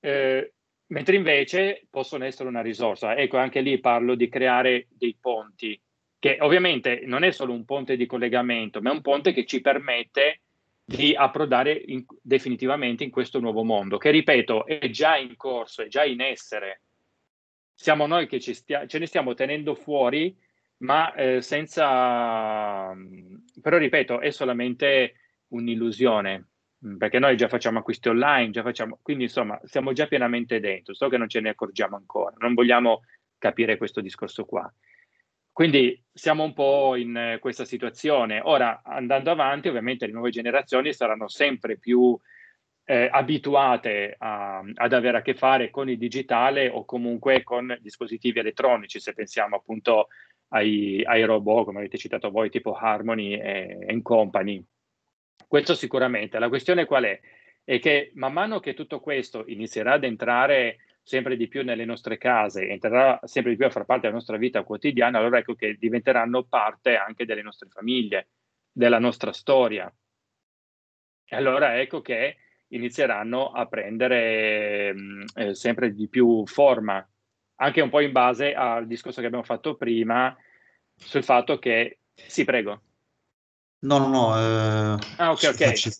eh, 0.00 0.52
mentre 0.86 1.16
invece 1.16 1.86
possono 1.90 2.24
essere 2.24 2.48
una 2.48 2.62
risorsa, 2.62 3.16
ecco 3.16 3.36
anche 3.36 3.60
lì 3.60 3.78
parlo 3.78 4.14
di 4.14 4.28
creare 4.28 4.86
dei 4.90 5.16
ponti, 5.20 5.78
che 6.18 6.38
ovviamente 6.40 7.02
non 7.04 7.24
è 7.24 7.30
solo 7.30 7.52
un 7.52 7.64
ponte 7.64 7.96
di 7.96 8.06
collegamento, 8.06 8.80
ma 8.80 8.90
è 8.90 8.94
un 8.94 9.02
ponte 9.02 9.32
che 9.32 9.44
ci 9.44 9.60
permette 9.60 10.40
di 10.84 11.14
approdare 11.14 11.72
in, 11.72 12.04
definitivamente 12.20 13.04
in 13.04 13.10
questo 13.10 13.40
nuovo 13.40 13.64
mondo, 13.64 13.98
che 13.98 14.10
ripeto 14.10 14.66
è 14.66 14.88
già 14.90 15.16
in 15.16 15.36
corso, 15.36 15.82
è 15.82 15.88
già 15.88 16.04
in 16.04 16.20
essere. 16.20 16.80
Siamo 17.74 18.06
noi 18.06 18.26
che 18.26 18.40
stia, 18.40 18.86
ce 18.86 18.98
ne 18.98 19.06
stiamo 19.06 19.34
tenendo 19.34 19.74
fuori, 19.74 20.34
ma 20.78 21.12
eh, 21.14 21.40
senza... 21.40 22.94
Però 23.60 23.78
ripeto, 23.78 24.20
è 24.20 24.30
solamente 24.30 25.14
un'illusione, 25.54 26.48
perché 26.98 27.18
noi 27.18 27.36
già 27.36 27.48
facciamo 27.48 27.78
acquisti 27.78 28.08
online, 28.08 28.50
già 28.50 28.62
facciamo, 28.62 28.98
quindi 29.02 29.24
insomma 29.24 29.58
siamo 29.64 29.92
già 29.92 30.06
pienamente 30.06 30.60
dentro, 30.60 30.94
so 30.94 31.08
che 31.08 31.16
non 31.16 31.28
ce 31.28 31.40
ne 31.40 31.50
accorgiamo 31.50 31.96
ancora, 31.96 32.34
non 32.38 32.54
vogliamo 32.54 33.02
capire 33.38 33.76
questo 33.76 34.00
discorso 34.00 34.44
qua. 34.44 34.70
Quindi 35.52 36.02
siamo 36.12 36.42
un 36.42 36.52
po' 36.52 36.96
in 36.96 37.38
questa 37.40 37.64
situazione. 37.64 38.40
Ora, 38.42 38.82
andando 38.82 39.30
avanti, 39.30 39.68
ovviamente 39.68 40.04
le 40.04 40.12
nuove 40.12 40.30
generazioni 40.30 40.92
saranno 40.92 41.28
sempre 41.28 41.78
più 41.78 42.18
eh, 42.86 43.08
abituate 43.10 44.16
a, 44.18 44.58
ad 44.58 44.92
avere 44.92 45.18
a 45.18 45.22
che 45.22 45.34
fare 45.34 45.70
con 45.70 45.88
il 45.88 45.96
digitale 45.96 46.68
o 46.68 46.84
comunque 46.84 47.44
con 47.44 47.76
dispositivi 47.80 48.40
elettronici, 48.40 48.98
se 48.98 49.14
pensiamo 49.14 49.54
appunto 49.54 50.08
ai, 50.48 51.04
ai 51.04 51.22
robot, 51.22 51.66
come 51.66 51.78
avete 51.78 51.98
citato 51.98 52.30
voi, 52.30 52.50
tipo 52.50 52.74
Harmony 52.74 53.34
e, 53.34 53.78
e 53.86 54.02
Company. 54.02 54.64
Questo 55.54 55.76
sicuramente. 55.76 56.40
La 56.40 56.48
questione 56.48 56.84
qual 56.84 57.04
è? 57.04 57.20
È 57.62 57.78
che 57.78 58.10
man 58.14 58.32
mano 58.32 58.58
che 58.58 58.74
tutto 58.74 58.98
questo 58.98 59.44
inizierà 59.46 59.92
ad 59.92 60.02
entrare 60.02 60.78
sempre 61.00 61.36
di 61.36 61.46
più 61.46 61.62
nelle 61.62 61.84
nostre 61.84 62.18
case, 62.18 62.68
entrerà 62.68 63.20
sempre 63.22 63.52
di 63.52 63.56
più 63.56 63.64
a 63.64 63.70
far 63.70 63.84
parte 63.84 64.06
della 64.06 64.14
nostra 64.14 64.36
vita 64.36 64.64
quotidiana, 64.64 65.18
allora 65.18 65.38
ecco 65.38 65.54
che 65.54 65.76
diventeranno 65.78 66.42
parte 66.42 66.96
anche 66.96 67.24
delle 67.24 67.42
nostre 67.42 67.68
famiglie, 67.68 68.30
della 68.72 68.98
nostra 68.98 69.30
storia. 69.30 69.88
E 71.24 71.36
allora 71.36 71.78
ecco 71.78 72.00
che 72.00 72.36
inizieranno 72.70 73.52
a 73.52 73.66
prendere 73.66 74.92
mh, 74.92 75.24
eh, 75.36 75.54
sempre 75.54 75.94
di 75.94 76.08
più 76.08 76.44
forma, 76.46 77.08
anche 77.60 77.80
un 77.80 77.90
po' 77.90 78.00
in 78.00 78.10
base 78.10 78.54
al 78.54 78.88
discorso 78.88 79.20
che 79.20 79.26
abbiamo 79.26 79.44
fatto 79.44 79.76
prima 79.76 80.36
sul 80.96 81.22
fatto 81.22 81.60
che... 81.60 82.00
Sì, 82.12 82.42
prego. 82.42 82.93
No, 83.84 83.98
no, 83.98 84.08
no. 84.08 84.36
Eh, 84.36 84.98
ah, 85.18 85.30
ok, 85.30 85.42
ok. 85.44 85.64
Faccio... 85.64 85.90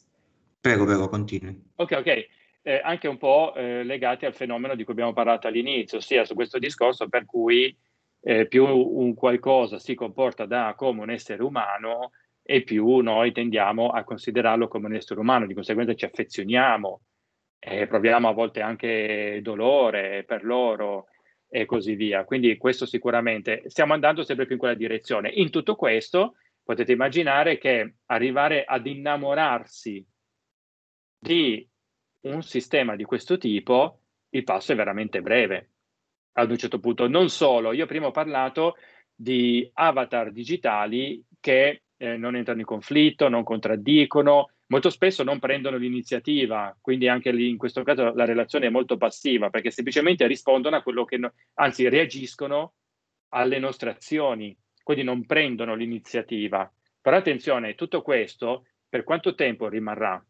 Prego, 0.60 0.84
prego, 0.84 1.08
continui. 1.08 1.62
Ok, 1.76 1.92
ok 1.92 2.26
eh, 2.66 2.80
anche 2.82 3.08
un 3.08 3.18
po' 3.18 3.52
eh, 3.54 3.84
legati 3.84 4.24
al 4.24 4.34
fenomeno 4.34 4.74
di 4.74 4.84
cui 4.84 4.94
abbiamo 4.94 5.12
parlato 5.12 5.46
all'inizio, 5.46 5.98
ossia 5.98 6.24
su 6.24 6.34
questo 6.34 6.58
discorso 6.58 7.08
per 7.08 7.26
cui 7.26 7.76
eh, 8.22 8.46
più 8.46 8.64
un 8.66 9.12
qualcosa 9.14 9.78
si 9.78 9.94
comporta 9.94 10.46
da 10.46 10.72
come 10.74 11.02
un 11.02 11.10
essere 11.10 11.42
umano 11.42 12.12
e 12.42 12.62
più 12.62 12.96
noi 12.98 13.32
tendiamo 13.32 13.90
a 13.90 14.02
considerarlo 14.02 14.66
come 14.68 14.86
un 14.86 14.94
essere 14.94 15.20
umano, 15.20 15.46
di 15.46 15.52
conseguenza 15.52 15.94
ci 15.94 16.06
affezioniamo, 16.06 17.00
e 17.58 17.86
proviamo 17.86 18.28
a 18.28 18.32
volte 18.32 18.60
anche 18.62 19.40
dolore 19.42 20.24
per 20.26 20.42
loro 20.44 21.06
e 21.48 21.66
così 21.66 21.94
via. 21.94 22.24
Quindi 22.24 22.56
questo 22.56 22.86
sicuramente 22.86 23.62
stiamo 23.66 23.92
andando 23.92 24.22
sempre 24.22 24.44
più 24.44 24.54
in 24.54 24.60
quella 24.60 24.74
direzione. 24.74 25.30
In 25.30 25.50
tutto 25.50 25.74
questo 25.74 26.36
potete 26.64 26.92
immaginare 26.92 27.58
che 27.58 27.96
arrivare 28.06 28.64
ad 28.64 28.86
innamorarsi 28.86 30.04
di 31.18 31.68
un 32.22 32.42
sistema 32.42 32.96
di 32.96 33.04
questo 33.04 33.36
tipo, 33.38 34.00
il 34.30 34.44
passo 34.44 34.72
è 34.72 34.74
veramente 34.74 35.20
breve. 35.20 35.70
Ad 36.32 36.50
un 36.50 36.56
certo 36.56 36.80
punto, 36.80 37.06
non 37.06 37.28
solo, 37.28 37.72
io 37.72 37.86
prima 37.86 38.06
ho 38.06 38.10
parlato 38.10 38.76
di 39.14 39.70
avatar 39.74 40.32
digitali 40.32 41.22
che 41.38 41.82
eh, 41.96 42.16
non 42.16 42.34
entrano 42.34 42.60
in 42.60 42.66
conflitto, 42.66 43.28
non 43.28 43.44
contraddicono, 43.44 44.50
molto 44.66 44.90
spesso 44.90 45.22
non 45.22 45.38
prendono 45.38 45.76
l'iniziativa, 45.76 46.76
quindi 46.80 47.06
anche 47.08 47.30
lì 47.30 47.48
in 47.48 47.58
questo 47.58 47.82
caso 47.82 48.12
la 48.14 48.24
relazione 48.24 48.66
è 48.66 48.70
molto 48.70 48.96
passiva 48.96 49.50
perché 49.50 49.70
semplicemente 49.70 50.26
rispondono 50.26 50.76
a 50.76 50.82
quello 50.82 51.04
che, 51.04 51.18
no, 51.18 51.32
anzi 51.54 51.88
reagiscono 51.88 52.74
alle 53.28 53.58
nostre 53.58 53.90
azioni, 53.90 54.56
quindi 54.84 55.02
non 55.02 55.26
prendono 55.26 55.74
l'iniziativa. 55.74 56.72
Però 57.00 57.16
attenzione, 57.16 57.74
tutto 57.74 58.02
questo 58.02 58.66
per 58.88 59.02
quanto 59.02 59.34
tempo 59.34 59.68
rimarrà? 59.68 60.24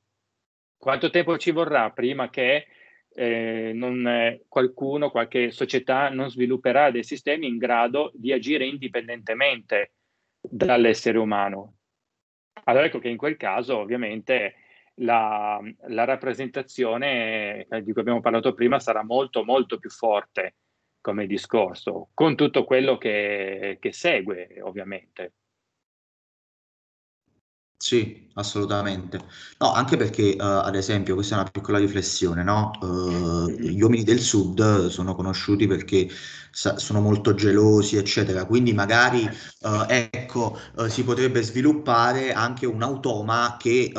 Quanto 0.79 1.11
tempo 1.11 1.37
ci 1.37 1.51
vorrà 1.51 1.91
prima 1.91 2.31
che 2.31 2.67
eh, 3.11 3.73
non, 3.75 4.07
eh, 4.07 4.45
qualcuno, 4.49 5.11
qualche 5.11 5.51
società 5.51 6.09
non 6.09 6.31
svilupperà 6.31 6.91
dei 6.91 7.05
sistemi 7.05 7.47
in 7.47 7.59
grado 7.59 8.11
di 8.15 8.33
agire 8.33 8.65
indipendentemente 8.65 9.93
dall'essere 10.41 11.19
umano? 11.19 11.75
Allora 12.65 12.87
ecco 12.87 12.99
che 12.99 13.09
in 13.09 13.17
quel 13.17 13.37
caso 13.37 13.79
ovviamente 13.79 14.55
la, 14.99 15.61
la 15.89 16.05
rappresentazione 16.05 17.67
eh, 17.67 17.83
di 17.83 17.93
cui 17.93 18.01
abbiamo 18.01 18.21
parlato 18.21 18.55
prima 18.55 18.79
sarà 18.79 19.03
molto 19.03 19.45
molto 19.45 19.79
più 19.79 19.91
forte 19.91 20.55
come 21.05 21.27
discorso, 21.27 22.09
con 22.15 22.35
tutto 22.35 22.65
quello 22.65 22.97
che, 22.97 23.77
che 23.79 23.93
segue 23.93 24.57
ovviamente. 24.63 25.35
Sì, 27.77 28.31
assolutamente. 28.35 29.19
No, 29.59 29.73
anche 29.73 29.99
perché, 29.99 30.35
uh, 30.39 30.63
ad 30.65 30.75
esempio, 30.75 31.13
questa 31.15 31.35
è 31.37 31.41
una 31.41 31.51
piccola 31.51 31.77
riflessione, 31.79 32.43
no? 32.43 32.71
Uh, 32.81 33.51
gli 33.51 33.83
uomini 33.83 34.03
del 34.03 34.21
sud 34.21 34.87
sono 34.87 35.15
conosciuti 35.15 35.67
perché 35.67 36.09
sa- 36.51 36.79
sono 36.79 37.03
molto 37.03 37.35
gelosi, 37.35 37.99
eccetera. 37.99 38.47
Quindi 38.47 38.73
magari, 38.73 39.25
uh, 39.25 39.85
ecco, 39.87 40.59
si 40.89 41.05
potrebbe 41.05 41.43
sviluppare 41.43 42.33
anche 42.33 42.65
un 42.65 42.83
automa 42.83 43.57
che 43.59 43.93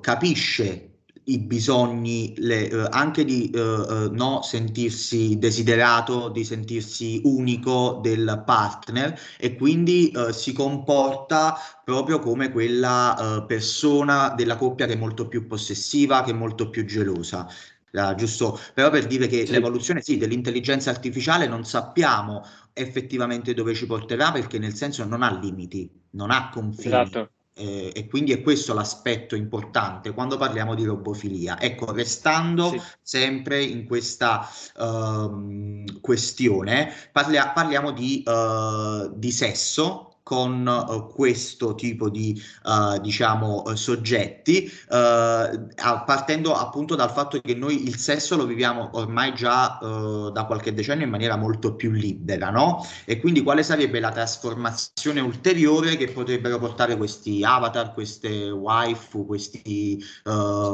capisce 0.00 0.87
i 1.28 1.38
bisogni 1.38 2.34
le, 2.38 2.68
eh, 2.68 2.86
anche 2.90 3.24
di 3.24 3.50
eh, 3.50 3.58
eh, 3.58 4.08
no 4.10 4.40
sentirsi 4.42 5.38
desiderato, 5.38 6.28
di 6.28 6.44
sentirsi 6.44 7.20
unico 7.24 8.00
del 8.02 8.42
partner 8.44 9.18
e 9.38 9.54
quindi 9.56 10.10
eh, 10.10 10.32
si 10.32 10.52
comporta 10.52 11.56
proprio 11.84 12.18
come 12.18 12.50
quella 12.50 13.16
eh, 13.36 13.44
persona 13.44 14.30
della 14.30 14.56
coppia 14.56 14.86
che 14.86 14.94
è 14.94 14.96
molto 14.96 15.28
più 15.28 15.46
possessiva, 15.46 16.22
che 16.22 16.30
è 16.30 16.34
molto 16.34 16.70
più 16.70 16.84
gelosa. 16.84 17.46
Uh, 17.90 18.14
giusto, 18.14 18.60
però 18.74 18.90
per 18.90 19.06
dire 19.06 19.26
che 19.28 19.46
sì. 19.46 19.52
l'evoluzione 19.52 20.02
sì, 20.02 20.18
dell'intelligenza 20.18 20.90
artificiale 20.90 21.48
non 21.48 21.64
sappiamo 21.64 22.44
effettivamente 22.74 23.54
dove 23.54 23.74
ci 23.74 23.86
porterà 23.86 24.30
perché 24.30 24.58
nel 24.58 24.74
senso 24.74 25.06
non 25.06 25.22
ha 25.22 25.32
limiti, 25.32 25.90
non 26.10 26.30
ha 26.30 26.50
confini. 26.50 26.94
Esatto. 26.94 27.30
Eh, 27.58 27.90
e 27.92 28.06
quindi 28.06 28.32
è 28.32 28.40
questo 28.40 28.72
l'aspetto 28.72 29.34
importante 29.34 30.12
quando 30.12 30.36
parliamo 30.36 30.76
di 30.76 30.84
robofilia. 30.84 31.60
Ecco, 31.60 31.92
restando 31.92 32.70
sì. 32.70 32.80
sempre 33.02 33.62
in 33.64 33.84
questa 33.84 34.48
uh, 34.76 36.00
questione, 36.00 36.92
parlia- 37.10 37.48
parliamo 37.48 37.90
di, 37.90 38.22
uh, 38.24 39.12
di 39.12 39.32
sesso 39.32 40.17
con 40.28 40.66
uh, 40.66 41.10
questo 41.10 41.74
tipo 41.74 42.10
di 42.10 42.38
uh, 42.64 43.00
diciamo 43.00 43.62
uh, 43.64 43.74
soggetti 43.74 44.70
partendo 44.86 46.54
appunto 46.54 46.94
dal 46.94 47.10
fatto 47.10 47.40
che 47.40 47.54
noi 47.54 47.86
il 47.86 47.96
sesso 47.96 48.36
lo 48.36 48.44
viviamo 48.44 48.90
ormai 48.92 49.32
già 49.34 49.78
da 49.80 50.44
qualche 50.44 50.74
decennio 50.74 51.04
in 51.04 51.10
maniera 51.10 51.36
molto 51.36 51.74
più 51.74 51.90
libera 51.90 52.50
no? 52.50 52.84
E 53.04 53.20
quindi 53.20 53.42
quale 53.42 53.62
sarebbe 53.62 54.00
la 54.00 54.10
trasformazione 54.10 55.20
ulteriore 55.20 55.96
che 55.96 56.08
potrebbero 56.08 56.58
portare 56.58 56.96
questi 56.96 57.42
avatar 57.44 57.92
queste 57.92 58.50
waifu 58.50 59.24
questi 59.24 59.62
sì. 59.64 60.04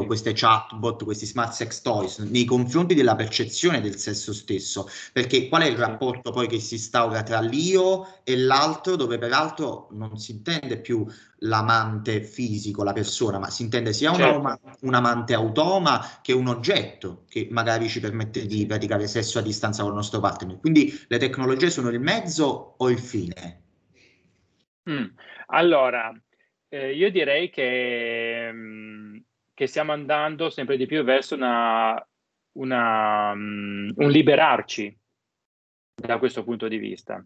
queste 0.06 0.32
chatbot 0.34 1.04
questi 1.04 1.26
smart 1.26 1.52
sex 1.52 1.80
toys 1.80 2.18
nei 2.18 2.44
confronti 2.44 2.94
della 2.94 3.14
percezione 3.14 3.80
del 3.80 3.96
sesso 3.96 4.32
stesso? 4.32 4.88
Perché 5.12 5.48
qual 5.48 5.62
è 5.62 5.66
il 5.66 5.76
rapporto 5.76 6.30
poi 6.30 6.48
che 6.48 6.58
si 6.58 6.74
instaura 6.74 7.22
tra 7.22 7.40
l'io 7.40 8.06
e 8.24 8.36
l'altro 8.36 8.96
dove 8.96 9.18
peraltro 9.18 9.43
l'altro 9.44 9.88
non 9.92 10.16
si 10.16 10.32
intende 10.32 10.78
più 10.78 11.06
l'amante 11.40 12.22
fisico, 12.22 12.82
la 12.82 12.92
persona, 12.92 13.38
ma 13.38 13.50
si 13.50 13.62
intende 13.62 13.92
sia 13.92 14.12
certo. 14.14 14.38
un, 14.38 14.58
un, 14.80 14.94
amante 14.94 15.34
automa 15.34 16.00
che 16.22 16.32
un 16.32 16.48
oggetto 16.48 17.24
che 17.28 17.48
magari 17.50 17.88
ci 17.88 18.00
permette 18.00 18.46
di 18.46 18.64
praticare 18.66 19.06
sesso 19.06 19.38
a 19.38 19.42
distanza 19.42 19.82
con 19.82 19.90
il 19.90 19.96
nostro 19.96 20.20
partner. 20.20 20.58
Quindi 20.58 20.92
le 21.08 21.18
tecnologie 21.18 21.70
sono 21.70 21.90
il 21.90 22.00
mezzo 22.00 22.74
o 22.78 22.90
il 22.90 22.98
fine? 22.98 23.62
Mm. 24.88 25.06
Allora, 25.48 26.12
eh, 26.68 26.94
io 26.94 27.10
direi 27.10 27.50
che, 27.50 28.50
mm, 28.50 29.16
che, 29.52 29.66
stiamo 29.66 29.92
andando 29.92 30.48
sempre 30.48 30.76
di 30.76 30.86
più 30.86 31.02
verso 31.04 31.34
una, 31.34 32.06
una, 32.52 33.32
um, 33.32 33.92
un 33.94 34.10
liberarci 34.10 34.98
da 35.94 36.18
questo 36.18 36.42
punto 36.42 36.66
di 36.66 36.78
vista. 36.78 37.24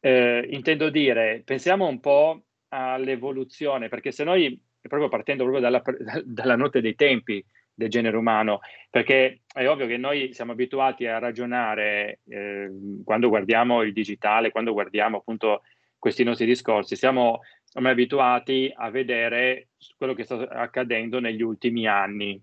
Eh, 0.00 0.46
intendo 0.50 0.90
dire, 0.90 1.42
pensiamo 1.44 1.86
un 1.86 2.00
po' 2.00 2.42
all'evoluzione, 2.68 3.88
perché 3.88 4.12
se 4.12 4.24
noi, 4.24 4.60
proprio 4.80 5.08
partendo 5.08 5.44
proprio 5.44 5.62
dalla, 5.62 5.82
dalla 6.24 6.56
notte 6.56 6.80
dei 6.80 6.94
tempi 6.94 7.44
del 7.78 7.88
genere 7.88 8.16
umano, 8.16 8.60
perché 8.90 9.42
è 9.52 9.68
ovvio 9.68 9.86
che 9.86 9.96
noi 9.96 10.32
siamo 10.32 10.52
abituati 10.52 11.06
a 11.06 11.18
ragionare 11.18 12.20
eh, 12.28 12.68
quando 13.04 13.28
guardiamo 13.28 13.82
il 13.82 13.92
digitale, 13.92 14.50
quando 14.50 14.72
guardiamo 14.72 15.18
appunto 15.18 15.62
questi 15.96 16.24
nostri 16.24 16.46
discorsi, 16.46 16.96
siamo, 16.96 17.40
ormai 17.74 17.92
abituati 17.92 18.72
a 18.74 18.90
vedere 18.90 19.68
quello 19.96 20.14
che 20.14 20.24
sta 20.24 20.48
accadendo 20.48 21.20
negli 21.20 21.42
ultimi 21.42 21.86
anni 21.86 22.40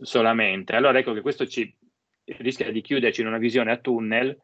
solamente. 0.00 0.76
Allora 0.76 0.98
ecco 0.98 1.12
che 1.12 1.22
questo 1.22 1.46
ci 1.46 1.74
rischia 2.24 2.70
di 2.70 2.80
chiuderci 2.80 3.20
in 3.20 3.26
una 3.26 3.38
visione 3.38 3.72
a 3.72 3.78
tunnel, 3.78 4.36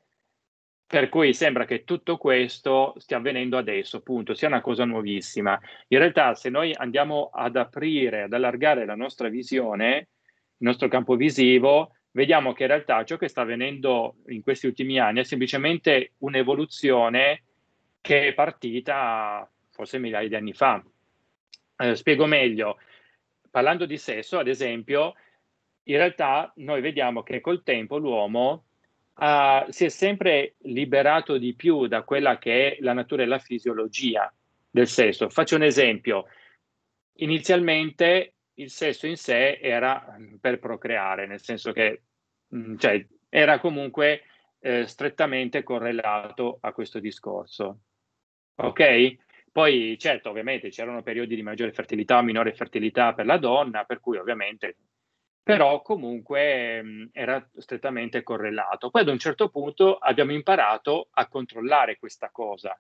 per 0.87 1.09
cui 1.09 1.35
sembra 1.35 1.65
che 1.65 1.85
tutto 1.85 2.17
questo 2.17 2.95
stia 2.99 3.17
avvenendo 3.17 3.57
adesso, 3.57 3.99
appunto, 3.99 4.35
sia 4.35 4.49
una 4.49 4.61
cosa 4.61 4.85
nuovissima. 4.85 5.59
In 5.89 5.99
realtà, 5.99 6.35
se 6.35 6.51
noi 6.51 6.73
andiamo 6.75 7.31
ad 7.33 7.57
aprire, 7.57 8.23
ad 8.23 8.33
allargare 8.33 8.85
la 8.85 8.95
nostra 8.95 9.29
visione, 9.29 9.97
il 9.97 10.67
nostro 10.67 10.89
campo 10.89 11.17
visivo, 11.17 11.97
vediamo 12.13 12.53
che 12.53 12.63
in 12.63 12.69
realtà 12.69 13.05
ciò 13.05 13.17
che 13.17 13.29
sta 13.29 13.41
avvenendo 13.41 14.17
in 14.29 14.43
questi 14.43 14.67
ultimi 14.67 14.99
anni 14.99 15.21
è 15.21 15.25
semplicemente 15.25 16.13
un'evoluzione 16.19 17.43
che 18.01 18.29
è 18.29 18.35
partita 18.35 19.51
forse 19.71 19.99
migliaia 19.99 20.29
di 20.29 20.37
anni 20.37 20.53
fa. 20.53 20.83
Eh, 21.77 21.97
spiego 21.97 22.27
meglio. 22.27 22.79
Parlando 23.51 23.87
di 23.87 23.97
sesso, 23.97 24.39
ad 24.39 24.49
esempio, 24.49 25.15
in 25.85 25.97
realtà 25.97 26.53
noi 26.57 26.81
vediamo 26.81 27.23
che 27.23 27.41
col 27.41 27.63
tempo 27.63 27.99
l'uomo 27.99 28.65
uh, 29.17 29.71
si 29.71 29.85
è 29.85 29.89
sempre 29.89 30.55
liberato 30.63 31.39
di 31.39 31.55
più 31.55 31.87
da 31.87 32.03
quella 32.03 32.39
che 32.39 32.77
è 32.77 32.81
la 32.81 32.93
natura 32.93 33.23
e 33.23 33.27
la 33.27 33.39
fisiologia 33.39 34.33
del 34.71 34.89
sesso. 34.89 35.29
Faccio 35.29 35.57
un 35.57 35.63
esempio. 35.63 36.27
Inizialmente 37.19 38.35
il 38.55 38.71
sesso 38.71 39.07
in 39.07 39.17
sé 39.17 39.59
era 39.61 40.17
per 40.41 40.59
procreare, 40.59 41.27
nel 41.27 41.41
senso 41.41 41.73
che 41.73 42.03
mh, 42.49 42.77
cioè, 42.77 43.07
era 43.29 43.59
comunque 43.59 44.23
eh, 44.61 44.87
strettamente 44.87 45.63
correlato 45.63 46.59
a 46.61 46.73
questo 46.73 46.99
discorso. 46.99 47.81
Ok? 48.57 49.17
Poi, 49.51 49.97
certo, 49.99 50.31
ovviamente 50.31 50.71
c'erano 50.71 51.03
periodi 51.03 51.37
di 51.37 51.43
maggiore 51.43 51.73
fertilità 51.73 52.19
o 52.19 52.23
minore 52.23 52.55
fertilità 52.55 53.15
per 53.15 53.27
la 53.27 53.39
donna, 53.39 53.85
per 53.85 54.01
cui 54.01 54.17
ovviamente 54.17 54.77
però 55.45 55.83
comunque 55.83 56.83
mh, 56.83 57.11
era 57.13 57.47
strettamente 57.59 58.23
correlato. 58.23 58.91
Poi 58.91 59.03
ad 59.03 59.09
un 59.09 59.19
certo 59.19 59.51
punto 59.51 59.99
abbiamo 59.99 60.33
imparato 60.33 61.09
a 61.13 61.29
controllare 61.29 61.99
questa 61.99 62.31
cosa 62.31 62.77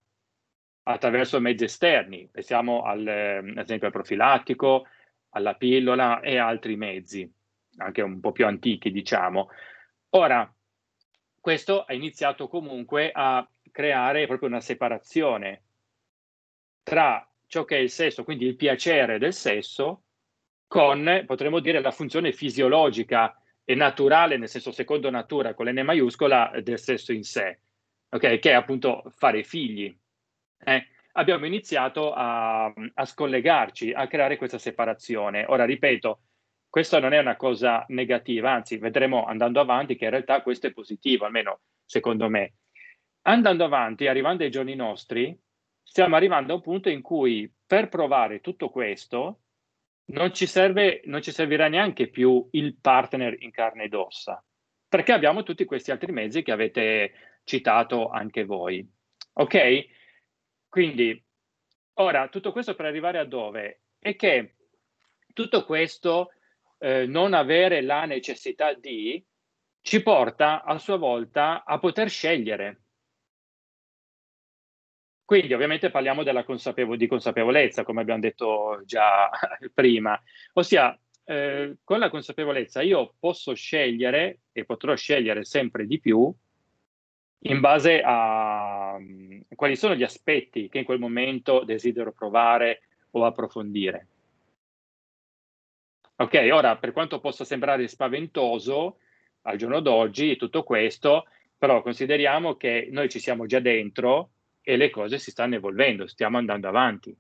attraverso 0.86 1.40
mezzi 1.40 1.64
esterni, 1.64 2.28
pensiamo 2.30 2.82
al, 2.82 3.06
ad 3.06 3.58
esempio 3.58 3.86
al 3.86 3.92
profilattico, 3.92 4.86
alla 5.30 5.54
pillola 5.54 6.20
e 6.20 6.38
altri 6.38 6.76
mezzi, 6.76 7.30
anche 7.76 8.02
un 8.02 8.20
po' 8.20 8.32
più 8.32 8.46
antichi 8.46 8.90
diciamo. 8.90 9.50
Ora, 10.10 10.50
questo 11.38 11.82
ha 11.82 11.92
iniziato 11.92 12.48
comunque 12.48 13.10
a 13.12 13.46
creare 13.70 14.26
proprio 14.26 14.48
una 14.48 14.60
separazione 14.60 15.64
tra 16.82 17.28
ciò 17.46 17.64
che 17.64 17.76
è 17.76 17.80
il 17.80 17.90
sesso, 17.90 18.24
quindi 18.24 18.46
il 18.46 18.56
piacere 18.56 19.18
del 19.18 19.34
sesso, 19.34 20.03
con, 20.74 21.22
potremmo 21.24 21.60
dire, 21.60 21.80
la 21.80 21.92
funzione 21.92 22.32
fisiologica 22.32 23.40
e 23.62 23.76
naturale, 23.76 24.36
nel 24.36 24.48
senso 24.48 24.72
secondo 24.72 25.08
natura, 25.08 25.54
con 25.54 25.66
l'N 25.66 25.84
maiuscola, 25.84 26.50
del 26.64 26.80
sesso 26.80 27.12
in 27.12 27.22
sé, 27.22 27.60
okay? 28.08 28.40
che 28.40 28.50
è 28.50 28.54
appunto 28.54 29.04
fare 29.10 29.44
figli. 29.44 29.96
Eh? 30.58 30.86
Abbiamo 31.12 31.46
iniziato 31.46 32.12
a, 32.12 32.64
a 32.64 33.04
scollegarci, 33.04 33.92
a 33.92 34.08
creare 34.08 34.36
questa 34.36 34.58
separazione. 34.58 35.44
Ora, 35.46 35.64
ripeto, 35.64 36.22
questa 36.68 36.98
non 36.98 37.12
è 37.12 37.20
una 37.20 37.36
cosa 37.36 37.84
negativa, 37.90 38.50
anzi, 38.50 38.76
vedremo 38.78 39.26
andando 39.26 39.60
avanti 39.60 39.94
che 39.94 40.06
in 40.06 40.10
realtà 40.10 40.42
questo 40.42 40.66
è 40.66 40.72
positivo, 40.72 41.24
almeno 41.24 41.60
secondo 41.84 42.28
me. 42.28 42.54
Andando 43.26 43.62
avanti, 43.62 44.08
arrivando 44.08 44.42
ai 44.42 44.50
giorni 44.50 44.74
nostri, 44.74 45.38
stiamo 45.84 46.16
arrivando 46.16 46.52
a 46.52 46.56
un 46.56 46.62
punto 46.62 46.88
in 46.88 47.00
cui 47.00 47.48
per 47.64 47.88
provare 47.88 48.40
tutto 48.40 48.70
questo 48.70 49.38
non 50.07 50.32
ci, 50.34 50.46
serve, 50.46 51.00
non 51.05 51.22
ci 51.22 51.32
servirà 51.32 51.68
neanche 51.68 52.09
più 52.09 52.46
il 52.52 52.76
partner 52.80 53.34
in 53.42 53.50
carne 53.50 53.84
ed 53.84 53.94
ossa, 53.94 54.44
perché 54.88 55.12
abbiamo 55.12 55.42
tutti 55.42 55.64
questi 55.64 55.90
altri 55.90 56.12
mezzi 56.12 56.42
che 56.42 56.52
avete 56.52 57.40
citato 57.44 58.09
anche 58.09 58.44
voi. 58.44 58.86
Ok? 59.34 59.86
Quindi, 60.68 61.22
ora, 61.94 62.28
tutto 62.28 62.52
questo 62.52 62.74
per 62.74 62.86
arrivare 62.86 63.18
a 63.18 63.24
dove? 63.24 63.82
È 63.98 64.14
che 64.16 64.57
tutto 65.32 65.64
questo 65.64 66.32
eh, 66.78 67.07
non 67.07 67.32
avere 67.32 67.80
la 67.80 68.05
necessità 68.05 68.74
di 68.74 69.24
ci 69.80 70.02
porta 70.02 70.62
a 70.62 70.78
sua 70.78 70.96
volta 70.96 71.64
a 71.64 71.78
poter 71.78 72.09
scegliere 72.09 72.84
quindi 75.24 75.54
ovviamente 75.54 75.90
parliamo 75.90 76.22
consapevo- 76.44 76.96
di 76.96 77.06
consapevolezza, 77.06 77.84
come 77.84 78.02
abbiamo 78.02 78.20
detto 78.20 78.82
già 78.84 79.30
prima, 79.72 80.20
ossia 80.54 80.98
eh, 81.24 81.76
con 81.82 81.98
la 81.98 82.10
consapevolezza 82.10 82.82
io 82.82 83.14
posso 83.18 83.54
scegliere 83.54 84.40
e 84.52 84.64
potrò 84.64 84.94
scegliere 84.94 85.44
sempre 85.44 85.86
di 85.86 85.98
più 85.98 86.32
in 87.46 87.60
base 87.60 88.02
a 88.02 88.94
um, 88.98 89.42
quali 89.54 89.76
sono 89.76 89.94
gli 89.94 90.02
aspetti 90.02 90.68
che 90.68 90.78
in 90.78 90.84
quel 90.84 90.98
momento 90.98 91.64
desidero 91.64 92.12
provare 92.12 92.82
o 93.12 93.24
approfondire. 93.24 94.08
Ok, 96.16 96.48
ora 96.52 96.76
per 96.76 96.92
quanto 96.92 97.20
possa 97.20 97.44
sembrare 97.44 97.88
spaventoso 97.88 98.98
al 99.42 99.56
giorno 99.56 99.80
d'oggi 99.80 100.36
tutto 100.36 100.62
questo, 100.62 101.26
però 101.58 101.82
consideriamo 101.82 102.56
che 102.56 102.88
noi 102.90 103.08
ci 103.08 103.18
siamo 103.18 103.46
già 103.46 103.60
dentro 103.60 104.34
e 104.66 104.76
le 104.76 104.88
cose 104.88 105.18
si 105.18 105.30
stanno 105.30 105.56
evolvendo, 105.56 106.06
stiamo 106.06 106.38
andando 106.38 106.66
avanti. 106.68 107.14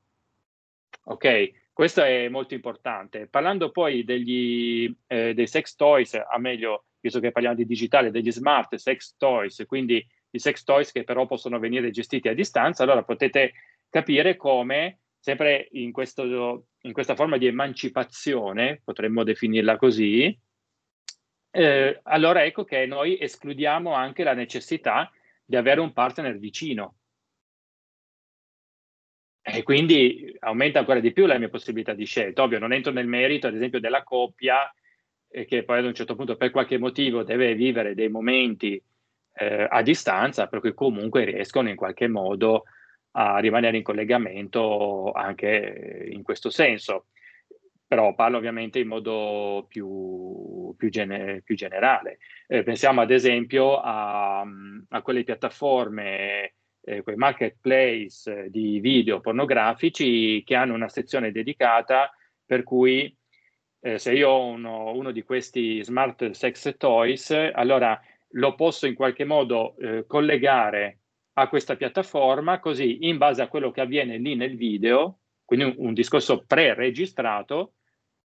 Ok, 1.04 1.70
questo 1.74 2.02
è 2.02 2.28
molto 2.28 2.54
importante. 2.54 3.26
Parlando 3.28 3.70
poi 3.70 4.02
degli, 4.02 4.92
eh, 5.06 5.34
dei 5.34 5.46
sex 5.46 5.74
toys, 5.76 6.14
a 6.14 6.38
meglio, 6.38 6.86
visto 7.00 7.20
che 7.20 7.32
parliamo 7.32 7.56
di 7.56 7.66
digitale, 7.66 8.10
degli 8.10 8.32
smart 8.32 8.76
sex 8.76 9.14
toys, 9.18 9.62
quindi 9.66 10.04
i 10.30 10.38
sex 10.38 10.64
toys 10.64 10.90
che 10.90 11.04
però 11.04 11.26
possono 11.26 11.58
venire 11.58 11.90
gestiti 11.90 12.28
a 12.28 12.34
distanza, 12.34 12.82
allora 12.82 13.04
potete 13.04 13.52
capire 13.90 14.36
come, 14.36 15.00
sempre 15.20 15.68
in, 15.72 15.92
questo, 15.92 16.66
in 16.80 16.92
questa 16.94 17.14
forma 17.14 17.36
di 17.36 17.46
emancipazione, 17.46 18.80
potremmo 18.82 19.22
definirla 19.22 19.76
così, 19.76 20.36
eh, 21.50 22.00
allora 22.04 22.42
ecco 22.44 22.64
che 22.64 22.86
noi 22.86 23.20
escludiamo 23.20 23.92
anche 23.92 24.24
la 24.24 24.32
necessità 24.32 25.12
di 25.44 25.56
avere 25.56 25.80
un 25.80 25.92
partner 25.92 26.38
vicino, 26.38 26.96
e 29.46 29.62
quindi 29.62 30.34
aumenta 30.38 30.78
ancora 30.78 31.00
di 31.00 31.12
più 31.12 31.26
la 31.26 31.36
mia 31.36 31.50
possibilità 31.50 31.92
di 31.92 32.06
scelta. 32.06 32.42
Ovvio, 32.42 32.58
non 32.58 32.72
entro 32.72 32.92
nel 32.92 33.06
merito, 33.06 33.46
ad 33.46 33.54
esempio, 33.54 33.78
della 33.78 34.02
coppia 34.02 34.72
eh, 35.28 35.44
che 35.44 35.64
poi 35.64 35.80
ad 35.80 35.84
un 35.84 35.92
certo 35.92 36.16
punto 36.16 36.36
per 36.36 36.50
qualche 36.50 36.78
motivo 36.78 37.22
deve 37.24 37.54
vivere 37.54 37.94
dei 37.94 38.08
momenti 38.08 38.82
eh, 39.34 39.66
a 39.68 39.82
distanza, 39.82 40.46
per 40.46 40.60
cui 40.60 40.72
comunque 40.72 41.24
riescono 41.24 41.68
in 41.68 41.76
qualche 41.76 42.08
modo 42.08 42.64
a 43.16 43.36
rimanere 43.38 43.76
in 43.76 43.82
collegamento 43.82 45.12
anche 45.12 46.08
in 46.10 46.22
questo 46.22 46.48
senso. 46.48 47.08
Però 47.86 48.14
parlo 48.14 48.38
ovviamente 48.38 48.78
in 48.78 48.88
modo 48.88 49.66
più, 49.68 50.74
più, 50.74 50.88
gene, 50.88 51.42
più 51.42 51.54
generale. 51.54 52.16
Eh, 52.46 52.62
pensiamo 52.62 53.02
ad 53.02 53.10
esempio 53.10 53.76
a, 53.78 54.40
a 54.40 55.02
quelle 55.02 55.22
piattaforme 55.22 56.54
eh, 56.84 57.02
quei 57.02 57.16
marketplace 57.16 58.50
di 58.50 58.78
video 58.80 59.20
pornografici 59.20 60.42
che 60.44 60.54
hanno 60.54 60.74
una 60.74 60.88
sezione 60.88 61.32
dedicata 61.32 62.12
per 62.44 62.62
cui 62.62 63.14
eh, 63.80 63.98
se 63.98 64.12
io 64.12 64.28
ho 64.28 64.46
uno, 64.46 64.92
uno, 64.92 65.10
di 65.10 65.22
questi 65.22 65.82
smart 65.82 66.30
sex 66.30 66.76
toys, 66.76 67.30
allora 67.52 68.00
lo 68.30 68.54
posso 68.54 68.86
in 68.86 68.94
qualche 68.94 69.24
modo 69.24 69.76
eh, 69.76 70.04
collegare 70.06 71.00
a 71.34 71.48
questa 71.48 71.76
piattaforma, 71.76 72.60
così 72.60 73.06
in 73.08 73.18
base 73.18 73.42
a 73.42 73.48
quello 73.48 73.70
che 73.70 73.80
avviene 73.80 74.18
lì 74.18 74.36
nel 74.36 74.56
video, 74.56 75.18
quindi 75.44 75.66
un, 75.66 75.74
un 75.78 75.94
discorso 75.94 76.44
pre-registrato, 76.46 77.74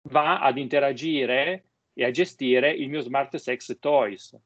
va 0.09 0.39
ad 0.39 0.57
interagire 0.57 1.65
e 1.93 2.05
a 2.05 2.11
gestire 2.11 2.71
il 2.71 2.89
mio 2.89 3.01
smart 3.01 3.35
sex 3.37 3.77
toys 3.79 4.37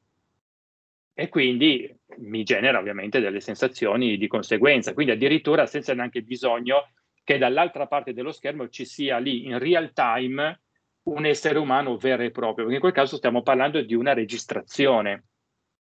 e 1.14 1.28
quindi 1.28 1.88
mi 2.18 2.42
genera 2.42 2.78
ovviamente 2.78 3.20
delle 3.20 3.40
sensazioni 3.40 4.16
di 4.16 4.26
conseguenza, 4.26 4.92
quindi 4.92 5.12
addirittura 5.12 5.64
senza 5.64 5.94
neanche 5.94 6.22
bisogno 6.22 6.90
che 7.22 7.38
dall'altra 7.38 7.86
parte 7.86 8.12
dello 8.12 8.32
schermo 8.32 8.68
ci 8.68 8.84
sia 8.84 9.18
lì 9.18 9.46
in 9.46 9.58
real 9.58 9.92
time 9.92 10.60
un 11.04 11.24
essere 11.24 11.58
umano 11.58 11.96
vero 11.96 12.22
e 12.22 12.30
proprio, 12.30 12.64
perché 12.64 12.74
in 12.74 12.80
quel 12.80 12.92
caso 12.92 13.16
stiamo 13.16 13.42
parlando 13.42 13.80
di 13.80 13.94
una 13.94 14.12
registrazione. 14.12 15.24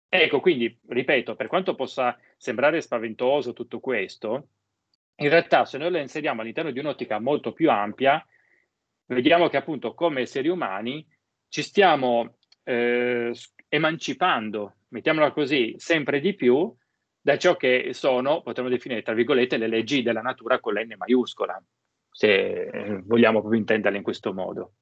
Ecco, 0.08 0.40
quindi, 0.40 0.78
ripeto, 0.86 1.34
per 1.34 1.46
quanto 1.46 1.74
possa 1.74 2.16
sembrare 2.36 2.80
spaventoso 2.80 3.52
tutto 3.52 3.80
questo, 3.80 4.48
in 5.16 5.28
realtà 5.28 5.64
se 5.64 5.78
noi 5.78 5.90
lo 5.90 5.98
inseriamo 5.98 6.42
all'interno 6.42 6.70
di 6.70 6.78
un'ottica 6.78 7.18
molto 7.18 7.52
più 7.52 7.70
ampia, 7.70 8.24
vediamo 9.06 9.48
che 9.48 9.56
appunto 9.56 9.94
come 9.94 10.22
esseri 10.22 10.48
umani 10.48 11.06
ci 11.48 11.62
stiamo 11.62 12.36
eh, 12.64 13.32
emancipando 13.68 14.76
mettiamola 14.88 15.32
così, 15.32 15.74
sempre 15.78 16.20
di 16.20 16.34
più 16.34 16.74
da 17.20 17.38
ciò 17.38 17.56
che 17.56 17.90
sono, 17.92 18.42
potremmo 18.42 18.68
definire, 18.68 19.02
tra 19.02 19.12
virgolette, 19.14 19.56
le 19.56 19.66
leggi 19.66 20.02
della 20.02 20.20
natura 20.20 20.60
con 20.60 20.74
l'N 20.74 20.94
maiuscola, 20.96 21.60
se 22.08 22.68
eh, 22.68 23.02
vogliamo 23.04 23.40
proprio 23.40 23.60
intenderle 23.60 23.98
in 23.98 24.04
questo 24.04 24.32
modo. 24.32 24.74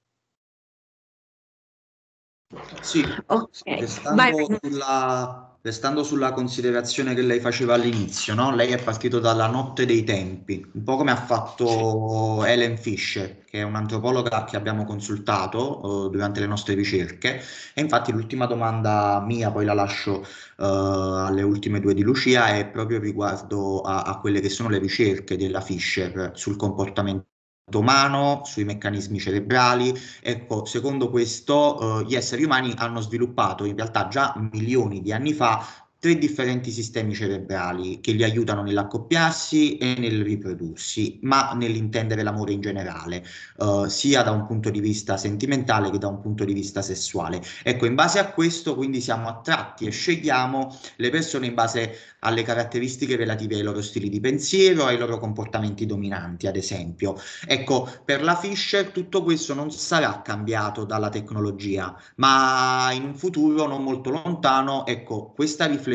Sì, 2.81 3.05
okay. 3.27 3.81
restando, 3.81 4.59
sulla, 4.61 5.57
restando, 5.61 6.05
sulla, 6.05 6.33
considerazione 6.33 7.15
che 7.15 7.23
lei 7.23 7.41
faceva 7.41 7.75
all'inizio, 7.75 8.35
no? 8.35 8.55
lei 8.55 8.73
è 8.73 8.83
partito 8.83 9.19
dalla 9.19 9.47
notte 9.47 9.87
dei 9.87 10.05
tempi, 10.05 10.65
un 10.73 10.83
po' 10.83 10.97
come 10.97 11.11
ha 11.11 11.17
fatto 11.17 12.45
Helen 12.45 12.77
Fisher, 12.77 13.45
che 13.45 13.61
è 13.61 13.63
un'antropologa 13.63 14.45
che 14.45 14.57
abbiamo 14.57 14.85
consultato 14.85 15.81
uh, 15.85 16.11
durante 16.11 16.41
le 16.41 16.47
nostre 16.47 16.75
ricerche. 16.75 17.41
E 17.75 17.81
infatti 17.81 18.13
l'ultima 18.13 18.47
domanda 18.47 19.21
mia, 19.25 19.51
poi 19.51 19.65
la 19.65 19.75
lascio 19.75 20.21
uh, 20.21 20.65
alle 20.65 21.43
ultime 21.43 21.81
due 21.81 21.95
di 21.95 22.03
Lucia, 22.03 22.49
è 22.49 22.67
proprio 22.69 22.99
riguardo 22.99 23.81
a, 23.81 24.03
a 24.03 24.19
quelle 24.19 24.41
che 24.41 24.49
sono 24.49 24.69
le 24.69 24.79
ricerche 24.79 25.37
della 25.37 25.61
Fisher 25.61 26.33
sul 26.35 26.57
comportamento 26.57 27.33
umano, 27.73 28.43
sui 28.45 28.65
meccanismi 28.65 29.19
cerebrali. 29.19 29.93
Ecco, 30.21 30.65
secondo 30.65 31.11
questo, 31.11 32.01
eh, 32.01 32.05
gli 32.05 32.15
esseri 32.15 32.45
umani 32.45 32.75
hanno 32.77 33.01
sviluppato 33.01 33.65
in 33.65 33.77
realtà 33.77 34.09
già 34.09 34.35
milioni 34.53 35.01
di 35.01 35.13
anni 35.13 35.33
fa 35.33 35.84
tre 36.05 36.19
differenti 36.19 36.71
sistemi 36.71 37.15
cerebrali 37.15 37.99
che 38.03 38.13
li 38.13 38.25
aiutano 38.25 38.63
nell'accoppiarsi 38.63 39.79
e 39.79 39.95
nel 39.97 40.23
riprodursi, 40.23 41.19
ma 41.23 41.55
nell'intendere 41.55 42.23
l'amore 42.23 42.53
in 42.53 42.61
generale, 42.61 43.25
uh, 43.57 43.87
sia 43.87 44.23
da 44.23 44.31
un 44.31 44.45
punto 44.45 44.69
di 44.69 44.81
vista 44.81 45.17
sentimentale 45.17 45.91
che 45.91 45.97
da 45.97 46.09
un 46.09 46.21
punto 46.21 46.45
di 46.45 46.53
vista 46.53 46.83
sessuale. 46.83 47.41
Ecco, 47.63 47.87
in 47.87 47.95
base 47.95 48.19
a 48.19 48.33
questo 48.33 48.75
quindi 48.75 49.01
siamo 49.01 49.29
attratti 49.29 49.87
e 49.87 49.91
scegliamo 49.91 50.79
le 50.97 51.09
persone 51.09 51.47
in 51.47 51.55
base 51.55 51.97
alle 52.19 52.43
caratteristiche 52.43 53.17
relative 53.17 53.55
ai 53.55 53.63
loro 53.63 53.81
stili 53.81 54.11
di 54.11 54.21
pensiero, 54.21 54.85
ai 54.85 54.99
loro 54.99 55.19
comportamenti 55.19 55.87
dominanti, 55.87 56.47
ad 56.47 56.57
esempio. 56.57 57.17
Ecco, 57.47 57.91
per 58.05 58.23
la 58.23 58.37
Fisher 58.37 58.89
tutto 58.89 59.23
questo 59.23 59.55
non 59.55 59.71
sarà 59.71 60.21
cambiato 60.23 60.85
dalla 60.85 61.09
tecnologia, 61.09 61.99
ma 62.17 62.91
in 62.93 63.05
un 63.05 63.15
futuro 63.15 63.67
non 63.67 63.83
molto 63.83 64.11
lontano, 64.11 64.85
ecco, 64.85 65.33
questa 65.35 65.65
riflessione 65.65 65.93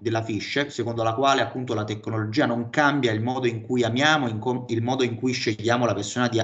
della 0.00 0.22
Fisher, 0.22 0.70
secondo 0.70 1.02
la 1.02 1.14
quale 1.14 1.40
appunto 1.40 1.74
la 1.74 1.84
tecnologia 1.84 2.46
non 2.46 2.70
cambia 2.70 3.12
il 3.12 3.20
modo 3.20 3.46
in 3.46 3.62
cui 3.62 3.82
amiamo, 3.82 4.28
in 4.28 4.40
il 4.68 4.82
modo 4.82 5.04
in 5.04 5.16
cui 5.16 5.32
scegliamo 5.32 5.86
la 5.86 5.94
persona 5.94 6.28
di, 6.28 6.40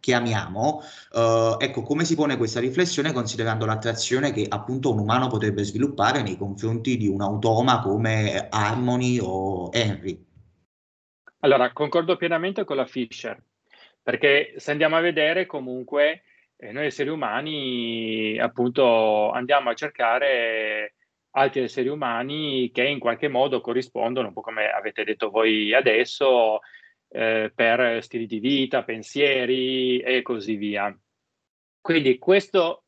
che 0.00 0.14
amiamo, 0.14 0.82
eh, 1.14 1.56
ecco, 1.58 1.82
come 1.82 2.04
si 2.04 2.14
pone 2.14 2.36
questa 2.36 2.60
riflessione 2.60 3.12
considerando 3.12 3.66
l'attrazione 3.66 4.32
che 4.32 4.46
appunto 4.48 4.92
un 4.92 4.98
umano 4.98 5.28
potrebbe 5.28 5.64
sviluppare 5.64 6.22
nei 6.22 6.36
confronti 6.36 6.96
di 6.96 7.08
un 7.08 7.20
automa 7.20 7.80
come 7.80 8.48
Harmony 8.50 9.18
o 9.20 9.72
Henry. 9.72 10.26
Allora, 11.40 11.72
concordo 11.72 12.16
pienamente 12.16 12.64
con 12.64 12.76
la 12.76 12.86
Fisher, 12.86 13.42
perché 14.02 14.54
se 14.56 14.70
andiamo 14.70 14.96
a 14.96 15.00
vedere 15.00 15.46
comunque 15.46 16.22
eh, 16.56 16.72
noi 16.72 16.86
esseri 16.86 17.08
umani 17.08 18.38
appunto 18.38 19.30
andiamo 19.30 19.70
a 19.70 19.74
cercare 19.74 20.94
altri 21.32 21.62
esseri 21.62 21.88
umani 21.88 22.70
che 22.72 22.84
in 22.84 22.98
qualche 22.98 23.28
modo 23.28 23.60
corrispondono, 23.60 24.28
un 24.28 24.32
po' 24.32 24.40
come 24.40 24.68
avete 24.70 25.04
detto 25.04 25.30
voi 25.30 25.72
adesso, 25.74 26.60
eh, 27.08 27.52
per 27.54 28.02
stili 28.02 28.26
di 28.26 28.38
vita, 28.38 28.84
pensieri 28.84 30.00
e 30.00 30.22
così 30.22 30.56
via. 30.56 30.96
Quindi 31.80 32.18
questo 32.18 32.84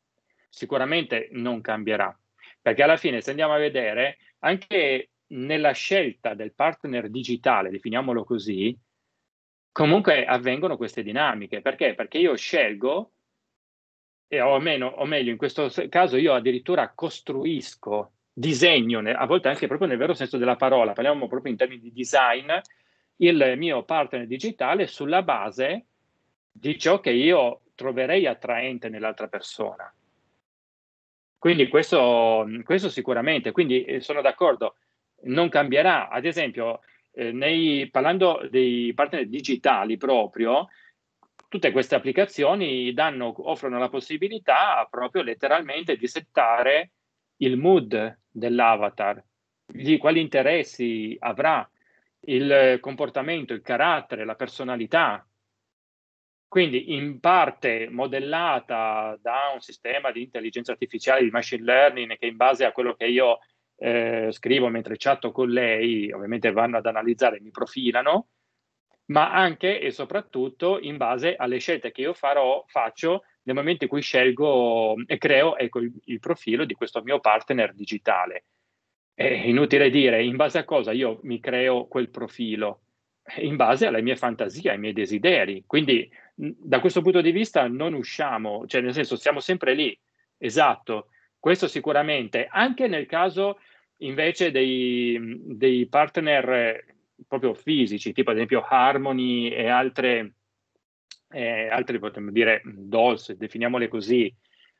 sicuramente 0.49 1.29
non 1.31 1.61
cambierà, 1.61 2.17
perché 2.61 2.83
alla 2.83 2.97
fine 2.97 3.21
se 3.21 3.31
andiamo 3.31 3.53
a 3.53 3.57
vedere 3.57 4.17
anche 4.39 5.09
nella 5.27 5.71
scelta 5.71 6.33
del 6.35 6.53
partner 6.53 7.09
digitale, 7.09 7.71
definiamolo 7.71 8.23
così, 8.23 8.77
comunque 9.71 10.25
avvengono 10.25 10.77
queste 10.77 11.01
dinamiche. 11.01 11.61
Perché? 11.61 11.95
Perché 11.95 12.19
io 12.19 12.35
scelgo, 12.35 13.13
e 14.27 14.41
o, 14.41 14.59
meno, 14.59 14.87
o 14.87 15.05
meglio, 15.05 15.31
in 15.31 15.37
questo 15.37 15.71
caso 15.89 16.17
io 16.17 16.33
addirittura 16.33 16.93
costruisco, 16.93 18.13
disegno, 18.33 18.99
a 18.99 19.25
volte 19.25 19.49
anche 19.49 19.67
proprio 19.67 19.87
nel 19.87 19.97
vero 19.97 20.13
senso 20.13 20.37
della 20.37 20.55
parola, 20.55 20.93
parliamo 20.93 21.27
proprio 21.27 21.51
in 21.51 21.57
termini 21.57 21.81
di 21.81 21.93
design, 21.93 22.51
il 23.17 23.53
mio 23.57 23.83
partner 23.83 24.25
digitale 24.25 24.87
sulla 24.87 25.21
base 25.21 25.85
di 26.51 26.77
ciò 26.77 26.99
che 26.99 27.11
io 27.11 27.61
troverei 27.75 28.25
attraente 28.25 28.89
nell'altra 28.89 29.27
persona. 29.27 29.91
Quindi 31.37 31.67
questo, 31.67 32.47
questo 32.63 32.89
sicuramente, 32.89 33.51
quindi 33.51 33.83
eh, 33.83 33.99
sono 33.99 34.21
d'accordo, 34.21 34.75
non 35.23 35.49
cambierà. 35.49 36.07
Ad 36.07 36.25
esempio, 36.25 36.79
eh, 37.11 37.31
nei, 37.31 37.89
parlando 37.89 38.47
dei 38.49 38.93
partner 38.93 39.27
digitali 39.27 39.97
proprio, 39.97 40.69
tutte 41.49 41.71
queste 41.71 41.95
applicazioni 41.95 42.93
danno, 42.93 43.33
offrono 43.49 43.77
la 43.77 43.89
possibilità 43.89 44.87
proprio 44.89 45.21
letteralmente 45.21 45.97
di 45.97 46.07
settare 46.07 46.91
il 47.43 47.57
mood 47.57 48.19
dell'avatar, 48.29 49.23
di 49.65 49.97
quali 49.97 50.19
interessi 50.19 51.15
avrà, 51.19 51.67
il 52.25 52.77
comportamento, 52.79 53.53
il 53.53 53.61
carattere, 53.61 54.25
la 54.25 54.35
personalità. 54.35 55.25
Quindi 56.47 56.93
in 56.93 57.19
parte 57.19 57.89
modellata 57.89 59.17
da 59.21 59.51
un 59.53 59.59
sistema 59.59 60.11
di 60.11 60.21
intelligenza 60.21 60.71
artificiale, 60.71 61.23
di 61.23 61.31
machine 61.31 61.63
learning, 61.63 62.17
che 62.17 62.27
in 62.27 62.35
base 62.35 62.63
a 62.65 62.71
quello 62.71 62.93
che 62.93 63.05
io 63.05 63.39
eh, 63.77 64.29
scrivo 64.31 64.69
mentre 64.69 64.95
chatto 64.97 65.31
con 65.31 65.49
lei, 65.49 66.11
ovviamente 66.11 66.51
vanno 66.51 66.77
ad 66.77 66.85
analizzare, 66.85 67.41
mi 67.41 67.49
profilano, 67.49 68.27
ma 69.05 69.33
anche 69.33 69.79
e 69.79 69.91
soprattutto 69.91 70.79
in 70.79 70.97
base 70.97 71.35
alle 71.35 71.57
scelte 71.57 71.91
che 71.91 72.01
io 72.01 72.13
farò, 72.13 72.63
faccio 72.67 73.23
nel 73.43 73.55
momento 73.55 73.83
in 73.83 73.89
cui 73.89 74.01
scelgo 74.01 74.95
e 75.05 75.17
creo 75.17 75.57
ecco, 75.57 75.79
il, 75.79 75.91
il 76.05 76.19
profilo 76.19 76.65
di 76.65 76.73
questo 76.73 77.01
mio 77.03 77.19
partner 77.19 77.73
digitale. 77.73 78.45
È 79.13 79.25
inutile 79.25 79.89
dire 79.89 80.23
in 80.23 80.35
base 80.35 80.57
a 80.57 80.63
cosa 80.63 80.91
io 80.91 81.19
mi 81.23 81.39
creo 81.39 81.85
quel 81.85 82.09
profilo, 82.09 82.81
in 83.37 83.55
base 83.55 83.85
alle 83.85 84.01
mie 84.01 84.15
fantasie, 84.15 84.71
ai 84.71 84.79
miei 84.79 84.93
desideri. 84.93 85.63
Quindi 85.65 86.09
da 86.35 86.79
questo 86.79 87.01
punto 87.01 87.21
di 87.21 87.31
vista 87.31 87.67
non 87.67 87.93
usciamo, 87.93 88.65
cioè 88.65 88.81
nel 88.81 88.93
senso 88.93 89.15
siamo 89.15 89.39
sempre 89.39 89.73
lì, 89.73 89.97
esatto. 90.37 91.09
Questo 91.37 91.67
sicuramente, 91.67 92.47
anche 92.49 92.87
nel 92.87 93.05
caso 93.05 93.59
invece 93.97 94.51
dei, 94.51 95.19
dei 95.43 95.87
partner 95.87 96.85
proprio 97.27 97.53
fisici, 97.53 98.13
tipo 98.13 98.31
ad 98.31 98.37
esempio 98.37 98.65
Harmony 98.67 99.49
e 99.49 99.67
altre, 99.67 100.33
eh, 101.33 101.67
altre 101.67 101.99
potremmo 101.99 102.31
dire 102.31 102.61
dolls, 102.63 103.33
definiamole 103.33 103.87
così, 103.87 104.33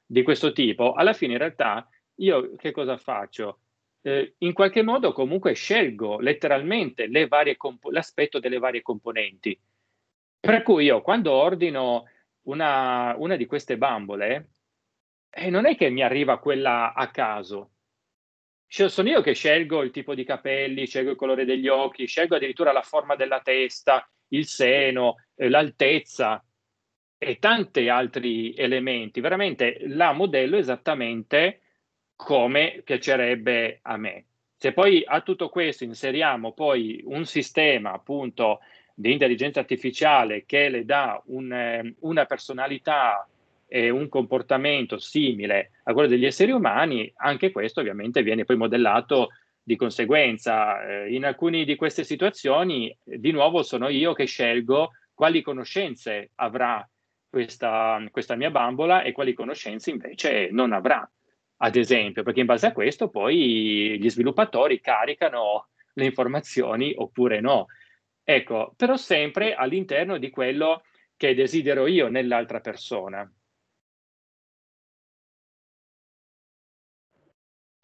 di 0.05 0.21
questo 0.21 0.51
tipo, 0.51 0.93
alla 0.93 1.13
fine 1.13 1.33
in 1.33 1.39
realtà 1.39 1.87
io 2.15 2.55
che 2.55 2.71
cosa 2.71 2.97
faccio? 2.97 3.59
Eh, 4.01 4.35
in 4.39 4.53
qualche 4.53 4.83
modo 4.83 5.13
comunque 5.13 5.53
scelgo 5.53 6.19
letteralmente 6.19 7.09
comp- 7.57 7.85
l'aspetto 7.85 8.39
delle 8.39 8.59
varie 8.59 8.81
componenti. 8.81 9.59
Per 10.39 10.61
cui 10.61 10.85
io 10.85 11.01
quando 11.01 11.31
ordino 11.31 12.05
una, 12.43 13.15
una 13.17 13.35
di 13.35 13.45
queste 13.45 13.77
bambole, 13.77 14.49
e 15.29 15.49
non 15.49 15.65
è 15.65 15.75
che 15.75 15.89
mi 15.89 16.03
arriva 16.03 16.37
quella 16.37 16.93
a 16.93 17.09
caso. 17.09 17.71
Sono 18.67 19.09
io 19.09 19.21
che 19.21 19.33
scelgo 19.33 19.81
il 19.81 19.91
tipo 19.91 20.13
di 20.13 20.23
capelli, 20.23 20.85
scelgo 20.85 21.11
il 21.11 21.15
colore 21.15 21.45
degli 21.45 21.67
occhi, 21.67 22.05
scelgo 22.05 22.35
addirittura 22.35 22.71
la 22.71 22.81
forma 22.81 23.15
della 23.15 23.39
testa, 23.39 24.07
il 24.33 24.45
seno, 24.45 25.15
eh, 25.35 25.49
l'altezza 25.49 26.43
e 27.17 27.39
tanti 27.39 27.89
altri 27.89 28.53
elementi. 28.53 29.21
Veramente 29.21 29.77
la 29.87 30.11
modello 30.11 30.57
esattamente 30.57 31.61
come 32.15 32.81
piacerebbe 32.83 33.79
a 33.81 33.97
me. 33.97 34.25
Se 34.55 34.71
poi 34.71 35.03
a 35.05 35.21
tutto 35.21 35.49
questo 35.49 35.83
inseriamo 35.83 36.53
poi 36.53 37.01
un 37.05 37.25
sistema 37.25 37.91
appunto 37.91 38.59
di 38.93 39.11
intelligenza 39.11 39.59
artificiale 39.59 40.45
che 40.45 40.69
le 40.69 40.85
dà 40.85 41.21
un, 41.25 41.51
eh, 41.51 41.95
una 42.01 42.25
personalità 42.25 43.27
e 43.67 43.89
un 43.89 44.07
comportamento 44.07 44.99
simile 44.99 45.71
a 45.83 45.93
quello 45.93 46.07
degli 46.07 46.25
esseri 46.25 46.51
umani, 46.51 47.11
anche 47.17 47.51
questo 47.51 47.79
ovviamente 47.79 48.21
viene 48.21 48.45
poi 48.45 48.55
modellato 48.55 49.29
di 49.63 49.75
conseguenza. 49.75 50.83
Eh, 50.85 51.13
in 51.13 51.25
alcune 51.25 51.63
di 51.63 51.75
queste 51.75 52.03
situazioni, 52.03 52.95
di 53.01 53.31
nuovo, 53.31 53.63
sono 53.63 53.87
io 53.87 54.13
che 54.13 54.25
scelgo 54.25 54.91
quali 55.13 55.41
conoscenze 55.41 56.31
avrà 56.35 56.87
questa, 57.29 58.03
questa 58.11 58.35
mia 58.35 58.51
bambola 58.51 59.03
e 59.03 59.11
quali 59.11 59.33
conoscenze 59.33 59.89
invece 59.89 60.49
non 60.51 60.73
avrà, 60.73 61.09
ad 61.57 61.75
esempio, 61.75 62.23
perché 62.23 62.41
in 62.41 62.45
base 62.45 62.67
a 62.67 62.73
questo 62.73 63.09
poi 63.09 63.97
gli 63.99 64.09
sviluppatori 64.09 64.79
caricano 64.79 65.69
le 65.93 66.05
informazioni 66.05 66.93
oppure 66.95 67.39
no. 67.39 67.67
Ecco, 68.23 68.73
però 68.75 68.97
sempre 68.97 69.53
all'interno 69.53 70.17
di 70.17 70.29
quello 70.29 70.83
che 71.15 71.33
desidero 71.33 71.87
io 71.87 72.07
nell'altra 72.07 72.59
persona. 72.59 73.29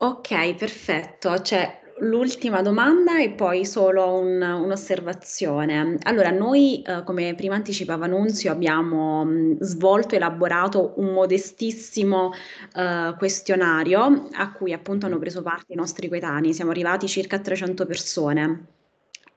Ok, 0.01 0.55
perfetto. 0.55 1.41
Cioè, 1.41 1.79
l'ultima 1.99 2.61
domanda 2.61 3.19
e 3.21 3.31
poi 3.31 3.65
solo 3.65 4.13
un, 4.13 4.41
un'osservazione. 4.41 5.97
Allora, 6.03 6.29
noi, 6.31 6.81
eh, 6.81 7.03
come 7.03 7.35
prima 7.35 7.55
anticipava 7.55 8.05
Nunzio, 8.07 8.51
abbiamo 8.51 9.25
mh, 9.25 9.57
svolto, 9.59 10.15
elaborato 10.15 10.93
un 10.97 11.11
modestissimo 11.13 12.31
eh, 12.75 13.13
questionario 13.17 14.29
a 14.31 14.51
cui 14.53 14.71
appunto 14.73 15.05
hanno 15.05 15.19
preso 15.19 15.41
parte 15.41 15.73
i 15.73 15.75
nostri 15.75 16.07
coetanei. 16.07 16.53
Siamo 16.53 16.71
arrivati 16.71 17.07
circa 17.07 17.35
a 17.37 17.39
300 17.39 17.85
persone 17.85 18.78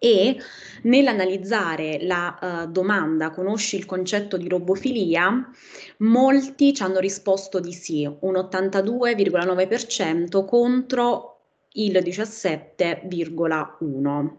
e 0.05 0.37
nell'analizzare 0.83 2.03
la 2.03 2.37
uh, 2.41 2.67
domanda 2.69 3.31
conosci 3.31 3.77
il 3.77 3.87
concetto 3.87 4.37
di 4.37 4.49
robofilia, 4.49 5.49
molti 5.99 6.75
ci 6.75 6.83
hanno 6.83 6.99
risposto 6.99 7.61
di 7.61 7.73
sì, 7.73 8.05
un 8.05 8.35
82,9% 8.35 10.45
contro 10.45 11.39
il 11.75 11.93
17,1%. 11.93 14.31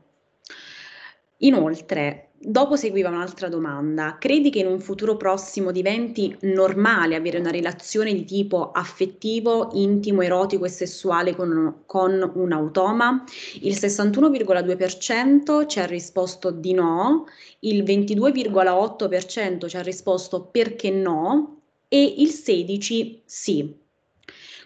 Inoltre, 1.37 2.32
dopo 2.45 2.75
seguiva 2.75 3.09
un'altra 3.09 3.49
domanda. 3.49 4.17
Credi 4.19 4.49
che 4.49 4.59
in 4.59 4.67
un 4.67 4.79
futuro 4.79 5.17
prossimo 5.17 5.71
diventi 5.71 6.35
normale 6.41 7.15
avere 7.15 7.39
una 7.39 7.51
relazione 7.51 8.13
di 8.13 8.25
tipo 8.25 8.71
affettivo, 8.71 9.69
intimo, 9.73 10.21
erotico 10.21 10.65
e 10.65 10.69
sessuale 10.69 11.35
con, 11.35 11.83
con 11.85 12.31
un 12.35 12.51
automa? 12.51 13.23
Il 13.61 13.73
61,2% 13.73 15.67
ci 15.67 15.79
ha 15.79 15.85
risposto 15.85 16.51
di 16.51 16.73
no, 16.73 17.25
il 17.59 17.83
22,8% 17.83 19.67
ci 19.67 19.77
ha 19.77 19.81
risposto 19.81 20.41
perché 20.43 20.89
no 20.89 21.61
e 21.87 22.03
il 22.17 22.29
16% 22.29 23.21
sì. 23.25 23.81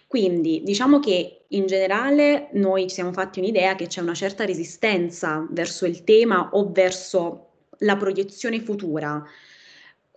Quindi 0.06 0.62
diciamo 0.64 1.00
che 1.00 1.44
in 1.48 1.66
generale 1.66 2.48
noi 2.52 2.88
ci 2.88 2.94
siamo 2.94 3.12
fatti 3.12 3.40
un'idea 3.40 3.74
che 3.74 3.86
c'è 3.86 4.00
una 4.00 4.14
certa 4.14 4.46
resistenza 4.46 5.46
verso 5.50 5.84
il 5.84 6.02
tema 6.02 6.48
o 6.52 6.70
verso 6.72 7.47
la 7.78 7.96
proiezione 7.96 8.60
futura. 8.60 9.24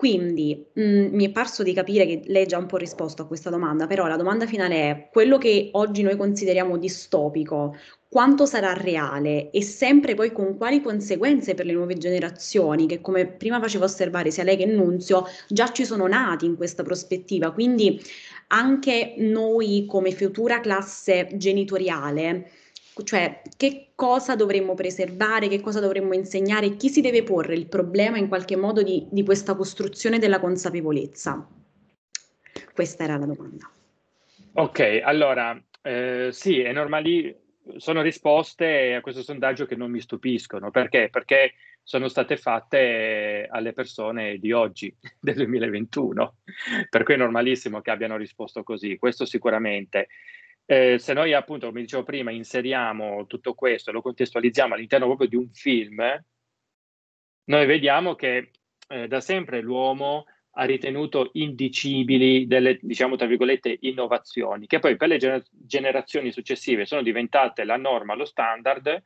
Quindi 0.01 0.65
mh, 0.73 0.81
mm, 0.81 1.13
mi 1.13 1.25
è 1.27 1.29
parso 1.29 1.61
di 1.61 1.73
capire 1.73 2.07
che 2.07 2.23
lei 2.25 2.47
già 2.47 2.57
un 2.57 2.65
po' 2.65 2.77
risposto 2.77 3.21
a 3.21 3.27
questa 3.27 3.51
domanda, 3.51 3.85
però 3.85 4.07
la 4.07 4.15
domanda 4.15 4.47
finale 4.47 4.75
è 4.75 5.09
quello 5.11 5.37
che 5.37 5.69
oggi 5.73 6.01
noi 6.01 6.17
consideriamo 6.17 6.77
distopico, 6.77 7.75
quanto 8.09 8.47
sarà 8.47 8.73
reale 8.73 9.51
e 9.51 9.61
sempre 9.61 10.15
poi 10.15 10.31
con 10.31 10.57
quali 10.57 10.81
conseguenze 10.81 11.53
per 11.53 11.67
le 11.67 11.73
nuove 11.73 11.97
generazioni 11.97 12.87
che 12.87 12.99
come 12.99 13.27
prima 13.27 13.59
faceva 13.59 13.85
osservare 13.85 14.31
sia 14.31 14.43
lei 14.43 14.57
che 14.57 14.65
Nunzio 14.65 15.25
già 15.47 15.71
ci 15.71 15.85
sono 15.85 16.07
nati 16.07 16.47
in 16.47 16.55
questa 16.55 16.81
prospettiva, 16.81 17.51
quindi 17.51 18.01
anche 18.47 19.13
noi 19.17 19.85
come 19.87 20.11
futura 20.13 20.61
classe 20.61 21.29
genitoriale 21.35 22.49
cioè 23.03 23.41
che 23.57 23.91
cosa 23.95 24.35
dovremmo 24.35 24.73
preservare, 24.73 25.47
che 25.47 25.61
cosa 25.61 25.79
dovremmo 25.79 26.13
insegnare, 26.13 26.75
chi 26.75 26.89
si 26.89 27.01
deve 27.01 27.23
porre 27.23 27.55
il 27.55 27.67
problema 27.67 28.17
in 28.17 28.27
qualche 28.27 28.55
modo 28.55 28.83
di, 28.83 29.07
di 29.09 29.23
questa 29.23 29.55
costruzione 29.55 30.19
della 30.19 30.39
consapevolezza? 30.39 31.47
Questa 32.73 33.03
era 33.03 33.17
la 33.17 33.25
domanda. 33.25 33.69
Ok, 34.53 35.01
allora 35.03 35.61
eh, 35.81 36.29
sì, 36.31 36.59
è 36.59 36.71
normale, 36.73 37.41
sono 37.77 38.01
risposte 38.01 38.95
a 38.95 39.01
questo 39.01 39.23
sondaggio 39.23 39.65
che 39.65 39.75
non 39.75 39.89
mi 39.89 40.01
stupiscono, 40.01 40.71
perché? 40.71 41.09
Perché 41.09 41.53
sono 41.83 42.07
state 42.07 42.37
fatte 42.37 43.47
alle 43.49 43.73
persone 43.73 44.37
di 44.37 44.51
oggi, 44.51 44.93
del 45.19 45.35
2021, 45.35 46.35
per 46.89 47.03
cui 47.03 47.13
è 47.13 47.17
normalissimo 47.17 47.81
che 47.81 47.91
abbiano 47.91 48.17
risposto 48.17 48.63
così, 48.63 48.97
questo 48.97 49.25
sicuramente. 49.25 50.07
Eh, 50.71 50.99
se 50.99 51.11
noi 51.11 51.33
appunto, 51.33 51.67
come 51.67 51.81
dicevo 51.81 52.03
prima, 52.03 52.31
inseriamo 52.31 53.25
tutto 53.25 53.53
questo 53.53 53.89
e 53.89 53.93
lo 53.93 54.01
contestualizziamo 54.01 54.73
all'interno 54.73 55.05
proprio 55.05 55.27
di 55.27 55.35
un 55.35 55.51
film, 55.51 56.01
noi 57.43 57.65
vediamo 57.65 58.15
che 58.15 58.51
eh, 58.87 59.07
da 59.09 59.19
sempre 59.19 59.59
l'uomo 59.59 60.27
ha 60.51 60.63
ritenuto 60.63 61.31
indicibili 61.33 62.47
delle, 62.47 62.79
diciamo, 62.81 63.17
tra 63.17 63.27
virgolette, 63.27 63.79
innovazioni, 63.81 64.65
che 64.65 64.79
poi 64.79 64.95
per 64.95 65.09
le 65.09 65.17
gener- 65.17 65.49
generazioni 65.51 66.31
successive 66.31 66.85
sono 66.85 67.01
diventate 67.01 67.65
la 67.65 67.75
norma, 67.75 68.15
lo 68.15 68.23
standard, 68.23 69.03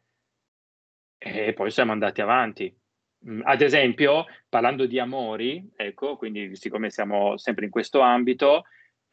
e 1.17 1.53
poi 1.53 1.71
siamo 1.71 1.93
andati 1.93 2.21
avanti. 2.21 2.71
Mm, 3.27 3.41
ad 3.43 3.61
esempio, 3.61 4.25
parlando 4.47 4.85
di 4.85 4.99
amori, 4.99 5.67
ecco, 5.75 6.15
quindi 6.15 6.55
siccome 6.55 6.91
siamo 6.91 7.37
sempre 7.37 7.65
in 7.65 7.71
questo 7.71 8.01
ambito, 8.01 8.65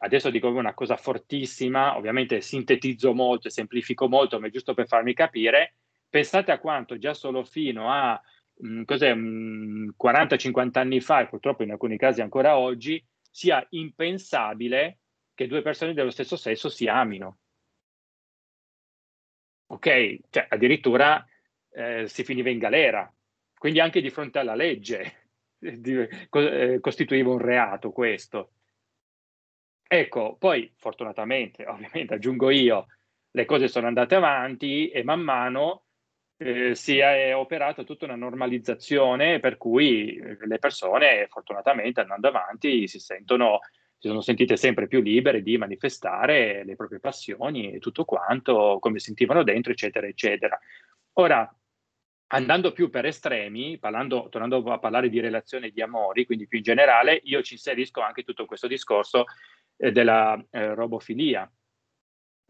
adesso 0.02 0.30
dico 0.30 0.48
una 0.48 0.74
cosa 0.74 0.96
fortissima, 0.96 1.96
ovviamente 1.96 2.40
sintetizzo 2.40 3.14
molto 3.14 3.48
e 3.48 3.50
semplifico 3.50 4.08
molto, 4.08 4.38
ma 4.40 4.48
è 4.48 4.50
giusto 4.50 4.74
per 4.74 4.86
farmi 4.86 5.14
capire, 5.14 5.76
pensate 6.08 6.50
a 6.52 6.58
quanto 6.58 6.98
già 6.98 7.14
solo 7.14 7.44
fino 7.44 7.90
a 7.90 8.20
mh, 8.54 8.82
mh, 8.82 9.94
40-50 10.02 10.78
anni 10.78 11.00
fa, 11.00 11.20
e 11.20 11.28
purtroppo 11.28 11.62
in 11.62 11.70
alcuni 11.70 11.96
casi 11.96 12.20
ancora 12.20 12.58
oggi, 12.58 13.04
sia 13.30 13.64
impensabile 13.70 14.98
che 15.34 15.46
due 15.46 15.62
persone 15.62 15.94
dello 15.94 16.10
stesso 16.10 16.36
sesso 16.36 16.68
si 16.68 16.86
amino. 16.88 17.38
Ok? 19.66 20.18
Cioè, 20.30 20.46
addirittura 20.50 21.24
eh, 21.70 22.06
si 22.08 22.24
finiva 22.24 22.50
in 22.50 22.58
galera, 22.58 23.10
quindi 23.56 23.80
anche 23.80 24.00
di 24.00 24.10
fronte 24.10 24.40
alla 24.40 24.54
legge 24.54 25.28
eh, 25.60 26.78
costituiva 26.80 27.30
un 27.30 27.38
reato 27.38 27.92
questo. 27.92 28.50
Ecco, 29.94 30.36
poi 30.38 30.72
fortunatamente, 30.74 31.66
ovviamente 31.68 32.14
aggiungo 32.14 32.48
io, 32.48 32.86
le 33.30 33.44
cose 33.44 33.68
sono 33.68 33.88
andate 33.88 34.14
avanti 34.14 34.88
e 34.88 35.04
man 35.04 35.20
mano 35.20 35.84
eh, 36.38 36.74
si 36.74 36.96
è 36.96 37.36
operata 37.36 37.84
tutta 37.84 38.06
una 38.06 38.16
normalizzazione 38.16 39.38
per 39.38 39.58
cui 39.58 40.16
eh, 40.16 40.38
le 40.46 40.58
persone 40.58 41.26
fortunatamente 41.28 42.00
andando 42.00 42.28
avanti 42.28 42.88
si 42.88 42.98
sentono 42.98 43.58
si 43.98 44.08
sono 44.08 44.22
sentite 44.22 44.56
sempre 44.56 44.88
più 44.88 45.02
libere 45.02 45.42
di 45.42 45.58
manifestare 45.58 46.64
le 46.64 46.74
proprie 46.74 46.98
passioni 46.98 47.74
e 47.74 47.78
tutto 47.78 48.04
quanto, 48.06 48.78
come 48.80 48.98
sentivano 48.98 49.44
dentro, 49.44 49.72
eccetera, 49.72 50.06
eccetera. 50.06 50.58
Ora, 51.18 51.54
andando 52.28 52.72
più 52.72 52.90
per 52.90 53.04
estremi, 53.06 53.78
parlando, 53.78 54.28
tornando 54.28 54.64
a 54.72 54.78
parlare 54.78 55.08
di 55.08 55.20
relazione 55.20 55.70
di 55.70 55.82
amori, 55.82 56.24
quindi 56.26 56.48
più 56.48 56.58
in 56.58 56.64
generale, 56.64 57.20
io 57.24 57.42
ci 57.42 57.54
inserisco 57.54 58.00
anche 58.00 58.24
tutto 58.24 58.46
questo 58.46 58.66
discorso 58.66 59.26
della 59.76 60.42
eh, 60.50 60.74
robofilia, 60.74 61.50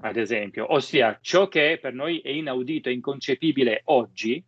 ad 0.04 0.16
esempio, 0.16 0.72
ossia 0.72 1.18
ciò 1.20 1.48
che 1.48 1.78
per 1.80 1.94
noi 1.94 2.20
è 2.20 2.30
inaudito 2.30 2.88
e 2.88 2.92
inconcepibile 2.92 3.82
oggi 3.84 4.44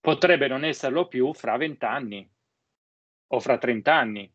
potrebbe 0.00 0.48
non 0.48 0.64
esserlo 0.64 1.08
più 1.08 1.32
fra 1.32 1.56
vent'anni 1.56 2.28
o 3.28 3.40
fra 3.40 3.58
trent'anni. 3.58 4.30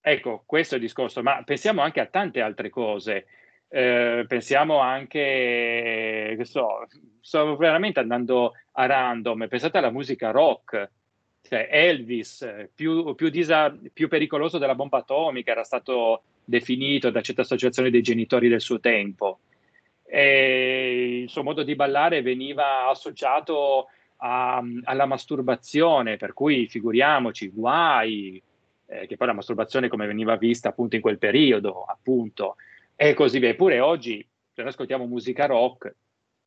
Ecco, 0.00 0.42
questo 0.46 0.74
è 0.74 0.78
il 0.78 0.84
discorso, 0.84 1.22
ma 1.22 1.42
pensiamo 1.44 1.82
anche 1.82 2.00
a 2.00 2.06
tante 2.06 2.40
altre 2.40 2.70
cose. 2.70 3.26
Eh, 3.68 4.24
pensiamo 4.26 4.78
anche, 4.78 6.34
che 6.36 6.44
so, 6.44 6.86
sto 7.20 7.56
veramente 7.56 8.00
andando 8.00 8.52
a 8.72 8.86
random, 8.86 9.48
pensate 9.48 9.78
alla 9.78 9.90
musica 9.90 10.30
rock, 10.30 10.90
Elvis, 11.52 12.66
più, 12.74 13.14
più, 13.14 13.28
disa, 13.28 13.76
più 13.92 14.08
pericoloso 14.08 14.58
della 14.58 14.74
bomba 14.74 14.98
atomica, 14.98 15.50
era 15.50 15.64
stato 15.64 16.22
definito 16.44 17.10
da 17.10 17.20
certe 17.20 17.42
associazioni 17.42 17.90
dei 17.90 18.02
genitori 18.02 18.48
del 18.48 18.60
suo 18.60 18.80
tempo. 18.80 19.40
E 20.04 21.20
il 21.22 21.28
suo 21.28 21.42
modo 21.42 21.62
di 21.62 21.74
ballare 21.74 22.22
veniva 22.22 22.88
associato 22.88 23.86
a, 24.16 24.62
alla 24.84 25.06
masturbazione, 25.06 26.16
per 26.16 26.32
cui 26.32 26.68
figuriamoci, 26.68 27.48
guai, 27.48 28.42
eh, 28.86 29.06
che 29.06 29.16
poi 29.16 29.26
la 29.26 29.32
masturbazione 29.32 29.88
come 29.88 30.06
veniva 30.06 30.36
vista 30.36 30.68
appunto 30.68 30.96
in 30.96 31.02
quel 31.02 31.18
periodo, 31.18 31.84
appunto, 31.84 32.56
e 32.94 33.14
così 33.14 33.38
via. 33.38 33.50
Eppure 33.50 33.80
oggi, 33.80 34.26
se 34.52 34.60
noi 34.60 34.70
ascoltiamo 34.70 35.06
musica 35.06 35.46
rock, 35.46 35.94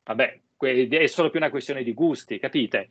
vabbè, 0.04 0.40
è 0.58 1.06
solo 1.06 1.30
più 1.30 1.38
una 1.40 1.50
questione 1.50 1.82
di 1.82 1.92
gusti, 1.92 2.38
capite? 2.38 2.88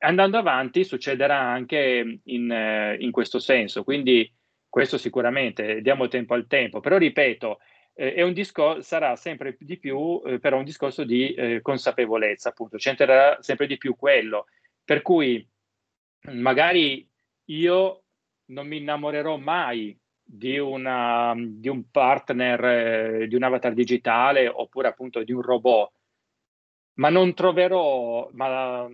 Andando 0.00 0.38
avanti 0.38 0.84
succederà 0.84 1.38
anche 1.38 2.20
in, 2.24 2.50
eh, 2.50 2.96
in, 3.00 3.10
questo 3.10 3.38
senso, 3.38 3.84
quindi 3.84 4.32
questo 4.68 4.98
sicuramente 4.98 5.80
diamo 5.80 6.08
tempo 6.08 6.34
al 6.34 6.46
tempo, 6.46 6.80
però 6.80 6.96
ripeto, 6.96 7.58
eh, 7.94 8.32
discor- 8.32 8.80
sarà 8.80 9.16
sempre 9.16 9.56
di 9.58 9.78
più 9.78 10.22
eh, 10.24 10.38
però 10.38 10.58
un 10.58 10.64
discorso 10.64 11.04
di 11.04 11.34
eh, 11.34 11.60
consapevolezza, 11.60 12.50
appunto, 12.50 12.76
c'entrerà 12.76 13.38
sempre 13.42 13.66
di 13.66 13.76
più 13.76 13.96
quello, 13.96 14.46
per 14.84 15.02
cui 15.02 15.46
magari 16.32 17.06
io 17.46 18.02
non 18.46 18.66
mi 18.66 18.78
innamorerò 18.78 19.36
mai 19.36 19.98
di, 20.22 20.58
una, 20.58 21.34
di 21.36 21.68
un 21.68 21.90
partner, 21.90 22.64
eh, 22.64 23.28
di 23.28 23.34
un 23.34 23.42
avatar 23.42 23.74
digitale 23.74 24.48
oppure 24.48 24.88
appunto 24.88 25.22
di 25.22 25.32
un 25.32 25.42
robot, 25.42 25.92
ma 26.94 27.08
non 27.08 27.34
troverò, 27.34 28.28
ma 28.32 28.88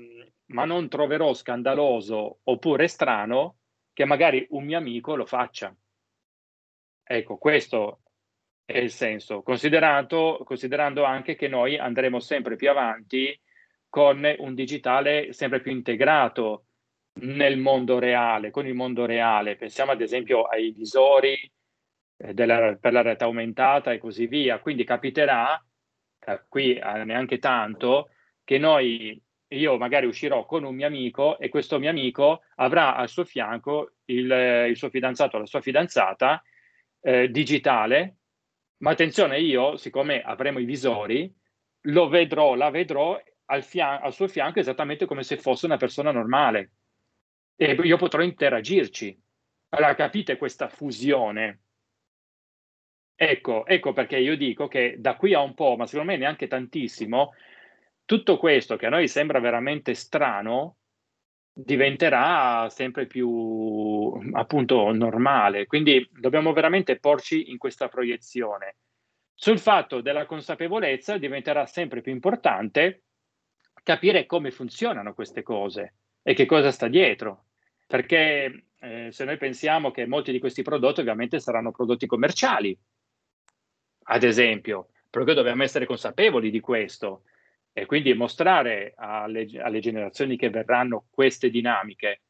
ma 0.46 0.64
non 0.64 0.88
troverò 0.88 1.34
scandaloso 1.34 2.40
oppure 2.44 2.88
strano 2.88 3.58
che 3.92 4.04
magari 4.04 4.46
un 4.50 4.64
mio 4.64 4.78
amico 4.78 5.16
lo 5.16 5.26
faccia. 5.26 5.74
Ecco, 7.02 7.36
questo 7.36 8.00
è 8.64 8.78
il 8.78 8.90
senso, 8.90 9.42
considerando 9.42 11.04
anche 11.04 11.36
che 11.36 11.48
noi 11.48 11.78
andremo 11.78 12.18
sempre 12.18 12.56
più 12.56 12.68
avanti 12.68 13.38
con 13.88 14.34
un 14.38 14.54
digitale 14.54 15.32
sempre 15.32 15.60
più 15.60 15.70
integrato 15.70 16.66
nel 17.20 17.56
mondo 17.56 17.98
reale, 17.98 18.50
con 18.50 18.66
il 18.66 18.74
mondo 18.74 19.06
reale. 19.06 19.56
Pensiamo 19.56 19.92
ad 19.92 20.00
esempio 20.00 20.42
ai 20.42 20.72
visori 20.72 21.34
eh, 22.18 22.34
della, 22.34 22.76
per 22.76 22.92
la 22.92 23.02
realtà 23.02 23.24
aumentata 23.24 23.92
e 23.92 23.98
così 23.98 24.26
via. 24.26 24.58
Quindi 24.58 24.84
capiterà, 24.84 25.62
eh, 26.26 26.44
qui 26.48 26.74
eh, 26.74 27.04
neanche 27.04 27.38
tanto, 27.38 28.10
che 28.44 28.58
noi, 28.58 29.20
io 29.48 29.76
magari 29.76 30.06
uscirò 30.06 30.44
con 30.44 30.64
un 30.64 30.74
mio 30.74 30.86
amico 30.86 31.38
e 31.38 31.48
questo 31.48 31.78
mio 31.78 31.90
amico 31.90 32.42
avrà 32.56 32.96
al 32.96 33.08
suo 33.08 33.24
fianco 33.24 33.94
il, 34.06 34.30
il 34.68 34.76
suo 34.76 34.90
fidanzato 34.90 35.36
o 35.36 35.40
la 35.40 35.46
sua 35.46 35.60
fidanzata 35.60 36.42
eh, 37.00 37.30
digitale 37.30 38.16
ma 38.78 38.90
attenzione, 38.90 39.38
io, 39.40 39.76
siccome 39.76 40.20
avremo 40.20 40.58
i 40.58 40.64
visori, 40.64 41.32
lo 41.82 42.08
vedrò, 42.08 42.54
la 42.54 42.70
vedrò 42.70 43.20
al, 43.46 43.62
fian- 43.62 44.02
al 44.02 44.12
suo 44.12 44.28
fianco 44.28 44.58
esattamente 44.58 45.06
come 45.06 45.22
se 45.22 45.38
fosse 45.38 45.66
una 45.66 45.78
persona 45.78 46.10
normale. 46.10 46.72
E 47.56 47.72
io 47.72 47.96
potrò 47.96 48.22
interagirci. 48.22 49.18
Allora 49.70 49.94
capite 49.94 50.36
questa 50.36 50.68
fusione? 50.68 51.60
Ecco, 53.14 53.64
ecco 53.64 53.92
perché 53.94 54.18
io 54.18 54.36
dico 54.36 54.68
che 54.68 54.96
da 54.98 55.16
qui 55.16 55.32
a 55.32 55.40
un 55.40 55.54
po', 55.54 55.76
ma 55.76 55.86
secondo 55.86 56.12
me 56.12 56.18
neanche 56.18 56.48
tantissimo, 56.48 57.32
tutto 58.06 58.38
questo 58.38 58.76
che 58.76 58.86
a 58.86 58.90
noi 58.90 59.08
sembra 59.08 59.40
veramente 59.40 59.92
strano, 59.92 60.76
diventerà 61.52 62.68
sempre 62.70 63.06
più 63.06 64.12
appunto 64.32 64.92
normale. 64.92 65.66
Quindi 65.66 66.08
dobbiamo 66.12 66.52
veramente 66.52 66.98
porci 66.98 67.50
in 67.50 67.58
questa 67.58 67.88
proiezione. 67.88 68.76
Sul 69.34 69.58
fatto 69.58 70.00
della 70.00 70.24
consapevolezza 70.24 71.18
diventerà 71.18 71.66
sempre 71.66 72.00
più 72.00 72.12
importante 72.12 73.02
capire 73.82 74.24
come 74.24 74.50
funzionano 74.50 75.12
queste 75.12 75.42
cose 75.42 75.94
e 76.22 76.32
che 76.32 76.46
cosa 76.46 76.70
sta 76.70 76.88
dietro. 76.88 77.46
Perché 77.86 78.66
eh, 78.78 79.08
se 79.10 79.24
noi 79.24 79.36
pensiamo 79.36 79.90
che 79.90 80.06
molti 80.06 80.32
di 80.32 80.38
questi 80.38 80.62
prodotti 80.62 81.00
ovviamente 81.00 81.40
saranno 81.40 81.72
prodotti 81.72 82.06
commerciali, 82.06 82.76
ad 84.08 84.22
esempio, 84.22 84.90
perché 85.10 85.34
dobbiamo 85.34 85.62
essere 85.62 85.86
consapevoli 85.86 86.50
di 86.50 86.60
questo 86.60 87.22
e 87.78 87.84
quindi 87.84 88.14
mostrare 88.14 88.94
alle, 88.96 89.46
alle, 89.60 89.80
generazioni 89.80 90.38
che 90.38 90.48
verranno 90.48 91.08
queste 91.10 91.50
dinamiche, 91.50 92.22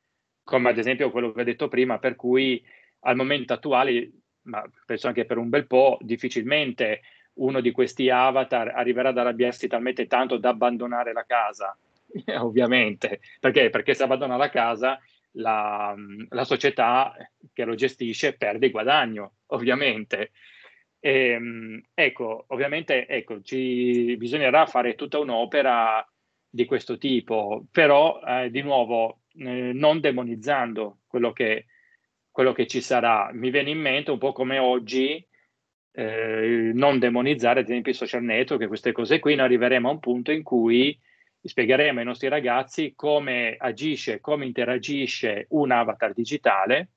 come 0.42 0.70
ad 0.70 0.78
esempio 0.78 1.12
quello 1.12 1.30
che 1.30 1.42
ho 1.42 1.44
detto 1.44 1.68
prima, 1.68 2.00
per 2.00 2.16
cui 2.16 2.60
al 3.02 3.14
momento 3.14 3.52
attuale, 3.52 4.10
ma 4.42 4.68
penso 4.84 5.06
anche 5.06 5.24
per 5.24 5.38
un 5.38 5.48
bel 5.48 5.68
po', 5.68 5.98
difficilmente 6.00 7.02
uno 7.34 7.60
di 7.60 7.70
questi 7.70 8.10
avatar 8.10 8.72
arriverà 8.74 9.10
ad 9.10 9.18
arrabbiarsi 9.18 9.68
talmente 9.68 10.08
tanto 10.08 10.36
da 10.36 10.48
abbandonare 10.48 11.12
la 11.12 11.24
casa, 11.24 11.78
ovviamente, 12.40 13.20
perché? 13.38 13.70
Perché 13.70 13.94
se 13.94 14.02
abbandona 14.02 14.34
la 14.34 14.50
casa 14.50 14.98
la, 15.36 15.94
la 16.30 16.44
società 16.44 17.14
che 17.52 17.64
lo 17.64 17.76
gestisce 17.76 18.36
perde 18.36 18.70
guadagno, 18.70 19.34
ovviamente. 19.46 20.32
E, 21.00 21.28
ehm, 21.30 21.82
ecco, 21.94 22.44
ovviamente 22.48 23.06
ecco, 23.06 23.40
ci 23.42 24.16
bisognerà 24.16 24.66
fare 24.66 24.94
tutta 24.94 25.18
un'opera 25.18 26.06
di 26.48 26.64
questo 26.64 26.96
tipo, 26.98 27.66
però 27.70 28.20
eh, 28.26 28.50
di 28.50 28.62
nuovo 28.62 29.20
eh, 29.34 29.72
non 29.72 30.00
demonizzando 30.00 31.00
quello 31.06 31.32
che, 31.32 31.66
quello 32.30 32.52
che 32.52 32.66
ci 32.66 32.80
sarà. 32.80 33.30
Mi 33.32 33.50
viene 33.50 33.70
in 33.70 33.78
mente 33.80 34.10
un 34.10 34.18
po' 34.18 34.32
come 34.32 34.58
oggi 34.58 35.24
eh, 35.92 36.70
non 36.74 36.98
demonizzare 36.98 37.60
ad 37.60 37.66
esempio 37.66 37.92
i 37.92 37.94
social 37.94 38.22
network 38.22 38.62
e 38.62 38.66
queste 38.66 38.92
cose 38.92 39.18
qui, 39.18 39.34
noi 39.34 39.46
arriveremo 39.46 39.88
a 39.88 39.92
un 39.92 39.98
punto 39.98 40.32
in 40.32 40.42
cui 40.42 40.98
spiegheremo 41.42 42.00
ai 42.00 42.04
nostri 42.04 42.28
ragazzi 42.28 42.92
come 42.94 43.56
agisce, 43.58 44.20
come 44.20 44.46
interagisce 44.46 45.46
un 45.50 45.70
avatar 45.70 46.12
digitale 46.12 46.88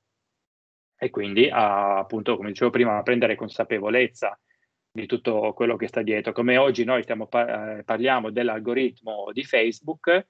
e 1.01 1.09
quindi 1.09 1.49
a, 1.49 1.97
appunto, 1.97 2.35
come 2.35 2.49
dicevo 2.49 2.69
prima, 2.69 2.97
a 2.97 3.03
prendere 3.03 3.35
consapevolezza 3.35 4.37
di 4.91 5.05
tutto 5.05 5.53
quello 5.53 5.77
che 5.77 5.87
sta 5.87 6.01
dietro. 6.01 6.33
Come 6.33 6.57
oggi 6.57 6.83
noi 6.83 7.03
stiamo 7.03 7.27
par- 7.27 7.77
eh, 7.79 7.83
parliamo 7.83 8.31
dell'algoritmo 8.31 9.29
di 9.31 9.45
Facebook, 9.45 10.27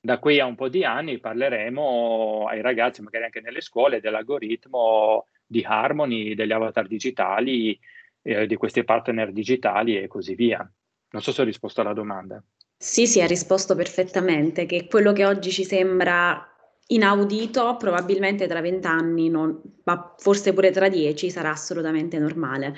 da 0.00 0.18
qui 0.18 0.38
a 0.38 0.44
un 0.44 0.54
po' 0.54 0.68
di 0.68 0.84
anni 0.84 1.18
parleremo 1.18 2.46
ai 2.46 2.60
ragazzi, 2.60 3.02
magari 3.02 3.24
anche 3.24 3.40
nelle 3.40 3.60
scuole, 3.60 4.00
dell'algoritmo 4.00 5.26
di 5.44 5.64
Harmony, 5.66 6.34
degli 6.34 6.52
avatar 6.52 6.86
digitali, 6.86 7.78
eh, 8.22 8.46
di 8.46 8.54
questi 8.54 8.84
partner 8.84 9.32
digitali 9.32 9.96
e 9.96 10.06
così 10.06 10.34
via. 10.34 10.58
Non 11.10 11.22
so 11.22 11.32
se 11.32 11.42
ho 11.42 11.44
risposto 11.44 11.80
alla 11.80 11.92
domanda. 11.92 12.40
Sì, 12.76 13.06
sì, 13.06 13.20
ha 13.20 13.26
risposto 13.26 13.74
perfettamente, 13.74 14.66
che 14.66 14.86
quello 14.86 15.12
che 15.12 15.24
oggi 15.24 15.50
ci 15.50 15.64
sembra 15.64 16.53
inaudito, 16.88 17.76
probabilmente 17.76 18.46
tra 18.46 18.60
vent'anni, 18.60 19.30
ma 19.30 20.14
forse 20.18 20.52
pure 20.52 20.70
tra 20.70 20.88
dieci, 20.88 21.30
sarà 21.30 21.50
assolutamente 21.50 22.18
normale. 22.18 22.74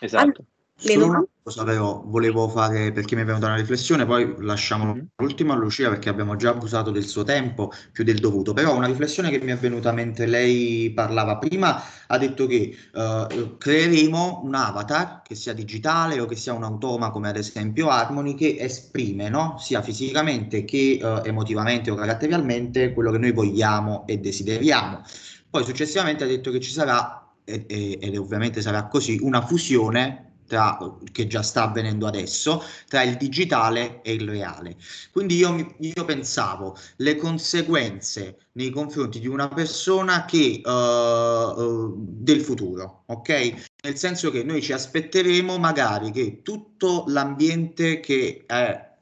Esatto. 0.00 0.44
Solo 0.78 1.06
una 1.06 1.26
cosa 1.42 1.64
però 1.64 2.02
volevo 2.04 2.48
fare 2.48 2.92
perché 2.92 3.14
mi 3.16 3.22
è 3.22 3.24
venuta 3.24 3.46
una 3.46 3.56
riflessione, 3.56 4.04
poi 4.04 4.34
lasciamo 4.40 4.92
mm-hmm. 4.92 5.04
l'ultimo 5.16 5.54
a 5.54 5.56
Lucia 5.56 5.88
perché 5.88 6.10
abbiamo 6.10 6.36
già 6.36 6.50
abusato 6.50 6.90
del 6.90 7.06
suo 7.06 7.22
tempo 7.22 7.72
più 7.92 8.04
del 8.04 8.18
dovuto, 8.18 8.52
però 8.52 8.76
una 8.76 8.86
riflessione 8.86 9.30
che 9.30 9.40
mi 9.40 9.52
è 9.52 9.56
venuta 9.56 9.90
mentre 9.92 10.26
lei 10.26 10.90
parlava 10.90 11.38
prima 11.38 11.82
ha 12.06 12.18
detto 12.18 12.46
che 12.46 12.76
uh, 12.92 13.56
creeremo 13.56 14.42
un 14.44 14.54
avatar 14.54 15.22
che 15.22 15.34
sia 15.34 15.54
digitale 15.54 16.20
o 16.20 16.26
che 16.26 16.36
sia 16.36 16.52
un 16.52 16.64
automa 16.64 17.10
come 17.10 17.30
ad 17.30 17.38
esempio 17.38 17.88
Harmony 17.88 18.34
che 18.34 18.56
esprime 18.58 19.30
no? 19.30 19.56
sia 19.58 19.80
fisicamente 19.80 20.66
che 20.66 21.00
uh, 21.00 21.26
emotivamente 21.26 21.90
o 21.90 21.94
caratterialmente 21.94 22.92
quello 22.92 23.10
che 23.10 23.18
noi 23.18 23.32
vogliamo 23.32 24.06
e 24.06 24.18
desideriamo. 24.18 25.00
Poi 25.48 25.64
successivamente 25.64 26.24
ha 26.24 26.26
detto 26.26 26.50
che 26.50 26.60
ci 26.60 26.70
sarà, 26.70 27.32
ed, 27.44 27.64
ed 27.66 28.14
ovviamente 28.18 28.60
sarà 28.60 28.88
così, 28.88 29.18
una 29.22 29.40
fusione 29.40 30.25
tra, 30.46 30.78
che 31.12 31.26
già 31.26 31.42
sta 31.42 31.64
avvenendo 31.64 32.06
adesso, 32.06 32.62
tra 32.88 33.02
il 33.02 33.16
digitale 33.16 34.00
e 34.02 34.12
il 34.12 34.28
reale. 34.28 34.76
Quindi 35.12 35.36
io, 35.36 35.74
io 35.78 36.04
pensavo 36.04 36.76
le 36.96 37.16
conseguenze 37.16 38.38
nei 38.52 38.70
confronti 38.70 39.20
di 39.20 39.26
una 39.26 39.48
persona 39.48 40.24
che 40.24 40.62
uh, 40.64 40.70
uh, 40.70 41.94
del 41.96 42.40
futuro, 42.40 43.02
ok? 43.06 43.54
Nel 43.82 43.96
senso 43.96 44.30
che 44.30 44.42
noi 44.42 44.62
ci 44.62 44.72
aspetteremo 44.72 45.58
magari 45.58 46.10
che 46.10 46.40
tutto 46.42 47.04
l'ambiente 47.08 48.00
che 48.00 48.44
è 48.46 48.94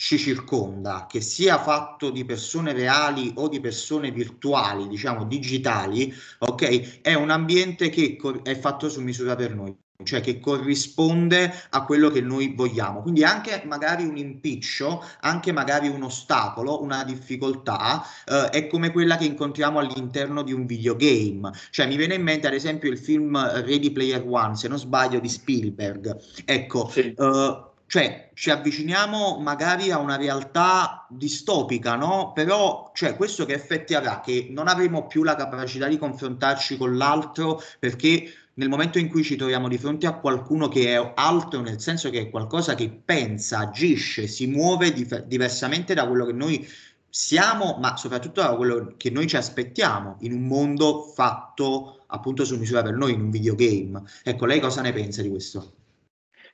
ci 0.00 0.16
circonda, 0.16 1.04
che 1.06 1.20
sia 1.20 1.58
fatto 1.58 2.08
di 2.08 2.24
persone 2.24 2.72
reali 2.72 3.32
o 3.36 3.48
di 3.48 3.60
persone 3.60 4.10
virtuali, 4.10 4.88
diciamo 4.88 5.24
digitali, 5.24 6.10
ok? 6.38 7.02
È 7.02 7.12
un 7.12 7.28
ambiente 7.28 7.90
che 7.90 8.16
è 8.42 8.58
fatto 8.58 8.88
su 8.88 9.02
misura 9.02 9.36
per 9.36 9.54
noi 9.54 9.76
cioè 10.02 10.22
che 10.22 10.40
corrisponde 10.40 11.52
a 11.68 11.84
quello 11.84 12.08
che 12.08 12.22
noi 12.22 12.54
vogliamo. 12.54 13.02
Quindi 13.02 13.22
anche 13.22 13.62
magari 13.66 14.06
un 14.06 14.16
impiccio, 14.16 15.04
anche 15.20 15.52
magari 15.52 15.88
un 15.88 16.02
ostacolo, 16.02 16.80
una 16.80 17.04
difficoltà 17.04 18.02
eh, 18.24 18.48
è 18.48 18.66
come 18.68 18.92
quella 18.92 19.18
che 19.18 19.26
incontriamo 19.26 19.78
all'interno 19.78 20.42
di 20.42 20.54
un 20.54 20.64
videogame. 20.64 21.52
Cioè 21.68 21.86
mi 21.86 21.96
viene 21.96 22.14
in 22.14 22.22
mente 22.22 22.46
ad 22.46 22.54
esempio 22.54 22.90
il 22.90 22.96
film 22.96 23.38
Ready 23.38 23.90
Player 23.90 24.24
One, 24.26 24.56
se 24.56 24.68
non 24.68 24.78
sbaglio, 24.78 25.20
di 25.20 25.28
Spielberg. 25.28 26.16
Ecco, 26.46 26.88
sì. 26.88 27.12
eh, 27.12 27.69
cioè 27.90 28.30
ci 28.34 28.50
avviciniamo 28.50 29.40
magari 29.40 29.90
a 29.90 29.98
una 29.98 30.14
realtà 30.14 31.08
distopica, 31.10 31.96
no? 31.96 32.30
Però 32.32 32.92
cioè, 32.94 33.16
questo 33.16 33.44
che 33.44 33.54
effetti 33.54 33.94
avrà? 33.94 34.20
Che 34.20 34.46
non 34.48 34.68
avremo 34.68 35.08
più 35.08 35.24
la 35.24 35.34
capacità 35.34 35.88
di 35.88 35.98
confrontarci 35.98 36.76
con 36.76 36.96
l'altro 36.96 37.60
perché 37.80 38.32
nel 38.54 38.68
momento 38.68 39.00
in 39.00 39.08
cui 39.08 39.24
ci 39.24 39.34
troviamo 39.34 39.66
di 39.66 39.76
fronte 39.76 40.06
a 40.06 40.14
qualcuno 40.20 40.68
che 40.68 40.94
è 40.94 41.12
altro, 41.16 41.62
nel 41.62 41.80
senso 41.80 42.10
che 42.10 42.20
è 42.20 42.30
qualcosa 42.30 42.76
che 42.76 42.88
pensa, 43.04 43.58
agisce, 43.58 44.28
si 44.28 44.46
muove 44.46 44.92
dif- 44.92 45.24
diversamente 45.24 45.92
da 45.92 46.06
quello 46.06 46.26
che 46.26 46.32
noi 46.32 46.64
siamo, 47.08 47.76
ma 47.80 47.96
soprattutto 47.96 48.40
da 48.40 48.54
quello 48.54 48.94
che 48.96 49.10
noi 49.10 49.26
ci 49.26 49.36
aspettiamo 49.36 50.16
in 50.20 50.32
un 50.32 50.46
mondo 50.46 51.12
fatto 51.12 52.04
appunto 52.06 52.44
su 52.44 52.56
misura 52.56 52.82
per 52.82 52.94
noi, 52.94 53.14
in 53.14 53.22
un 53.22 53.30
videogame. 53.30 54.00
Ecco, 54.22 54.46
lei 54.46 54.60
cosa 54.60 54.80
ne 54.80 54.92
pensa 54.92 55.22
di 55.22 55.28
questo? 55.28 55.79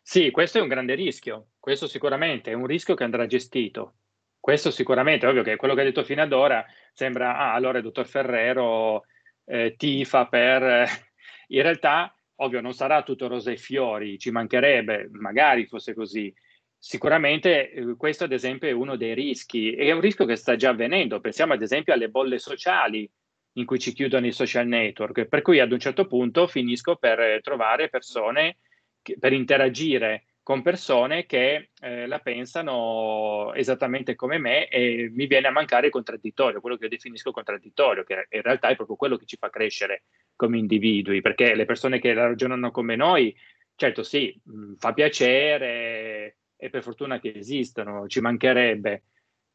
Sì, 0.09 0.31
questo 0.31 0.59
è 0.59 0.61
un 0.61 0.69
grande 0.69 0.95
rischio, 0.95 1.49
questo 1.59 1.89
sicuramente 1.89 2.53
è 2.53 2.55
un 2.55 2.67
rischio 2.67 2.95
che 2.95 3.03
andrà 3.03 3.27
gestito. 3.27 3.97
Questo 4.39 4.71
sicuramente, 4.71 5.27
ovvio 5.27 5.43
che 5.43 5.57
quello 5.57 5.75
che 5.75 5.81
ha 5.81 5.85
detto 5.85 6.05
fino 6.05 6.23
ad 6.23 6.33
ora 6.33 6.65
sembra, 6.93 7.37
ah, 7.37 7.55
allora 7.55 7.79
il 7.79 7.83
dottor 7.83 8.07
Ferrero 8.07 9.03
eh, 9.47 9.75
tifa 9.77 10.27
per 10.29 10.63
in 11.49 11.61
realtà, 11.61 12.15
ovvio, 12.37 12.61
non 12.61 12.73
sarà 12.73 13.03
tutto 13.03 13.27
rose 13.27 13.55
e 13.55 13.57
fiori, 13.57 14.17
ci 14.17 14.31
mancherebbe, 14.31 15.09
magari 15.11 15.67
fosse 15.67 15.93
così. 15.93 16.33
Sicuramente 16.79 17.73
eh, 17.73 17.97
questo 17.97 18.23
ad 18.23 18.33
esempio 18.33 18.69
è 18.69 18.73
uno 18.73 18.95
dei 18.95 19.13
rischi 19.13 19.75
e 19.75 19.87
è 19.87 19.91
un 19.91 20.01
rischio 20.01 20.25
che 20.25 20.37
sta 20.37 20.55
già 20.55 20.69
avvenendo. 20.71 21.19
Pensiamo 21.19 21.55
ad 21.55 21.63
esempio 21.63 21.93
alle 21.93 22.11
bolle 22.11 22.39
sociali 22.39 23.11
in 23.55 23.65
cui 23.65 23.81
ci 23.81 23.93
chiudono 23.93 24.29
i 24.29 24.33
social 24.33 24.69
network, 24.69 25.25
per 25.25 25.43
cui 25.43 25.59
ad 25.59 25.73
un 25.73 25.81
certo 25.81 26.07
punto 26.07 26.47
finisco 26.47 26.95
per 26.95 27.41
trovare 27.43 27.89
persone 27.89 28.59
per 29.19 29.33
interagire 29.33 30.25
con 30.47 30.63
persone 30.63 31.27
che 31.27 31.71
eh, 31.81 32.07
la 32.07 32.21
pensano 32.21 33.53
esattamente 33.55 34.15
come 34.15 34.39
me 34.39 34.69
e 34.69 35.11
mi 35.13 35.27
viene 35.27 35.49
a 35.49 35.51
mancare 35.51 35.87
il 35.87 35.93
contraddittorio, 35.93 36.61
quello 36.61 36.77
che 36.77 36.85
io 36.85 36.91
definisco 36.91 37.33
contraddittorio, 37.33 38.05
che 38.05 38.29
in 38.31 38.43
realtà 38.43 38.69
è 38.69 38.77
proprio 38.77 38.95
quello 38.95 39.17
che 39.17 39.27
ci 39.27 39.37
fa 39.37 39.51
crescere 39.51 40.05
come 40.37 40.59
individui, 40.59 41.21
perché 41.21 41.57
le 41.57 41.65
persone 41.65 41.99
che 41.99 42.15
ragionano 42.15 42.71
come 42.71 42.95
noi, 42.95 43.35
certo 43.75 44.05
sì, 44.05 44.41
mh, 44.45 44.75
fa 44.79 44.93
piacere 44.93 46.37
e 46.57 46.71
per 46.71 46.83
fortuna 46.85 47.19
che 47.19 47.33
esistono, 47.35 48.07
ci 48.07 48.21
mancherebbe, 48.21 49.03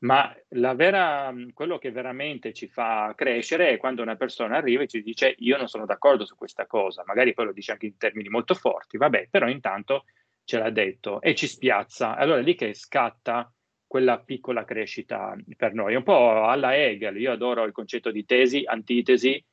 ma 0.02 0.34
vera, 0.50 1.32
mm, 1.32 1.50
quello 1.54 1.78
che 1.78 1.92
veramente 1.92 2.54
ci 2.54 2.68
fa 2.68 3.14
crescere 3.16 3.70
è 3.70 3.78
quando 3.78 4.02
una 4.02 4.16
persona 4.16 4.58
arriva 4.58 4.84
e 4.84 4.88
ci 4.88 5.02
dice 5.02 5.36
io 5.40 5.58
non 5.58 5.68
sono 5.68 5.86
d'accordo 5.86 6.26
su 6.26 6.36
questa 6.36 6.66
cosa, 6.66 7.04
magari 7.06 7.34
poi 7.34 7.46
lo 7.46 7.54
dice 7.54 7.72
anche 7.74 7.86
in 7.86 7.98
termini 7.98 8.30
molto 8.30 8.54
forti, 8.54 8.98
vabbè, 8.98 9.28
però 9.30 9.48
intanto 9.48 10.06
ce 10.44 10.58
l'ha 10.58 10.70
detto 10.70 11.22
e 11.22 11.36
ci 11.36 11.48
spiazza. 11.48 12.16
Allora 12.16 12.40
è 12.40 12.44
lì 12.44 12.56
che 12.56 12.74
scatta 12.74 13.52
quella 13.86 14.20
piccola 14.20 14.64
crescita 14.64 15.36
per 15.58 15.74
noi, 15.74 15.96
un 15.96 16.04
po' 16.04 16.46
alla 16.46 16.76
Hegel. 16.76 17.18
Io 17.18 17.32
adoro 17.32 17.64
il 17.64 17.74
concetto 17.74 18.10
di 18.10 18.26
tesi, 18.26 18.64
antitesi 18.66 19.44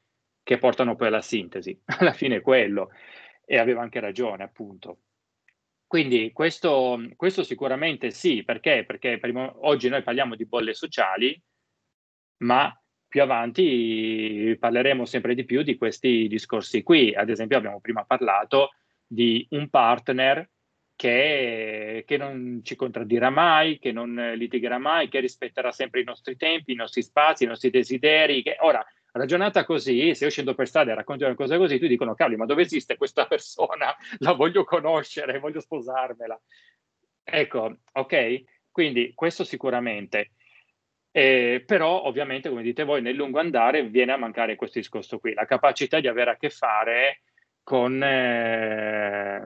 che 0.42 0.58
portano 0.58 0.96
poi 0.96 1.08
alla 1.08 1.20
sintesi. 1.20 1.78
Alla 1.98 2.12
fine 2.12 2.36
è 2.36 2.40
quello. 2.40 2.90
E 3.44 3.58
aveva 3.58 3.82
anche 3.82 4.00
ragione, 4.00 4.44
appunto. 4.44 5.00
Quindi 5.88 6.32
questo, 6.32 7.00
questo 7.16 7.42
sicuramente 7.42 8.10
sì, 8.10 8.44
perché? 8.44 8.84
Perché 8.84 9.18
prima, 9.18 9.50
oggi 9.60 9.88
noi 9.88 10.02
parliamo 10.02 10.36
di 10.36 10.44
bolle 10.44 10.74
sociali, 10.74 11.40
ma 12.42 12.78
più 13.08 13.22
avanti 13.22 14.54
parleremo 14.60 15.06
sempre 15.06 15.34
di 15.34 15.46
più 15.46 15.62
di 15.62 15.78
questi 15.78 16.28
discorsi 16.28 16.82
qui. 16.82 17.14
Ad 17.14 17.30
esempio 17.30 17.56
abbiamo 17.56 17.80
prima 17.80 18.04
parlato 18.04 18.72
di 19.06 19.46
un 19.52 19.70
partner 19.70 20.50
che, 20.94 22.04
che, 22.06 22.16
non 22.18 22.60
ci 22.62 22.76
contraddirà 22.76 23.30
mai, 23.30 23.78
che 23.78 23.90
non 23.90 24.34
litigherà 24.36 24.76
mai, 24.76 25.08
che 25.08 25.20
rispetterà 25.20 25.72
sempre 25.72 26.02
i 26.02 26.04
nostri 26.04 26.36
tempi, 26.36 26.72
i 26.72 26.76
nostri 26.76 27.02
spazi, 27.02 27.44
i 27.44 27.46
nostri 27.46 27.70
desideri. 27.70 28.42
Che... 28.42 28.58
Ora, 28.60 28.84
ragionata 29.18 29.64
così, 29.64 30.14
se 30.14 30.24
io 30.24 30.30
scendo 30.30 30.54
per 30.54 30.66
strada 30.66 30.92
e 30.92 30.94
racconto 30.94 31.26
una 31.26 31.34
cosa 31.34 31.58
così, 31.58 31.78
tu 31.78 31.86
dicono, 31.86 32.14
cavoli, 32.14 32.36
ma 32.36 32.46
dove 32.46 32.62
esiste 32.62 32.96
questa 32.96 33.26
persona? 33.26 33.94
La 34.18 34.32
voglio 34.32 34.64
conoscere, 34.64 35.38
voglio 35.38 35.60
sposarmela. 35.60 36.40
Ecco, 37.22 37.78
ok? 37.92 38.42
Quindi 38.70 39.12
questo 39.14 39.44
sicuramente. 39.44 40.30
Eh, 41.10 41.62
però 41.66 42.04
ovviamente, 42.04 42.48
come 42.48 42.62
dite 42.62 42.84
voi, 42.84 43.02
nel 43.02 43.16
lungo 43.16 43.40
andare 43.40 43.88
viene 43.88 44.12
a 44.12 44.16
mancare 44.16 44.56
questo 44.56 44.78
discorso 44.78 45.18
qui, 45.18 45.34
la 45.34 45.46
capacità 45.46 46.00
di 46.00 46.06
avere 46.06 46.30
a 46.30 46.36
che 46.36 46.48
fare 46.48 47.22
con, 47.62 48.02
eh, 48.02 49.44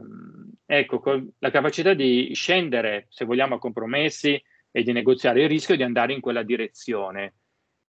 ecco, 0.67 1.01
con 1.01 1.33
la 1.39 1.51
capacità 1.51 1.95
di 1.95 2.31
scendere, 2.35 3.07
se 3.09 3.25
vogliamo, 3.25 3.57
a 3.57 3.59
compromessi 3.59 4.41
e 4.71 4.83
di 4.83 4.93
negoziare 4.93 5.43
il 5.43 5.49
rischio 5.49 5.77
di 5.77 5.83
andare 5.83 6.13
in 6.13 6.21
quella 6.21 6.43
direzione. 6.43 7.35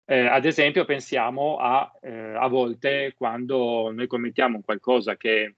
Eh, 0.06 0.26
ad 0.26 0.44
esempio, 0.44 0.84
pensiamo 0.84 1.56
a, 1.56 1.90
eh, 2.02 2.34
a 2.34 2.46
volte 2.48 3.14
quando 3.16 3.90
noi 3.90 4.06
commettiamo 4.06 4.60
qualcosa 4.62 5.16
che, 5.16 5.56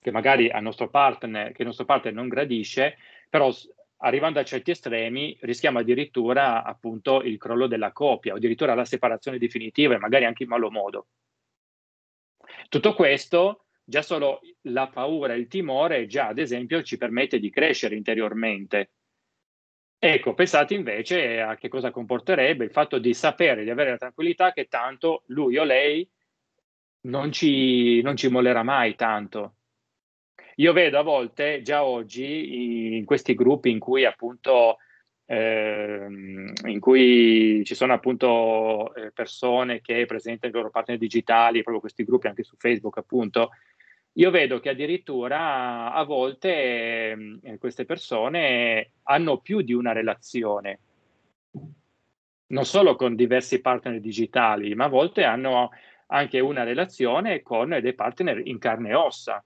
che 0.00 0.10
magari 0.12 0.48
al 0.48 0.62
nostro 0.62 0.88
partner, 0.88 1.52
che 1.52 1.62
il 1.62 1.66
nostro 1.66 1.84
partner 1.84 2.14
non 2.14 2.28
gradisce, 2.28 2.96
però 3.28 3.52
arrivando 3.98 4.38
a 4.38 4.44
certi 4.44 4.70
estremi 4.70 5.36
rischiamo 5.40 5.80
addirittura 5.80 6.62
appunto 6.62 7.22
il 7.22 7.36
crollo 7.36 7.66
della 7.66 7.92
coppia 7.92 8.32
o 8.32 8.36
addirittura 8.36 8.74
la 8.74 8.84
separazione 8.84 9.38
definitiva 9.38 9.94
e 9.94 9.98
magari 9.98 10.24
anche 10.24 10.44
in 10.44 10.48
malo 10.50 10.70
modo. 10.70 11.06
Tutto 12.68 12.94
questo 12.94 13.64
già 13.82 14.02
solo 14.02 14.40
la 14.62 14.88
paura 14.88 15.32
e 15.32 15.38
il 15.38 15.48
timore 15.48 16.06
già 16.06 16.28
ad 16.28 16.38
esempio 16.38 16.82
ci 16.82 16.96
permette 16.96 17.38
di 17.40 17.50
crescere 17.50 17.96
interiormente. 17.96 18.90
Ecco, 20.00 20.34
pensate 20.34 20.74
invece 20.74 21.40
a 21.40 21.56
che 21.56 21.68
cosa 21.68 21.90
comporterebbe 21.90 22.64
il 22.64 22.70
fatto 22.70 22.98
di 22.98 23.12
sapere, 23.14 23.64
di 23.64 23.70
avere 23.70 23.90
la 23.90 23.96
tranquillità 23.96 24.52
che 24.52 24.68
tanto 24.68 25.22
lui 25.26 25.58
o 25.58 25.64
lei 25.64 26.08
non 27.02 27.32
ci, 27.32 28.00
non 28.02 28.16
ci 28.16 28.28
mollerà 28.28 28.62
mai 28.62 28.94
tanto. 28.94 29.54
Io 30.56 30.72
vedo 30.72 30.98
a 30.98 31.02
volte, 31.02 31.62
già 31.62 31.84
oggi, 31.84 32.96
in 32.96 33.04
questi 33.04 33.34
gruppi 33.34 33.70
in 33.70 33.78
cui 33.78 34.04
appunto 34.04 34.78
eh, 35.30 36.06
in 36.08 36.80
cui 36.80 37.62
ci 37.64 37.74
sono 37.74 37.92
appunto 37.92 38.94
eh, 38.94 39.12
persone 39.12 39.80
che 39.82 40.06
presentano 40.06 40.52
i 40.52 40.56
loro 40.56 40.70
partner 40.70 40.96
digitali, 40.96 41.60
proprio 41.60 41.80
questi 41.80 42.02
gruppi 42.04 42.28
anche 42.28 42.42
su 42.42 42.56
Facebook 42.56 42.96
appunto, 42.96 43.50
io 44.18 44.30
vedo 44.30 44.58
che 44.58 44.70
addirittura 44.70 45.92
a 45.92 46.02
volte 46.02 47.38
eh, 47.40 47.58
queste 47.58 47.84
persone 47.84 48.90
hanno 49.04 49.38
più 49.38 49.60
di 49.60 49.72
una 49.72 49.92
relazione, 49.92 50.80
non 52.48 52.64
solo 52.64 52.96
con 52.96 53.14
diversi 53.14 53.60
partner 53.60 54.00
digitali, 54.00 54.74
ma 54.74 54.86
a 54.86 54.88
volte 54.88 55.22
hanno 55.22 55.70
anche 56.06 56.40
una 56.40 56.64
relazione 56.64 57.42
con 57.42 57.78
dei 57.80 57.94
partner 57.94 58.44
in 58.44 58.58
carne 58.58 58.90
e 58.90 58.94
ossa. 58.94 59.44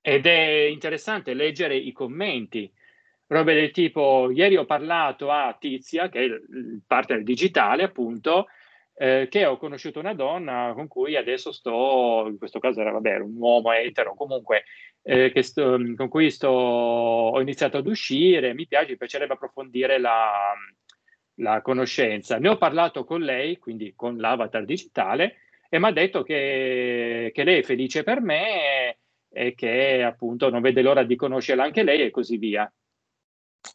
Ed 0.00 0.24
è 0.24 0.64
interessante 0.70 1.34
leggere 1.34 1.76
i 1.76 1.92
commenti, 1.92 2.72
robe 3.26 3.54
del 3.54 3.70
tipo, 3.70 4.30
ieri 4.30 4.56
ho 4.56 4.64
parlato 4.64 5.30
a 5.30 5.54
Tizia, 5.60 6.08
che 6.08 6.20
è 6.20 6.22
il 6.22 6.80
partner 6.86 7.22
digitale 7.22 7.82
appunto, 7.82 8.46
eh, 8.94 9.26
che 9.30 9.46
ho 9.46 9.56
conosciuto 9.56 9.98
una 9.98 10.14
donna 10.14 10.72
con 10.74 10.86
cui 10.88 11.16
adesso 11.16 11.52
sto, 11.52 12.26
in 12.28 12.38
questo 12.38 12.58
caso 12.58 12.80
era, 12.80 12.92
vabbè, 12.92 13.18
un 13.18 13.36
uomo 13.36 13.72
etero, 13.72 14.14
comunque, 14.14 14.64
eh, 15.02 15.32
sto, 15.42 15.78
con 15.96 16.08
cui 16.08 16.30
sto, 16.30 16.48
ho 16.48 17.40
iniziato 17.40 17.78
ad 17.78 17.86
uscire, 17.86 18.54
mi 18.54 18.66
piace, 18.66 18.90
mi 18.90 18.96
piacerebbe 18.96 19.34
approfondire 19.34 19.98
la, 19.98 20.54
la 21.36 21.62
conoscenza. 21.62 22.38
Ne 22.38 22.48
ho 22.48 22.56
parlato 22.58 23.04
con 23.04 23.22
lei, 23.22 23.58
quindi 23.58 23.94
con 23.96 24.16
l'avatar 24.18 24.64
digitale, 24.64 25.36
e 25.68 25.78
mi 25.78 25.86
ha 25.86 25.92
detto 25.92 26.22
che, 26.22 27.30
che, 27.32 27.44
lei 27.44 27.60
è 27.60 27.62
felice 27.62 28.02
per 28.02 28.20
me 28.20 28.98
e 29.30 29.54
che 29.54 30.02
appunto 30.02 30.50
non 30.50 30.60
vede 30.60 30.82
l'ora 30.82 31.02
di 31.02 31.16
conoscerla 31.16 31.62
anche 31.64 31.82
lei 31.82 32.02
e 32.02 32.10
così 32.10 32.36
via. 32.36 32.70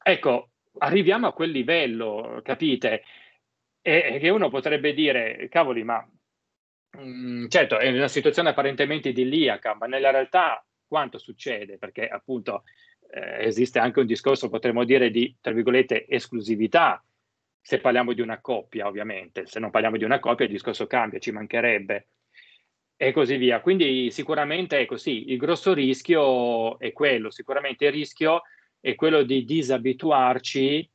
Ecco, 0.03 0.49
arriviamo 0.77 1.27
a 1.27 1.33
quel 1.33 1.49
livello, 1.49 2.39
capite? 2.43 3.03
E 3.87 4.17
che 4.19 4.27
uno 4.27 4.49
potrebbe 4.49 4.93
dire, 4.93 5.47
cavoli, 5.49 5.81
ma 5.85 6.05
mh, 6.97 6.99
mm, 6.99 7.47
certo 7.47 7.77
è 7.77 7.87
una 7.89 8.09
situazione 8.09 8.49
apparentemente 8.49 9.07
idilliaca, 9.09 9.75
ma 9.75 9.85
nella 9.85 10.11
realtà 10.11 10.61
quanto 10.85 11.17
succede? 11.17 11.77
Perché 11.77 12.05
appunto 12.05 12.63
eh, 13.09 13.45
esiste 13.45 13.79
anche 13.79 14.01
un 14.01 14.05
discorso, 14.05 14.49
potremmo 14.49 14.83
dire, 14.83 15.09
di, 15.09 15.33
tra 15.39 15.53
virgolette, 15.53 16.05
esclusività, 16.05 17.01
se 17.61 17.79
parliamo 17.79 18.11
di 18.11 18.19
una 18.19 18.41
coppia, 18.41 18.87
ovviamente. 18.87 19.45
Se 19.45 19.57
non 19.57 19.71
parliamo 19.71 19.95
di 19.95 20.03
una 20.03 20.19
coppia 20.19 20.43
il 20.43 20.51
discorso 20.51 20.85
cambia, 20.85 21.19
ci 21.19 21.31
mancherebbe. 21.31 22.09
E 22.97 23.13
così 23.13 23.37
via. 23.37 23.61
Quindi 23.61 24.11
sicuramente 24.11 24.81
è 24.81 24.85
così, 24.85 25.31
il 25.31 25.37
grosso 25.37 25.73
rischio 25.73 26.77
è 26.77 26.91
quello, 26.91 27.29
sicuramente 27.29 27.85
il 27.85 27.93
rischio 27.93 28.41
è 28.81 28.95
quello 28.95 29.23
di 29.23 29.45
disabituarci 29.45 30.91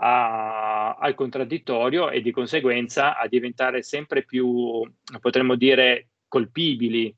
a, 0.00 0.94
al 0.94 1.14
contraddittorio 1.14 2.10
e 2.10 2.20
di 2.20 2.30
conseguenza 2.30 3.16
a 3.16 3.26
diventare 3.26 3.82
sempre 3.82 4.24
più, 4.24 4.88
potremmo 5.20 5.54
dire, 5.54 6.08
colpibili 6.28 7.14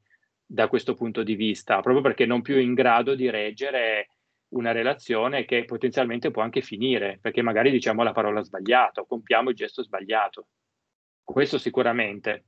da 0.47 0.69
questo 0.69 0.95
punto 0.95 1.23
di 1.23 1.35
vista, 1.35 1.81
proprio 1.81 2.03
perché 2.03 2.27
non 2.27 2.43
più 2.43 2.57
in 2.59 2.75
grado 2.75 3.15
di 3.15 3.29
reggere 3.31 4.09
una 4.51 4.73
relazione 4.73 5.45
che 5.45 5.65
potenzialmente 5.65 6.31
può 6.31 6.43
anche 6.43 6.61
finire, 6.61 7.19
perché 7.21 7.43
magari 7.43 7.71
diciamo 7.71 8.03
la 8.03 8.13
parola 8.13 8.43
sbagliata 8.43 9.05
compiamo 9.05 9.51
il 9.51 9.57
gesto 9.57 9.83
sbagliato. 9.83 10.49
Questo 11.23 11.59
sicuramente. 11.59 12.47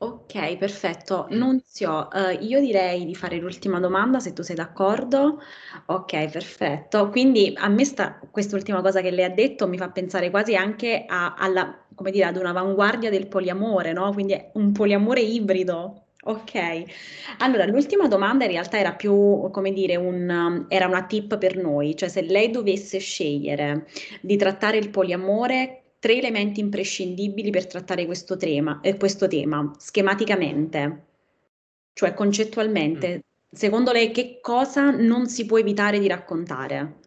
Ok, 0.00 0.56
perfetto. 0.58 1.26
Nunzio, 1.30 2.08
eh, 2.12 2.34
io 2.34 2.60
direi 2.60 3.04
di 3.04 3.16
fare 3.16 3.36
l'ultima 3.38 3.80
domanda 3.80 4.20
se 4.20 4.32
tu 4.32 4.42
sei 4.42 4.54
d'accordo. 4.54 5.40
Ok, 5.86 6.28
perfetto. 6.30 7.08
Quindi 7.10 7.52
a 7.56 7.68
me 7.68 7.84
sta, 7.84 8.16
quest'ultima 8.30 8.80
cosa 8.80 9.00
che 9.00 9.10
lei 9.10 9.24
ha 9.24 9.30
detto 9.30 9.66
mi 9.66 9.76
fa 9.76 9.90
pensare 9.90 10.30
quasi 10.30 10.54
anche 10.54 11.04
a, 11.06 11.34
alla, 11.34 11.84
come 11.96 12.12
dire, 12.12 12.26
ad 12.26 12.36
un'avanguardia 12.36 13.10
del 13.10 13.26
poliamore, 13.26 13.92
no? 13.92 14.12
Quindi 14.12 14.34
è 14.34 14.50
un 14.54 14.70
poliamore 14.72 15.20
ibrido. 15.20 16.04
Ok, 16.24 16.82
allora 17.38 17.64
l'ultima 17.64 18.06
domanda 18.08 18.44
in 18.44 18.50
realtà 18.50 18.78
era 18.78 18.92
più, 18.94 19.48
come 19.50 19.72
dire, 19.72 19.96
un, 19.96 20.66
era 20.68 20.86
una 20.86 21.04
tip 21.06 21.38
per 21.38 21.56
noi, 21.56 21.96
cioè 21.96 22.08
se 22.08 22.22
lei 22.22 22.50
dovesse 22.50 22.98
scegliere 22.98 23.86
di 24.20 24.36
trattare 24.36 24.76
il 24.78 24.90
poliamore 24.90 25.87
tre 25.98 26.16
elementi 26.16 26.60
imprescindibili 26.60 27.50
per 27.50 27.66
trattare 27.66 28.06
questo 28.06 28.36
tema, 28.36 28.80
eh, 28.82 28.96
questo 28.96 29.26
tema 29.26 29.72
schematicamente, 29.78 31.06
cioè 31.92 32.14
concettualmente. 32.14 33.16
Mm. 33.16 33.20
Secondo 33.50 33.92
lei 33.92 34.10
che 34.10 34.38
cosa 34.40 34.90
non 34.90 35.26
si 35.26 35.46
può 35.46 35.58
evitare 35.58 35.98
di 35.98 36.06
raccontare? 36.06 37.00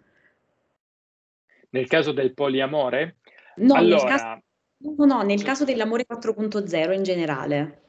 Nel 1.69 1.87
caso 1.87 2.11
del 2.11 2.33
poliamore? 2.33 3.17
No, 3.57 3.75
allora... 3.75 4.03
nel, 4.03 4.17
caso, 4.17 4.41
no, 4.77 5.05
no, 5.05 5.21
nel 5.21 5.43
caso 5.43 5.63
dell'amore 5.63 6.05
4.0 6.11 6.93
in 6.93 7.03
generale. 7.03 7.83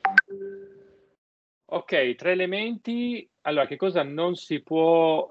ok, 1.65 2.15
tre 2.15 2.33
elementi. 2.33 3.29
Allora, 3.43 3.67
che 3.67 3.77
cosa 3.77 4.05
non 4.05 4.37
si 4.37 4.63
può 4.63 5.29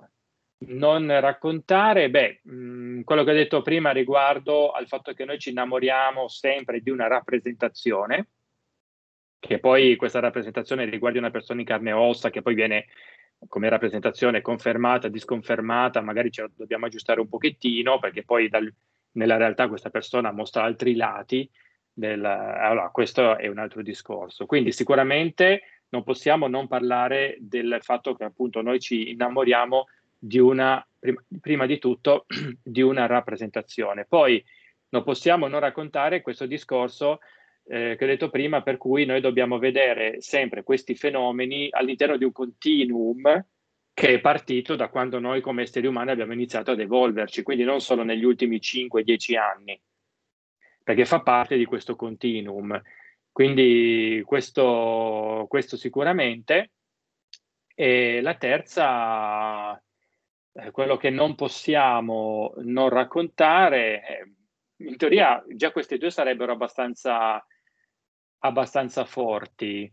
non 0.68 1.08
raccontare? 1.20 2.10
Beh, 2.10 2.42
mh, 2.44 2.54
mm, 2.54 3.02
quello 3.02 3.24
che 3.24 3.32
ho 3.32 3.36
detto 3.36 3.62
prima 3.62 3.92
riguardo 3.92 4.72
al 4.72 4.88
fatto 4.88 5.14
che 5.14 5.26
noi 5.26 5.40
ci 5.40 5.50
innamoriamo 5.50 6.28
sempre 6.28 6.82
di 6.82 6.90
una 6.90 7.08
rappresentazione, 7.08 8.28
che 9.40 9.60
poi 9.60 9.96
questa 9.96 10.20
rappresentazione 10.20 10.86
riguardi 10.86 11.18
una 11.18 11.32
persona 11.32 11.62
in 11.62 11.66
carne 11.66 11.90
e 11.90 11.94
ossa, 11.94 12.30
che 12.30 12.42
poi 12.42 12.54
viene 12.54 12.86
come 13.48 13.70
rappresentazione 13.70 14.42
confermata, 14.42 15.08
disconfermata, 15.08 16.02
magari 16.02 16.30
ce 16.30 16.44
la 16.44 16.50
dobbiamo 16.56 16.86
aggiustare 16.86 17.22
un 17.22 17.28
pochettino, 17.28 17.98
perché 17.98 18.24
poi 18.24 18.50
dal, 18.50 18.72
nella 19.14 19.38
realtà 19.38 19.68
questa 19.68 19.90
persona 19.90 20.32
mostra 20.32 20.64
altri 20.64 20.96
lati. 20.96 21.50
Del, 21.94 22.24
allora, 22.24 22.90
questo 22.90 23.38
è 23.38 23.48
un 23.48 23.58
altro 23.58 23.82
discorso. 23.82 24.46
Quindi 24.46 24.72
sicuramente 24.72 25.64
non 25.90 26.04
possiamo 26.04 26.48
non 26.48 26.68
parlare 26.68 27.36
del 27.40 27.80
fatto 27.82 28.14
che 28.14 28.24
appunto 28.24 28.62
noi 28.62 28.80
ci 28.80 29.10
innamoriamo 29.10 29.88
di 30.24 30.38
una, 30.38 30.86
prima, 31.00 31.24
prima 31.40 31.66
di 31.66 31.80
tutto, 31.80 32.26
di 32.62 32.82
una 32.82 33.08
rappresentazione. 33.08 34.06
Poi 34.06 34.44
non 34.90 35.04
possiamo 35.04 35.48
non 35.48 35.60
raccontare 35.60 36.22
questo 36.22 36.46
discorso 36.46 37.20
eh, 37.66 37.96
che 37.98 38.04
ho 38.04 38.08
detto 38.08 38.30
prima, 38.30 38.62
per 38.62 38.78
cui 38.78 39.06
noi 39.06 39.20
dobbiamo 39.20 39.58
vedere 39.58 40.22
sempre 40.22 40.64
questi 40.64 40.96
fenomeni 40.96 41.70
all'interno 41.72 42.18
di 42.18 42.24
un 42.24 42.32
continuum 42.32 43.46
che 43.94 44.14
è 44.14 44.20
partito 44.20 44.76
da 44.76 44.90
quando 44.90 45.20
noi 45.20 45.42
come 45.42 45.64
esseri 45.64 45.88
umani 45.88 46.12
abbiamo 46.12 46.34
iniziato 46.34 46.72
ad 46.72 46.80
evolverci, 46.80 47.44
quindi 47.44 47.64
non 47.64 47.82
solo 47.82 48.04
negli 48.04 48.24
ultimi 48.24 48.58
5-10 48.58 49.38
anni, 49.38 49.80
perché 50.84 51.06
fa 51.06 51.22
parte 51.22 51.58
di 51.58 51.66
questo 51.66 51.96
continuum. 51.96 52.80
Quindi 53.32 54.22
questo, 54.26 55.46
questo 55.50 55.78
sicuramente. 55.78 56.72
E 57.74 58.22
la 58.22 58.36
terza, 58.36 59.82
eh, 60.54 60.72
quello 60.72 60.98
che 60.98 61.10
non 61.10 61.36
possiamo 61.36 62.54
non 62.58 62.90
raccontare, 62.90 64.08
eh, 64.08 64.34
in 64.88 64.98
teoria 64.98 65.44
già 65.48 65.72
queste 65.72 65.98
due 65.98 66.12
sarebbero 66.12 66.52
abbastanza, 66.52 67.46
abbastanza 68.40 69.06
forti. 69.06 69.92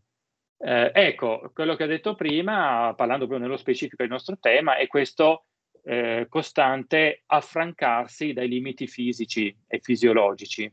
Eh, 0.61 0.91
ecco, 0.93 1.51
quello 1.55 1.77
che 1.77 1.85
ho 1.85 1.89
detto 1.89 2.15
prima, 2.15 2.93
parlando 2.97 3.27
proprio 3.27 3.47
nello 3.47 3.59
specifico 3.59 4.03
del 4.03 4.11
nostro 4.11 4.37
tema, 4.39 4.77
è 4.77 4.87
questo 4.87 5.45
eh, 5.85 6.27
costante 6.29 7.23
affrancarsi 7.27 8.33
dai 8.33 8.49
limiti 8.49 8.87
fisici 8.87 9.57
e 9.67 9.79
fisiologici 9.81 10.71